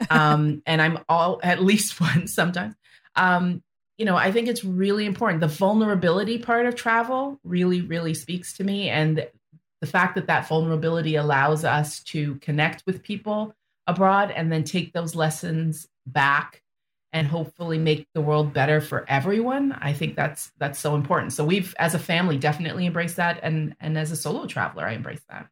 Um, 0.10 0.62
and 0.66 0.82
I'm 0.82 1.00
all 1.08 1.40
at 1.44 1.62
least 1.62 2.00
once 2.02 2.34
sometimes. 2.34 2.76
Um, 3.16 3.64
you 3.98 4.06
know, 4.06 4.16
I 4.16 4.32
think 4.32 4.48
it's 4.48 4.66
really 4.66 5.06
important. 5.06 5.42
The 5.42 5.48
vulnerability 5.48 6.40
part 6.40 6.66
of 6.66 6.76
travel 6.76 7.40
really, 7.44 7.82
really 7.82 8.16
speaks 8.16 8.54
to 8.54 8.64
me. 8.64 8.90
And 8.90 9.28
the 9.80 9.88
fact 9.88 10.16
that 10.16 10.28
that 10.28 10.48
vulnerability 10.48 11.16
allows 11.16 11.64
us 11.64 12.02
to 12.06 12.36
connect 12.36 12.84
with 12.86 13.04
people 13.04 13.54
abroad 13.88 14.32
and 14.32 14.52
then 14.52 14.64
take 14.64 14.94
those 14.94 15.16
lessons 15.16 15.88
back 16.08 16.62
and 17.14 17.28
hopefully 17.28 17.78
make 17.78 18.08
the 18.14 18.22
world 18.22 18.54
better 18.54 18.80
for 18.80 19.06
everyone. 19.08 19.74
I 19.74 19.94
think 19.94 20.16
that's 20.16 20.52
that's 20.58 20.80
so 20.80 20.96
important. 20.96 21.34
So 21.34 21.44
we've 21.44 21.76
as 21.78 21.94
a 21.94 22.00
family 22.00 22.38
definitely 22.38 22.86
embraced 22.86 23.18
that. 23.18 23.40
And 23.44 23.76
and 23.80 23.98
as 23.98 24.12
a 24.12 24.16
solo 24.16 24.46
traveler 24.46 24.86
i 24.86 24.94
embrace 24.94 25.22
that. 25.30 25.48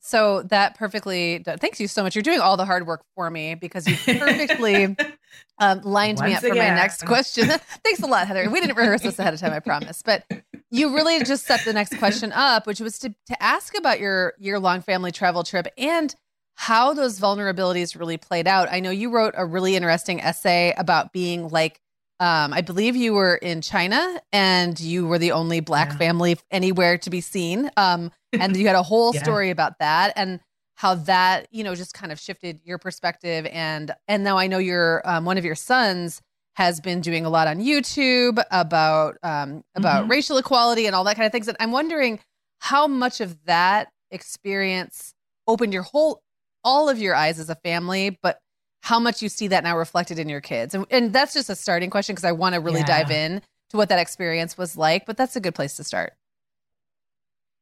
So 0.00 0.42
that 0.44 0.76
perfectly 0.76 1.42
thanks 1.46 1.80
you 1.80 1.88
so 1.88 2.02
much. 2.02 2.14
You're 2.14 2.22
doing 2.22 2.40
all 2.40 2.58
the 2.58 2.66
hard 2.66 2.86
work 2.86 3.02
for 3.14 3.30
me 3.30 3.54
because 3.54 3.86
you 3.86 3.96
perfectly 4.18 4.94
um, 5.58 5.80
lined 5.80 6.18
Once 6.18 6.28
me 6.28 6.34
up 6.34 6.42
again. 6.42 6.50
for 6.50 6.58
my 6.58 6.74
next 6.74 7.06
question. 7.06 7.46
Thanks 7.84 8.00
a 8.02 8.06
lot 8.06 8.26
heather. 8.26 8.50
We 8.50 8.60
didn't 8.60 8.76
rehearse 8.76 9.00
this 9.00 9.18
ahead 9.18 9.32
of 9.32 9.40
time 9.40 9.54
i 9.54 9.60
promise. 9.60 10.02
But 10.02 10.24
you 10.70 10.94
really 10.94 11.24
just 11.24 11.46
set 11.46 11.64
the 11.64 11.72
next 11.72 11.96
question 11.98 12.32
up 12.32 12.66
which 12.66 12.80
was 12.80 12.98
to, 12.98 13.14
to 13.26 13.42
ask 13.42 13.78
about 13.78 14.00
your 14.00 14.34
year 14.38 14.58
long 14.58 14.82
family 14.82 15.10
travel 15.12 15.42
trip 15.42 15.68
and 15.78 16.14
how 16.54 16.94
those 16.94 17.18
vulnerabilities 17.18 17.98
really 17.98 18.16
played 18.16 18.46
out. 18.46 18.68
I 18.70 18.80
know 18.80 18.90
you 18.90 19.10
wrote 19.10 19.34
a 19.36 19.44
really 19.44 19.76
interesting 19.76 20.20
essay 20.20 20.72
about 20.76 21.12
being 21.12 21.48
like, 21.48 21.80
um, 22.20 22.52
I 22.52 22.60
believe 22.60 22.94
you 22.94 23.12
were 23.12 23.34
in 23.34 23.60
China 23.60 24.20
and 24.32 24.78
you 24.78 25.06
were 25.06 25.18
the 25.18 25.32
only 25.32 25.60
black 25.60 25.90
yeah. 25.90 25.98
family 25.98 26.38
anywhere 26.50 26.96
to 26.98 27.10
be 27.10 27.20
seen. 27.20 27.70
Um, 27.76 28.12
and 28.32 28.56
you 28.56 28.66
had 28.66 28.76
a 28.76 28.82
whole 28.82 29.10
yeah. 29.14 29.22
story 29.22 29.50
about 29.50 29.78
that 29.80 30.12
and 30.16 30.40
how 30.76 30.94
that, 30.94 31.48
you 31.50 31.64
know, 31.64 31.74
just 31.74 31.92
kind 31.92 32.12
of 32.12 32.20
shifted 32.20 32.60
your 32.64 32.78
perspective. 32.78 33.46
And, 33.46 33.92
and 34.06 34.22
now 34.22 34.38
I 34.38 34.46
know 34.46 34.58
your, 34.58 35.02
um, 35.04 35.24
one 35.24 35.38
of 35.38 35.44
your 35.44 35.54
sons 35.54 36.22
has 36.54 36.80
been 36.80 37.00
doing 37.00 37.26
a 37.26 37.28
lot 37.28 37.48
on 37.48 37.58
YouTube 37.58 38.42
about, 38.52 39.16
um, 39.24 39.64
about 39.74 40.02
mm-hmm. 40.02 40.10
racial 40.12 40.38
equality 40.38 40.86
and 40.86 40.94
all 40.94 41.04
that 41.04 41.16
kind 41.16 41.26
of 41.26 41.32
things. 41.32 41.48
And 41.48 41.56
I'm 41.58 41.72
wondering 41.72 42.20
how 42.60 42.86
much 42.86 43.20
of 43.20 43.44
that 43.46 43.88
experience 44.12 45.14
opened 45.46 45.72
your 45.72 45.82
whole 45.82 46.22
all 46.64 46.88
of 46.88 46.98
your 46.98 47.14
eyes 47.14 47.38
as 47.38 47.50
a 47.50 47.54
family, 47.56 48.18
but 48.22 48.40
how 48.82 48.98
much 48.98 49.22
you 49.22 49.28
see 49.28 49.48
that 49.48 49.64
now 49.64 49.76
reflected 49.76 50.18
in 50.18 50.28
your 50.28 50.40
kids. 50.40 50.74
And, 50.74 50.86
and 50.90 51.12
that's 51.12 51.32
just 51.32 51.48
a 51.48 51.56
starting 51.56 51.90
question 51.90 52.14
because 52.14 52.24
I 52.24 52.32
want 52.32 52.54
to 52.54 52.60
really 52.60 52.80
yeah. 52.80 52.86
dive 52.86 53.10
in 53.10 53.42
to 53.70 53.76
what 53.76 53.88
that 53.88 53.98
experience 53.98 54.58
was 54.58 54.76
like, 54.76 55.06
but 55.06 55.16
that's 55.16 55.36
a 55.36 55.40
good 55.40 55.54
place 55.54 55.76
to 55.76 55.84
start. 55.84 56.12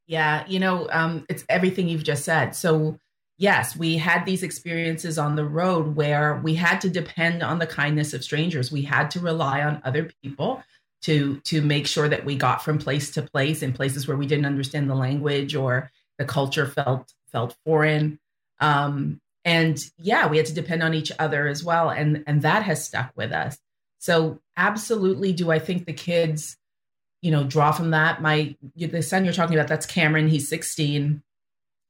Yeah, 0.06 0.44
you 0.48 0.58
know, 0.58 0.88
um, 0.90 1.24
it's 1.28 1.44
everything 1.48 1.88
you've 1.88 2.02
just 2.02 2.24
said. 2.24 2.56
So, 2.56 2.98
yes, 3.38 3.76
we 3.76 3.96
had 3.96 4.26
these 4.26 4.42
experiences 4.42 5.16
on 5.16 5.36
the 5.36 5.44
road 5.44 5.94
where 5.94 6.40
we 6.42 6.54
had 6.54 6.80
to 6.80 6.90
depend 6.90 7.42
on 7.42 7.58
the 7.58 7.66
kindness 7.66 8.12
of 8.12 8.24
strangers. 8.24 8.72
We 8.72 8.82
had 8.82 9.10
to 9.12 9.20
rely 9.20 9.62
on 9.62 9.80
other 9.84 10.10
people 10.22 10.62
to 11.02 11.40
to 11.40 11.62
make 11.62 11.86
sure 11.86 12.08
that 12.08 12.24
we 12.24 12.36
got 12.36 12.64
from 12.64 12.78
place 12.78 13.10
to 13.12 13.22
place 13.22 13.62
in 13.62 13.72
places 13.72 14.06
where 14.06 14.16
we 14.16 14.26
didn't 14.26 14.46
understand 14.46 14.88
the 14.88 14.94
language 14.94 15.54
or 15.54 15.90
the 16.18 16.24
culture 16.24 16.66
felt 16.66 17.12
felt 17.30 17.56
foreign. 17.64 18.18
Um, 18.62 19.20
and 19.44 19.78
yeah, 19.98 20.28
we 20.28 20.38
had 20.38 20.46
to 20.46 20.54
depend 20.54 20.82
on 20.82 20.94
each 20.94 21.12
other 21.18 21.48
as 21.48 21.62
well. 21.62 21.90
And, 21.90 22.24
and 22.26 22.42
that 22.42 22.62
has 22.62 22.84
stuck 22.84 23.12
with 23.16 23.32
us. 23.32 23.58
So 23.98 24.40
absolutely. 24.56 25.32
Do 25.32 25.50
I 25.50 25.58
think 25.58 25.84
the 25.84 25.92
kids, 25.92 26.56
you 27.20 27.30
know, 27.30 27.44
draw 27.44 27.72
from 27.72 27.90
that? 27.90 28.22
My, 28.22 28.56
the 28.76 29.02
son 29.02 29.24
you're 29.24 29.34
talking 29.34 29.56
about, 29.56 29.68
that's 29.68 29.86
Cameron. 29.86 30.28
He's 30.28 30.48
16. 30.48 31.22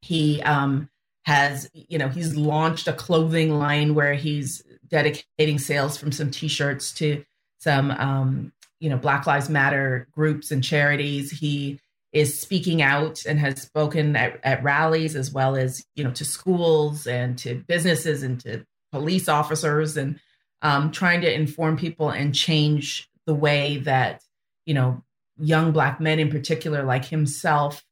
He, 0.01 0.43
um, 0.43 0.89
has, 1.25 1.71
you 1.73 1.99
know, 1.99 2.09
he's 2.09 2.37
launched 2.37 2.89
a 2.89 2.93
clothing 2.93 3.57
line 3.59 3.95
where 3.95 4.15
he's 4.15 4.63
dedicating 4.89 5.59
sales 5.59 5.97
from 5.97 6.11
some 6.11 6.31
t-shirts 6.31 6.93
to 6.93 7.25
some, 7.59 7.93
um, 7.93 8.53
you 8.81 8.91
know, 8.91 8.97
Black 8.97 9.27
Lives 9.27 9.49
Matter 9.49 10.09
groups 10.11 10.51
and 10.51 10.65
charities. 10.65 11.31
He 11.31 11.79
is 12.13 12.39
speaking 12.39 12.83
out 12.83 13.25
and 13.25 13.39
has 13.39 13.63
spoken 13.63 14.17
at, 14.17 14.39
at 14.45 14.63
rallies 14.63 15.17
as 15.17 15.33
well 15.33 15.57
as 15.57 15.85
you 15.95 16.05
know 16.05 16.11
to 16.11 16.25
schools 16.25 17.07
and 17.07 17.39
to 17.39 17.55
businesses 17.67 18.23
and 18.23 18.41
to 18.41 18.65
police 18.93 19.29
officers 19.29 19.97
and 19.97 20.21
um, 20.61 20.91
trying 20.93 21.21
to 21.23 21.33
inform 21.33 21.77
people 21.77 22.11
and 22.11 22.35
change 22.35 23.09
the 23.27 23.35
way 23.35 23.79
that 23.79 24.23
you 24.67 24.75
know 24.75 25.03
young 25.39 25.73
black 25.73 26.01
men 26.01 26.19
in 26.19 26.31
particular 26.31 26.85
like 26.85 27.05
himself 27.05 27.83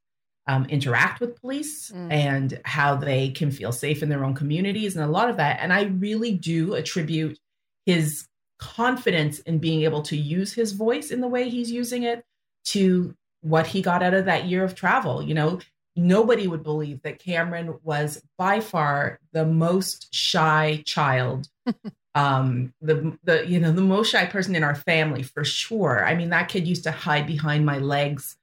um, 0.47 0.67
interact 0.67 1.21
with 1.21 1.41
police 1.41 1.91
mm. 1.91 2.13
and 2.13 2.61
how 2.65 2.97
they 2.97 3.31
can 3.31 3.51
feel 3.51 3.73
safe 3.73 4.03
in 4.03 4.09
their 4.09 4.25
own 4.25 4.35
communities 4.35 4.97
and 4.97 5.05
a 5.05 5.11
lot 5.11 5.31
of 5.31 5.37
that 5.39 5.59
and 5.61 5.73
i 5.73 5.85
really 5.85 6.33
do 6.33 6.75
attribute 6.75 7.39
his 7.87 8.27
confidence 8.59 9.39
in 9.41 9.59
being 9.59 9.83
able 9.83 10.03
to 10.03 10.17
use 10.17 10.53
his 10.53 10.73
voice 10.73 11.11
in 11.11 11.23
the 11.23 11.29
way 11.29 11.49
he's 11.49 11.71
using 11.71 12.03
it 12.03 12.25
to 12.65 13.15
what 13.41 13.67
he 13.67 13.83
got 13.83 14.03
out 14.03 14.15
of 14.15 14.27
that 14.27 14.47
year 14.47 14.65
of 14.65 14.75
travel. 14.75 15.23
You 15.23 15.35
know, 15.35 15.61
nobody 15.97 16.47
would 16.47 16.63
believe 16.63 17.03
that 17.03 17.19
Cameron 17.19 17.79
was 17.83 18.23
by 18.39 18.61
far 18.61 19.19
the 19.33 19.45
most 19.45 20.15
shy 20.15 20.83
child. 20.87 21.49
um 22.17 22.75
the 22.81 23.17
the 23.23 23.47
you 23.47 23.61
know 23.61 23.71
the 23.71 23.81
most 23.81 24.11
shy 24.11 24.27
person 24.27 24.57
in 24.57 24.65
our 24.65 24.75
family 24.75 25.23
for 25.23 25.45
sure 25.45 26.05
i 26.05 26.13
mean 26.13 26.31
that 26.31 26.49
kid 26.49 26.67
used 26.67 26.83
to 26.83 26.91
hide 26.91 27.25
behind 27.25 27.65
my 27.65 27.79
legs 27.79 28.37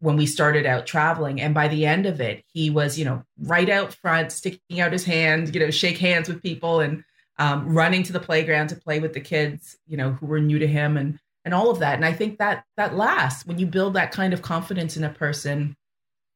when 0.00 0.16
we 0.16 0.24
started 0.24 0.66
out 0.66 0.86
traveling 0.86 1.40
and 1.40 1.52
by 1.52 1.66
the 1.66 1.84
end 1.84 2.06
of 2.06 2.20
it 2.20 2.44
he 2.52 2.70
was 2.70 2.96
you 2.96 3.04
know 3.04 3.24
right 3.40 3.68
out 3.68 3.92
front 3.92 4.30
sticking 4.30 4.80
out 4.80 4.92
his 4.92 5.04
hand 5.04 5.52
you 5.52 5.60
know 5.60 5.70
shake 5.70 5.98
hands 5.98 6.28
with 6.28 6.42
people 6.42 6.80
and 6.80 7.02
um, 7.40 7.72
running 7.72 8.02
to 8.02 8.12
the 8.12 8.20
playground 8.20 8.68
to 8.68 8.76
play 8.76 9.00
with 9.00 9.12
the 9.12 9.20
kids 9.20 9.76
you 9.88 9.96
know 9.96 10.12
who 10.12 10.26
were 10.26 10.40
new 10.40 10.60
to 10.60 10.66
him 10.68 10.96
and 10.96 11.18
and 11.44 11.54
all 11.54 11.70
of 11.70 11.78
that. 11.78 11.94
And 11.94 12.04
I 12.04 12.12
think 12.12 12.38
that 12.38 12.64
that 12.76 12.96
lasts 12.96 13.46
when 13.46 13.58
you 13.58 13.66
build 13.66 13.94
that 13.94 14.12
kind 14.12 14.32
of 14.32 14.42
confidence 14.42 14.96
in 14.96 15.04
a 15.04 15.08
person, 15.10 15.76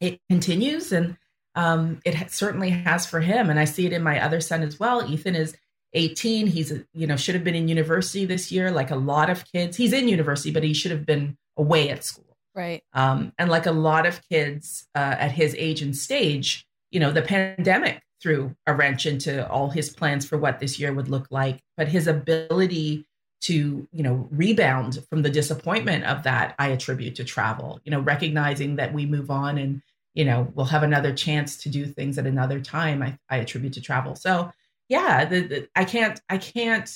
it 0.01 0.21
continues 0.29 0.93
and 0.93 1.17
um, 1.55 2.01
it 2.05 2.31
certainly 2.31 2.71
has 2.71 3.07
for 3.07 3.21
him. 3.21 3.51
And 3.51 3.59
I 3.59 3.65
see 3.65 3.87
it 3.87 3.93
in 3.93 4.03
my 4.03 4.23
other 4.23 4.41
son 4.41 4.63
as 4.63 4.81
well. 4.81 5.11
Ethan 5.11 5.35
is 5.35 5.55
18. 5.93 6.47
He's, 6.47 6.73
you 6.95 7.07
know, 7.07 7.17
should 7.17 7.35
have 7.35 7.45
been 7.45 7.55
in 7.55 7.69
university 7.69 8.25
this 8.25 8.51
year, 8.51 8.71
like 8.71 8.91
a 8.91 8.97
lot 8.97 9.29
of 9.29 9.45
kids. 9.53 9.77
He's 9.77 9.93
in 9.93 10.09
university, 10.09 10.51
but 10.51 10.63
he 10.63 10.75
should 10.75 10.91
have 10.91 11.05
been 11.05 11.37
away 11.57 11.91
at 11.91 12.05
school. 12.05 12.37
Right. 12.55 12.83
Um, 12.93 13.33
and 13.39 13.51
like 13.51 13.67
a 13.67 13.73
lot 13.73 14.07
of 14.07 14.21
kids 14.29 14.87
uh, 14.95 15.17
at 15.19 15.33
his 15.33 15.55
age 15.57 15.83
and 15.83 15.97
stage, 15.97 16.67
you 16.91 17.01
know, 17.01 17.13
the 17.13 17.23
pandemic 17.23 18.03
threw 18.23 18.55
a 18.67 18.75
wrench 18.75 19.07
into 19.07 19.49
all 19.49 19.71
his 19.71 19.91
plans 19.91 20.27
for 20.27 20.39
what 20.39 20.61
this 20.61 20.79
year 20.79 20.93
would 20.93 21.09
look 21.09 21.27
like. 21.31 21.61
But 21.77 21.89
his 21.89 22.07
ability 22.07 23.07
to 23.43 23.87
you 23.93 24.03
know 24.03 24.29
rebound 24.31 25.05
from 25.11 25.23
the 25.23 25.31
disappointment 25.31 26.05
of 26.05 26.23
that 26.23 26.55
i 26.59 26.69
attribute 26.69 27.15
to 27.15 27.25
travel 27.25 27.81
you 27.85 27.91
know 27.91 28.01
recognizing 28.01 28.77
that 28.77 28.93
we 28.95 29.05
move 29.05 29.31
on 29.31 29.59
and 29.59 29.83
you 30.15 30.25
know 30.25 30.51
we'll 30.55 30.67
have 30.67 30.85
another 30.85 31.13
chance 31.13 31.57
to 31.57 31.69
do 31.69 31.85
things 31.85 32.19
at 32.19 32.27
another 32.27 32.61
time 32.61 33.03
i, 33.03 33.19
I 33.29 33.39
attribute 33.39 33.73
to 33.75 33.81
travel 33.81 34.15
so 34.15 34.51
yeah 34.89 35.25
the, 35.25 35.41
the, 35.41 35.69
i 35.75 35.85
can't 35.85 36.21
i 36.29 36.39
can't 36.39 36.91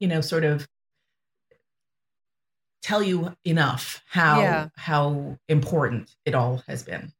you 0.00 0.08
know 0.08 0.20
sort 0.20 0.44
of 0.44 0.68
tell 2.82 3.02
you 3.02 3.34
enough 3.44 4.02
how 4.08 4.40
yeah. 4.40 4.68
how 4.76 5.38
important 5.48 6.14
it 6.24 6.34
all 6.34 6.62
has 6.66 6.82
been 6.82 7.12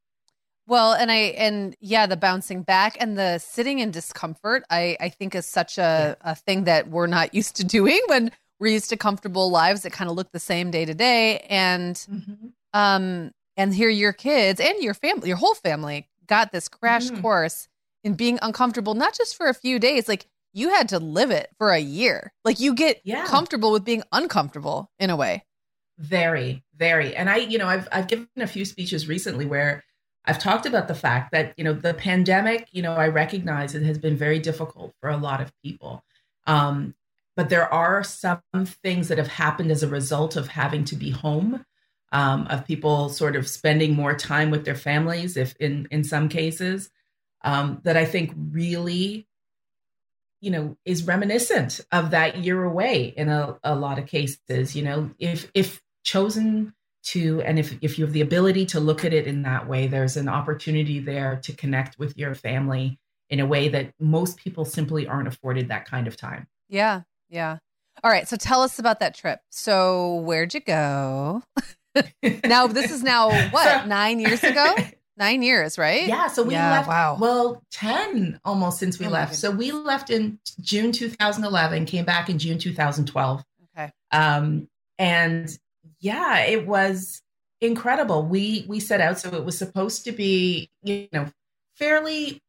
well, 0.69 0.93
and 0.93 1.11
I 1.11 1.33
and 1.39 1.75
yeah, 1.81 2.05
the 2.05 2.19
bouncing 2.19 2.63
back 2.63 2.99
and 3.01 3.17
the 3.17 3.39
sitting 3.39 3.79
in 3.79 3.91
discomfort, 3.91 4.65
I 4.69 4.99
I 5.01 5.09
think 5.09 5.35
is 5.35 5.47
such 5.47 5.79
a, 5.79 6.15
yeah. 6.21 6.31
a 6.31 6.35
thing 6.35 6.65
that 6.65 6.89
we're 6.89 7.07
not 7.07 7.33
used 7.41 7.57
to 7.57 7.65
doing 7.65 8.01
when 8.09 8.31
we're 8.61 8.73
used 8.73 8.91
to 8.91 8.97
comfortable 8.97 9.51
lives 9.51 9.83
that 9.83 9.93
kind 9.93 10.11
of 10.11 10.17
look 10.17 10.31
the 10.33 10.41
same 10.41 10.71
day 10.71 10.85
to 10.85 10.95
day 10.95 11.39
and 11.49 11.97
mm-hmm. 11.97 12.47
um 12.75 13.31
and 13.57 13.75
here 13.75 13.89
your 13.89 14.13
kids 14.13 14.61
and 14.61 14.83
your 14.83 14.95
family 14.95 15.29
your 15.29 15.37
whole 15.37 15.55
family 15.55 16.09
got 16.27 16.53
this 16.53 16.69
crash 16.69 17.07
mm-hmm. 17.07 17.21
course 17.21 17.69
in 18.05 18.15
being 18.15 18.39
uncomfortable 18.43 18.95
not 18.95 19.15
just 19.15 19.37
for 19.37 19.49
a 19.49 19.55
few 19.55 19.79
days 19.79 20.09
like 20.09 20.27
you 20.53 20.71
had 20.71 20.89
to 20.89 20.99
live 20.99 21.31
it 21.31 21.51
for 21.59 21.71
a 21.71 21.79
year 21.79 22.33
like 22.45 22.59
you 22.61 22.75
get 22.75 23.01
yeah. 23.05 23.25
comfortable 23.27 23.71
with 23.71 23.85
being 23.85 24.03
uncomfortable 24.13 24.91
in 24.99 25.11
a 25.11 25.17
way 25.17 25.45
Very, 25.99 26.63
very. 26.77 27.17
And 27.17 27.29
I, 27.29 27.39
you 27.39 27.59
know, 27.59 27.67
I've 27.67 27.89
I've 27.91 28.07
given 28.07 28.29
a 28.37 28.47
few 28.47 28.65
speeches 28.65 29.09
recently 29.09 29.47
where 29.47 29.83
I've 30.25 30.39
talked 30.39 30.65
about 30.65 30.87
the 30.87 30.95
fact 30.95 31.33
that, 31.33 31.55
you 31.57 31.65
know, 31.65 31.73
the 31.73 31.93
pandemic, 31.95 32.69
you 32.71 32.83
know, 32.83 32.93
I 32.93 33.09
recognize 33.09 33.75
it 33.75 33.83
has 33.83 33.99
been 33.99 34.17
very 34.17 34.39
difficult 34.39 34.95
for 35.01 35.11
a 35.11 35.17
lot 35.17 35.41
of 35.41 35.53
people. 35.65 36.05
Um, 36.47 36.95
but 37.39 37.51
there 37.51 37.73
are 37.73 38.03
some 38.03 38.41
things 38.83 39.07
that 39.07 39.19
have 39.19 39.29
happened 39.29 39.71
as 39.71 39.85
a 39.85 39.89
result 39.89 40.35
of 40.35 40.49
having 40.49 40.83
to 40.83 40.97
be 40.97 41.11
home, 41.11 41.65
um, 42.11 42.49
of 42.49 42.67
people 42.67 43.11
sort 43.11 43.37
of 43.37 43.47
spending 43.47 43.95
more 43.95 44.13
time 44.13 44.51
with 44.51 44.65
their 44.65 44.75
families, 44.75 45.37
if 45.37 45.55
in 45.61 45.87
in 45.93 46.03
some 46.03 46.29
cases, 46.29 46.91
um, 47.45 47.81
that 47.85 47.97
I 47.97 48.07
think 48.07 48.33
really 48.51 49.29
you 50.41 50.51
know 50.51 50.77
is 50.85 51.05
reminiscent 51.05 51.81
of 51.93 52.11
that 52.11 52.39
year 52.39 52.65
away 52.65 53.15
in 53.17 53.29
a, 53.29 53.57
a 53.63 53.77
lot 53.77 54.01
of 54.01 54.07
cases 54.07 54.75
you 54.75 54.83
know. 54.83 55.13
If 55.21 55.49
if 55.55 55.81
chosen 56.03 56.75
to 57.05 57.41
and 57.43 57.57
if 57.57 57.79
if 57.81 58.01
you 58.01 58.05
have 58.05 58.15
the 58.15 58.21
ability 58.21 58.67
to 58.67 58.81
look 58.81 59.05
at 59.05 59.15
it 59.15 59.29
in 59.29 59.43
that 59.43 59.69
way 59.69 59.87
there's 59.87 60.17
an 60.17 60.29
opportunity 60.29 60.99
there 60.99 61.37
to 61.45 61.53
connect 61.53 62.01
with 62.01 62.19
your 62.19 62.35
family 62.35 62.99
in 63.31 63.39
a 63.39 63.47
way 63.47 63.69
that 63.69 63.93
most 64.01 64.39
people 64.39 64.65
simply 64.65 65.07
aren't 65.07 65.29
afforded 65.29 65.69
that 65.69 65.85
kind 65.89 66.09
of 66.09 66.17
time. 66.17 66.49
Yeah 66.69 67.03
yeah 67.29 67.59
all 68.03 68.11
right 68.11 68.29
so 68.29 68.37
tell 68.37 68.63
us 68.63 68.79
about 68.79 69.01
that 69.01 69.15
trip 69.15 69.41
so 69.51 70.17
where'd 70.17 70.55
you 70.55 70.61
go 70.61 71.43
now 72.45 72.67
this 72.67 72.91
is 72.91 73.03
now 73.03 73.29
what 73.51 73.87
nine 73.87 74.21
years 74.21 74.43
ago 74.45 74.75
Nine 75.19 75.43
years, 75.43 75.77
right? 75.79 76.07
Yeah. 76.07 76.29
So 76.29 76.45
we 76.45 76.55
yeah, 76.55 76.71
left, 76.71 76.89
wow. 76.89 77.17
well, 77.19 77.61
10 77.73 78.39
almost 78.45 78.79
since 78.79 79.01
we 79.01 79.07
oh 79.07 79.11
left. 79.11 79.35
So 79.35 79.51
we 79.51 79.73
left 79.73 80.11
in 80.11 80.39
June 80.61 80.93
2011, 80.93 81.87
came 81.87 82.05
back 82.05 82.31
in 82.31 82.39
June 82.39 82.59
2012. 82.59 83.43
Okay. 83.77 83.91
Um, 84.13 84.69
and 84.97 85.51
yeah, 85.99 86.45
it 86.45 86.69
was 86.69 87.21
incredible. 87.61 88.27
We, 88.27 88.65
we 88.69 88.79
set 88.79 89.01
out, 89.01 89.19
so 89.19 89.31
it 89.31 89.45
was 89.45 89.59
supposed 89.59 90.05
to 90.05 90.13
be, 90.13 90.71
you 90.85 91.09
know, 91.13 91.27
fairly 91.75 92.41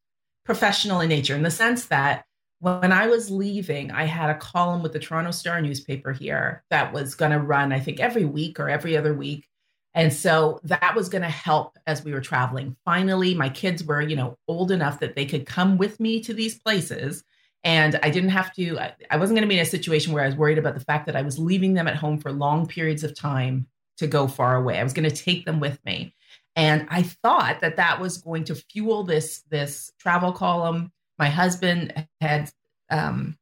professional 0.45 1.01
in 1.01 1.09
nature 1.09 1.35
in 1.35 1.41
the 1.41 1.49
sense 1.49 1.85
that 1.85 2.25
when 2.59 2.91
I 2.91 3.07
was 3.07 3.31
leaving, 3.31 3.91
I 3.91 4.03
had 4.03 4.29
a 4.29 4.37
column 4.37 4.83
with 4.83 4.93
the 4.93 4.99
Toronto 4.99 5.31
Star 5.31 5.61
newspaper 5.61 6.11
here 6.11 6.63
that 6.69 6.91
was 6.91 7.15
going 7.15 7.31
to 7.31 7.39
run, 7.39 7.71
I 7.71 7.79
think, 7.79 7.99
every 7.99 8.25
week 8.25 8.59
or 8.59 8.69
every 8.69 8.97
other 8.97 9.13
week. 9.13 9.47
And 9.93 10.13
so 10.13 10.59
that 10.63 10.95
was 10.95 11.09
going 11.09 11.23
to 11.23 11.29
help 11.29 11.77
as 11.87 12.03
we 12.03 12.13
were 12.13 12.21
traveling. 12.21 12.75
Finally, 12.85 13.33
my 13.33 13.49
kids 13.49 13.83
were, 13.83 14.01
you 14.01 14.15
know, 14.15 14.37
old 14.47 14.71
enough 14.71 14.99
that 14.99 15.15
they 15.15 15.25
could 15.25 15.45
come 15.45 15.77
with 15.77 15.99
me 15.99 16.19
to 16.21 16.33
these 16.33 16.59
places. 16.59 17.23
And 17.63 17.99
I 18.03 18.09
didn't 18.09 18.29
have 18.29 18.53
to, 18.55 18.77
I 18.79 19.17
wasn't 19.17 19.37
going 19.37 19.47
to 19.47 19.49
be 19.49 19.57
in 19.57 19.65
a 19.65 19.65
situation 19.65 20.13
where 20.13 20.23
I 20.23 20.27
was 20.27 20.35
worried 20.35 20.57
about 20.57 20.75
the 20.75 20.85
fact 20.85 21.05
that 21.07 21.15
I 21.15 21.21
was 21.21 21.39
leaving 21.39 21.73
them 21.73 21.87
at 21.87 21.95
home 21.95 22.19
for 22.19 22.31
long 22.31 22.67
periods 22.67 23.03
of 23.03 23.15
time 23.15 23.67
to 23.97 24.07
go 24.07 24.27
far 24.27 24.55
away. 24.55 24.79
I 24.79 24.83
was 24.83 24.93
going 24.93 25.09
to 25.09 25.15
take 25.15 25.45
them 25.45 25.59
with 25.59 25.83
me. 25.83 26.13
And 26.55 26.87
I 26.89 27.03
thought 27.03 27.61
that 27.61 27.77
that 27.77 27.99
was 27.99 28.17
going 28.17 28.43
to 28.45 28.55
fuel 28.55 29.03
this, 29.03 29.43
this 29.49 29.91
travel 29.97 30.31
column. 30.31 30.91
My 31.19 31.29
husband 31.29 32.07
had 32.21 32.49
um, 32.89 33.37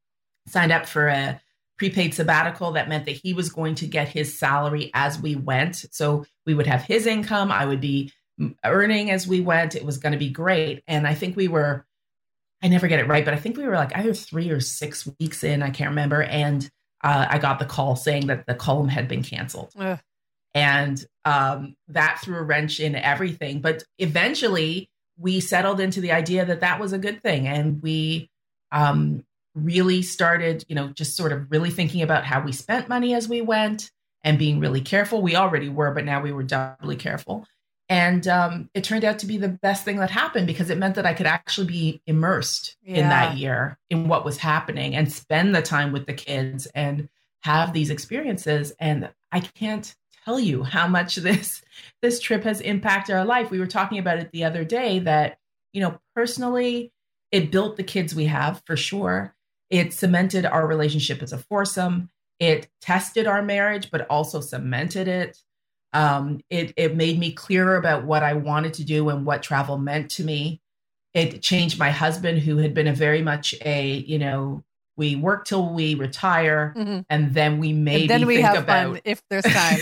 signed 0.48 0.72
up 0.72 0.88
for 0.88 1.08
a 1.08 1.40
prepaid 1.78 2.14
sabbatical 2.14 2.72
that 2.72 2.90
meant 2.90 3.06
that 3.06 3.20
he 3.24 3.34
was 3.34 3.50
going 3.50 3.76
to 3.76 3.86
get 3.86 4.10
his 4.10 4.38
salary 4.38 4.90
as 4.94 5.20
we 5.22 5.36
went. 5.36 5.86
So 5.92 6.26
we 6.46 6.56
would 6.56 6.68
have 6.68 6.82
his 6.82 7.06
income, 7.06 7.52
I 7.52 7.66
would 7.66 7.80
be 7.82 8.12
earning 8.66 9.12
as 9.12 9.28
we 9.28 9.42
went. 9.42 9.76
It 9.76 9.86
was 9.86 9.98
going 9.98 10.14
to 10.14 10.18
be 10.18 10.30
great. 10.30 10.84
And 10.88 11.08
I 11.08 11.14
think 11.14 11.36
we 11.36 11.48
were, 11.48 11.86
I 12.64 12.68
never 12.68 12.88
get 12.88 13.00
it 13.00 13.08
right, 13.08 13.24
but 13.24 13.34
I 13.34 13.38
think 13.38 13.58
we 13.58 13.68
were 13.68 13.76
like 13.76 13.96
either 13.96 14.14
three 14.14 14.50
or 14.50 14.60
six 14.60 15.08
weeks 15.20 15.44
in, 15.44 15.62
I 15.62 15.70
can't 15.70 15.92
remember. 15.92 16.24
And 16.24 16.68
uh, 17.04 17.28
I 17.30 17.38
got 17.38 17.60
the 17.60 17.66
call 17.66 17.96
saying 17.96 18.28
that 18.28 18.48
the 18.48 18.56
column 18.56 18.90
had 18.90 19.08
been 19.08 19.24
canceled. 19.24 19.72
Ugh. 19.78 20.00
And 20.56 21.06
um, 21.26 21.76
that 21.90 22.20
threw 22.24 22.38
a 22.38 22.42
wrench 22.42 22.80
in 22.80 22.96
everything. 22.96 23.62
But 23.62 23.84
eventually, 24.00 24.90
we 25.18 25.40
settled 25.40 25.80
into 25.80 26.02
the 26.02 26.12
idea 26.12 26.46
that 26.46 26.62
that 26.62 26.80
was 26.80 26.94
a 26.94 26.98
good 26.98 27.22
thing. 27.22 27.48
And 27.48 27.82
we 27.82 28.30
um, 28.72 29.26
really 29.56 30.02
started, 30.02 30.64
you 30.68 30.76
know, 30.76 30.90
just 30.90 31.18
sort 31.18 31.32
of 31.32 31.50
really 31.52 31.72
thinking 31.72 32.02
about 32.02 32.26
how 32.26 32.42
we 32.42 32.52
spent 32.52 32.90
money 32.90 33.14
as 33.14 33.28
we 33.28 33.42
went 33.42 33.92
and 34.24 34.38
being 34.38 34.60
really 34.60 34.82
careful. 34.82 35.22
We 35.22 35.36
already 35.36 35.70
were, 35.70 35.92
but 35.92 36.06
now 36.06 36.22
we 36.22 36.32
were 36.32 36.44
doubly 36.44 36.96
careful. 36.96 37.46
And 37.90 38.28
um, 38.28 38.70
it 38.74 38.84
turned 38.84 39.06
out 39.06 39.20
to 39.20 39.26
be 39.26 39.38
the 39.38 39.48
best 39.48 39.86
thing 39.86 39.98
that 39.98 40.12
happened 40.12 40.46
because 40.46 40.70
it 40.70 40.78
meant 40.78 40.96
that 40.96 41.06
I 41.06 41.14
could 41.14 41.26
actually 41.26 41.68
be 41.68 42.02
immersed 42.06 42.76
yeah. 42.84 42.98
in 42.98 43.10
that 43.10 43.38
year 43.38 43.78
in 43.90 44.10
what 44.10 44.26
was 44.26 44.38
happening 44.38 44.94
and 44.94 45.12
spend 45.12 45.56
the 45.56 45.62
time 45.62 45.94
with 45.94 46.06
the 46.06 46.14
kids 46.14 46.66
and 46.76 47.08
have 47.44 47.72
these 47.72 47.90
experiences. 47.90 48.74
And 48.78 49.10
I 49.32 49.40
can't 49.40 49.96
tell 50.28 50.40
you 50.40 50.64
how 50.64 50.88
much 50.88 51.16
this 51.28 51.62
this 52.02 52.20
trip 52.20 52.44
has 52.44 52.62
impacted 52.62 53.16
our 53.16 53.26
life. 53.26 53.50
We 53.50 53.60
were 53.60 53.68
talking 53.68 54.00
about 54.00 54.20
it 54.20 54.32
the 54.32 54.44
other 54.44 54.64
day 54.64 55.00
that, 55.00 55.40
you 55.74 55.82
know, 55.82 56.00
personally, 56.16 56.92
it 57.32 57.52
built 57.52 57.78
the 57.78 57.84
kids 57.84 58.14
we 58.14 58.26
have 58.26 58.62
for 58.66 58.78
sure. 58.78 59.36
It 59.70 59.94
cemented 59.94 60.46
our 60.46 60.66
relationship 60.66 61.22
as 61.22 61.34
a 61.34 61.38
foursome. 61.38 62.10
It 62.40 62.70
tested 62.82 63.28
our 63.28 63.42
marriage, 63.42 63.90
but 63.92 64.08
also 64.10 64.40
cemented 64.40 65.08
it. 65.08 65.38
Um, 65.94 66.42
it, 66.50 66.74
it 66.78 66.96
made 66.96 67.18
me 67.18 67.32
clearer 67.32 67.76
about 67.76 68.06
what 68.06 68.22
I 68.22 68.34
wanted 68.34 68.76
to 68.76 68.84
do 68.84 69.10
and 69.10 69.26
what 69.26 69.42
travel 69.42 69.78
meant 69.78 70.12
to 70.12 70.24
me. 70.24 70.62
It 71.14 71.42
changed 71.42 71.80
my 71.80 71.90
husband, 71.90 72.40
who 72.40 72.58
had 72.58 72.74
been 72.74 72.88
a 72.88 72.94
very 72.94 73.22
much 73.24 73.56
a, 73.66 73.92
you 73.92 74.20
know, 74.20 74.64
we 74.98 75.16
work 75.16 75.46
till 75.46 75.74
we 75.74 75.96
retire 75.96 76.74
and 76.76 77.06
mm-hmm. 77.08 77.34
then 77.34 77.60
we 77.60 77.72
maybe 77.72 78.02
and 78.02 78.10
then 78.10 78.28
we 78.28 78.36
think 78.36 78.48
have 78.48 78.64
about 78.64 78.94
fun 78.94 79.02
if 79.06 79.22
there's 79.30 79.44
time. 79.44 79.78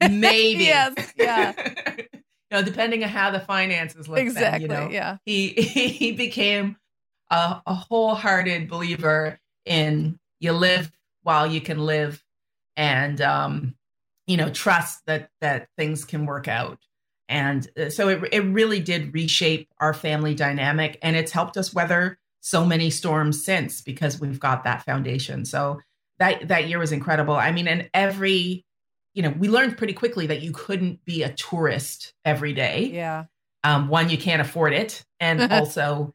maybe. 0.20 0.64
yes. 0.64 1.12
Yeah. 1.16 1.52
you 1.96 2.20
know, 2.50 2.62
depending 2.62 3.02
on 3.02 3.10
how 3.10 3.30
the 3.30 3.40
finances 3.40 4.08
look. 4.08 4.18
Exactly. 4.18 4.68
Then, 4.68 4.82
you 4.82 4.86
know, 4.86 4.92
yeah. 4.92 5.16
He 5.26 5.48
he 5.48 6.12
became 6.12 6.76
a, 7.30 7.60
a 7.66 7.74
wholehearted 7.74 8.68
believer 8.68 9.40
in 9.64 10.18
you 10.40 10.52
live 10.52 10.90
while 11.22 11.46
you 11.46 11.60
can 11.60 11.78
live 11.78 12.22
and 12.76 13.20
um, 13.20 13.74
you 14.26 14.36
know 14.36 14.50
trust 14.50 15.04
that 15.06 15.30
that 15.40 15.68
things 15.76 16.04
can 16.04 16.26
work 16.26 16.48
out 16.48 16.78
and 17.28 17.68
uh, 17.78 17.90
so 17.90 18.08
it, 18.08 18.28
it 18.32 18.40
really 18.40 18.80
did 18.80 19.14
reshape 19.14 19.68
our 19.78 19.94
family 19.94 20.34
dynamic 20.34 20.98
and 21.02 21.16
it's 21.16 21.32
helped 21.32 21.56
us 21.56 21.72
weather 21.72 22.18
so 22.42 22.66
many 22.66 22.90
storms 22.90 23.42
since 23.42 23.80
because 23.80 24.20
we've 24.20 24.38
got 24.38 24.64
that 24.64 24.84
foundation 24.84 25.44
so 25.44 25.80
that 26.18 26.46
that 26.48 26.68
year 26.68 26.78
was 26.78 26.92
incredible 26.92 27.34
i 27.34 27.50
mean 27.50 27.66
and 27.66 27.88
every 27.94 28.64
you 29.14 29.22
know 29.22 29.30
we 29.38 29.48
learned 29.48 29.78
pretty 29.78 29.94
quickly 29.94 30.26
that 30.26 30.42
you 30.42 30.52
couldn't 30.52 31.02
be 31.06 31.22
a 31.22 31.32
tourist 31.32 32.12
every 32.24 32.52
day 32.52 32.90
yeah 32.92 33.24
um, 33.64 33.88
one 33.88 34.10
you 34.10 34.18
can't 34.18 34.42
afford 34.42 34.74
it 34.74 35.04
and 35.20 35.40
also 35.52 36.14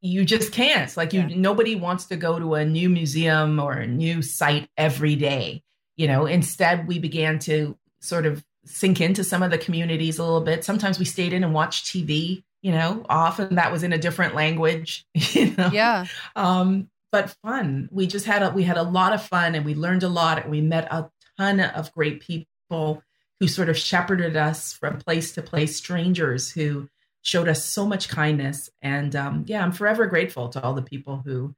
you 0.00 0.24
just 0.24 0.52
can't. 0.52 0.94
Like 0.96 1.12
you, 1.12 1.20
yeah. 1.20 1.36
nobody 1.36 1.74
wants 1.74 2.06
to 2.06 2.16
go 2.16 2.38
to 2.38 2.54
a 2.54 2.64
new 2.64 2.88
museum 2.88 3.60
or 3.60 3.72
a 3.72 3.86
new 3.86 4.22
site 4.22 4.68
every 4.76 5.16
day. 5.16 5.62
You 5.96 6.08
know, 6.08 6.26
instead 6.26 6.88
we 6.88 6.98
began 6.98 7.38
to 7.40 7.76
sort 8.00 8.26
of 8.26 8.44
sink 8.64 9.00
into 9.00 9.24
some 9.24 9.42
of 9.42 9.50
the 9.50 9.58
communities 9.58 10.18
a 10.18 10.24
little 10.24 10.40
bit. 10.40 10.64
Sometimes 10.64 10.98
we 10.98 11.04
stayed 11.04 11.32
in 11.32 11.44
and 11.44 11.52
watched 11.52 11.86
TV. 11.86 12.42
You 12.62 12.72
know, 12.72 13.04
often 13.08 13.54
that 13.54 13.72
was 13.72 13.82
in 13.82 13.92
a 13.92 13.98
different 13.98 14.34
language. 14.34 15.06
You 15.14 15.54
know, 15.56 15.70
yeah. 15.72 16.06
Um, 16.36 16.90
but 17.12 17.34
fun. 17.42 17.88
We 17.90 18.06
just 18.06 18.26
had 18.26 18.42
a 18.42 18.50
we 18.50 18.64
had 18.64 18.76
a 18.76 18.82
lot 18.82 19.12
of 19.12 19.22
fun, 19.22 19.54
and 19.54 19.64
we 19.64 19.74
learned 19.74 20.02
a 20.02 20.08
lot, 20.08 20.42
and 20.42 20.50
we 20.50 20.60
met 20.60 20.86
a 20.90 21.10
ton 21.38 21.60
of 21.60 21.92
great 21.92 22.20
people 22.20 23.02
who 23.38 23.48
sort 23.48 23.68
of 23.68 23.76
shepherded 23.76 24.36
us 24.36 24.72
from 24.72 24.98
place 24.98 25.32
to 25.32 25.42
place. 25.42 25.76
Strangers 25.76 26.50
who 26.50 26.88
showed 27.22 27.48
us 27.48 27.64
so 27.64 27.86
much 27.86 28.08
kindness. 28.08 28.70
And 28.82 29.14
um, 29.14 29.44
yeah, 29.46 29.62
I'm 29.62 29.72
forever 29.72 30.06
grateful 30.06 30.48
to 30.50 30.62
all 30.62 30.74
the 30.74 30.82
people 30.82 31.22
who 31.24 31.54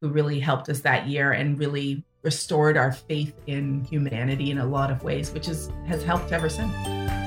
who 0.00 0.10
really 0.10 0.40
helped 0.40 0.68
us 0.68 0.80
that 0.80 1.06
year 1.06 1.32
and 1.32 1.58
really 1.58 2.04
restored 2.22 2.76
our 2.76 2.92
faith 2.92 3.34
in 3.46 3.84
humanity 3.84 4.50
in 4.50 4.58
a 4.58 4.66
lot 4.66 4.90
of 4.90 5.02
ways, 5.02 5.30
which 5.32 5.48
is 5.48 5.70
has 5.86 6.02
helped 6.02 6.32
ever 6.32 6.48
since. 6.48 7.25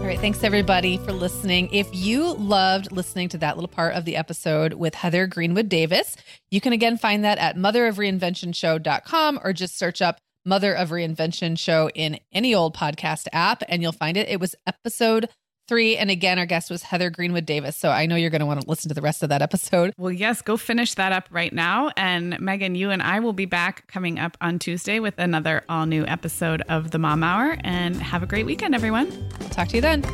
All 0.00 0.06
right. 0.06 0.18
Thanks, 0.18 0.42
everybody, 0.42 0.96
for 0.96 1.12
listening. 1.12 1.68
If 1.72 1.86
you 1.92 2.32
loved 2.34 2.90
listening 2.90 3.28
to 3.28 3.38
that 3.38 3.56
little 3.56 3.68
part 3.68 3.94
of 3.94 4.06
the 4.06 4.16
episode 4.16 4.72
with 4.72 4.94
Heather 4.94 5.26
Greenwood 5.26 5.68
Davis, 5.68 6.16
you 6.50 6.58
can 6.58 6.72
again 6.72 6.96
find 6.96 7.22
that 7.24 7.36
at 7.36 7.56
motherofreinventionshow.com 7.56 9.40
or 9.44 9.52
just 9.52 9.78
search 9.78 10.00
up 10.00 10.18
Mother 10.46 10.72
of 10.72 10.88
Reinvention 10.88 11.58
Show 11.58 11.90
in 11.94 12.18
any 12.32 12.54
old 12.54 12.74
podcast 12.74 13.28
app 13.32 13.62
and 13.68 13.82
you'll 13.82 13.92
find 13.92 14.16
it. 14.16 14.28
It 14.28 14.40
was 14.40 14.54
episode 14.66 15.28
three. 15.70 15.96
And 15.96 16.10
again, 16.10 16.36
our 16.36 16.46
guest 16.46 16.68
was 16.68 16.82
Heather 16.82 17.10
Greenwood 17.10 17.46
Davis. 17.46 17.76
So 17.76 17.90
I 17.90 18.04
know 18.04 18.16
you're 18.16 18.28
going 18.28 18.40
to 18.40 18.46
want 18.46 18.60
to 18.60 18.68
listen 18.68 18.88
to 18.88 18.94
the 18.94 19.00
rest 19.00 19.22
of 19.22 19.28
that 19.28 19.40
episode. 19.40 19.94
Well, 19.96 20.10
yes, 20.10 20.42
go 20.42 20.56
finish 20.56 20.94
that 20.94 21.12
up 21.12 21.28
right 21.30 21.52
now. 21.52 21.92
And 21.96 22.38
Meagan, 22.40 22.74
you 22.74 22.90
and 22.90 23.00
I 23.00 23.20
will 23.20 23.32
be 23.32 23.46
back 23.46 23.86
coming 23.86 24.18
up 24.18 24.36
on 24.40 24.58
Tuesday 24.58 24.98
with 24.98 25.14
another 25.16 25.62
all 25.68 25.86
new 25.86 26.04
episode 26.06 26.62
of 26.68 26.90
the 26.90 26.98
Mom 26.98 27.22
Hour. 27.22 27.56
And 27.60 28.02
have 28.02 28.24
a 28.24 28.26
great 28.26 28.46
weekend, 28.46 28.74
everyone. 28.74 29.30
talk 29.50 29.68
to 29.68 29.76
you 29.76 29.80
then. 29.80 30.04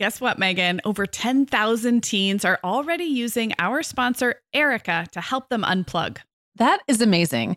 Guess 0.00 0.20
what, 0.20 0.40
Meagan? 0.40 0.80
Over 0.84 1.06
10,000 1.06 2.02
teens 2.02 2.44
are 2.44 2.58
already 2.64 3.04
using 3.04 3.52
our 3.60 3.84
sponsor, 3.84 4.34
Erika, 4.52 5.06
to 5.12 5.20
help 5.20 5.48
them 5.48 5.62
unplug. 5.62 6.18
That 6.56 6.80
is 6.88 7.00
amazing. 7.00 7.56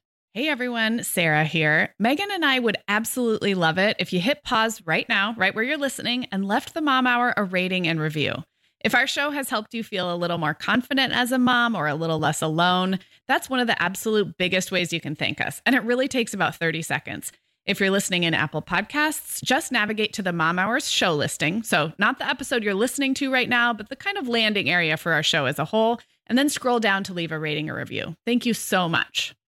Hey 0.33 0.47
everyone, 0.47 1.03
Sarah 1.03 1.43
here. 1.43 1.93
Meagan 1.99 2.31
and 2.31 2.45
I 2.45 2.57
would 2.57 2.77
absolutely 2.87 3.53
love 3.53 3.77
it 3.77 3.97
if 3.99 4.13
you 4.13 4.21
hit 4.21 4.45
pause 4.45 4.81
right 4.85 5.05
now, 5.09 5.35
right 5.37 5.53
where 5.53 5.63
you're 5.65 5.75
listening, 5.75 6.25
and 6.31 6.47
left 6.47 6.73
the 6.73 6.79
Mom 6.79 7.05
Hour 7.05 7.33
a 7.35 7.43
rating 7.43 7.85
and 7.85 7.99
review. 7.99 8.35
If 8.79 8.95
our 8.95 9.07
show 9.07 9.31
has 9.31 9.49
helped 9.49 9.73
you 9.73 9.83
feel 9.83 10.09
a 10.09 10.15
little 10.15 10.37
more 10.37 10.53
confident 10.53 11.11
as 11.11 11.33
a 11.33 11.37
mom 11.37 11.75
or 11.75 11.87
a 11.87 11.95
little 11.95 12.17
less 12.17 12.41
alone, 12.41 12.99
that's 13.27 13.49
one 13.49 13.59
of 13.59 13.67
the 13.67 13.83
absolute 13.83 14.37
biggest 14.37 14.71
ways 14.71 14.93
you 14.93 15.01
can 15.01 15.17
thank 15.17 15.41
us. 15.41 15.61
And 15.65 15.75
it 15.75 15.83
really 15.83 16.07
takes 16.07 16.33
about 16.33 16.55
30 16.55 16.81
seconds. 16.81 17.33
If 17.65 17.81
you're 17.81 17.91
listening 17.91 18.23
in 18.23 18.33
Apple 18.33 18.61
Podcasts, 18.61 19.43
just 19.43 19.69
navigate 19.69 20.13
to 20.13 20.21
the 20.21 20.31
Mom 20.31 20.57
Hours 20.57 20.89
show 20.89 21.13
listing. 21.13 21.61
So, 21.61 21.91
not 21.97 22.19
the 22.19 22.29
episode 22.29 22.63
you're 22.63 22.73
listening 22.73 23.15
to 23.15 23.33
right 23.33 23.49
now, 23.49 23.73
but 23.73 23.89
the 23.89 23.97
kind 23.97 24.17
of 24.17 24.29
landing 24.29 24.69
area 24.69 24.95
for 24.95 25.11
our 25.11 25.23
show 25.23 25.45
as 25.45 25.59
a 25.59 25.65
whole, 25.65 25.99
and 26.27 26.37
then 26.37 26.47
scroll 26.47 26.79
down 26.79 27.03
to 27.03 27.13
leave 27.13 27.33
a 27.33 27.37
rating 27.37 27.69
or 27.69 27.75
review. 27.75 28.15
Thank 28.25 28.45
you 28.45 28.53
so 28.53 28.87
much. 28.87 29.35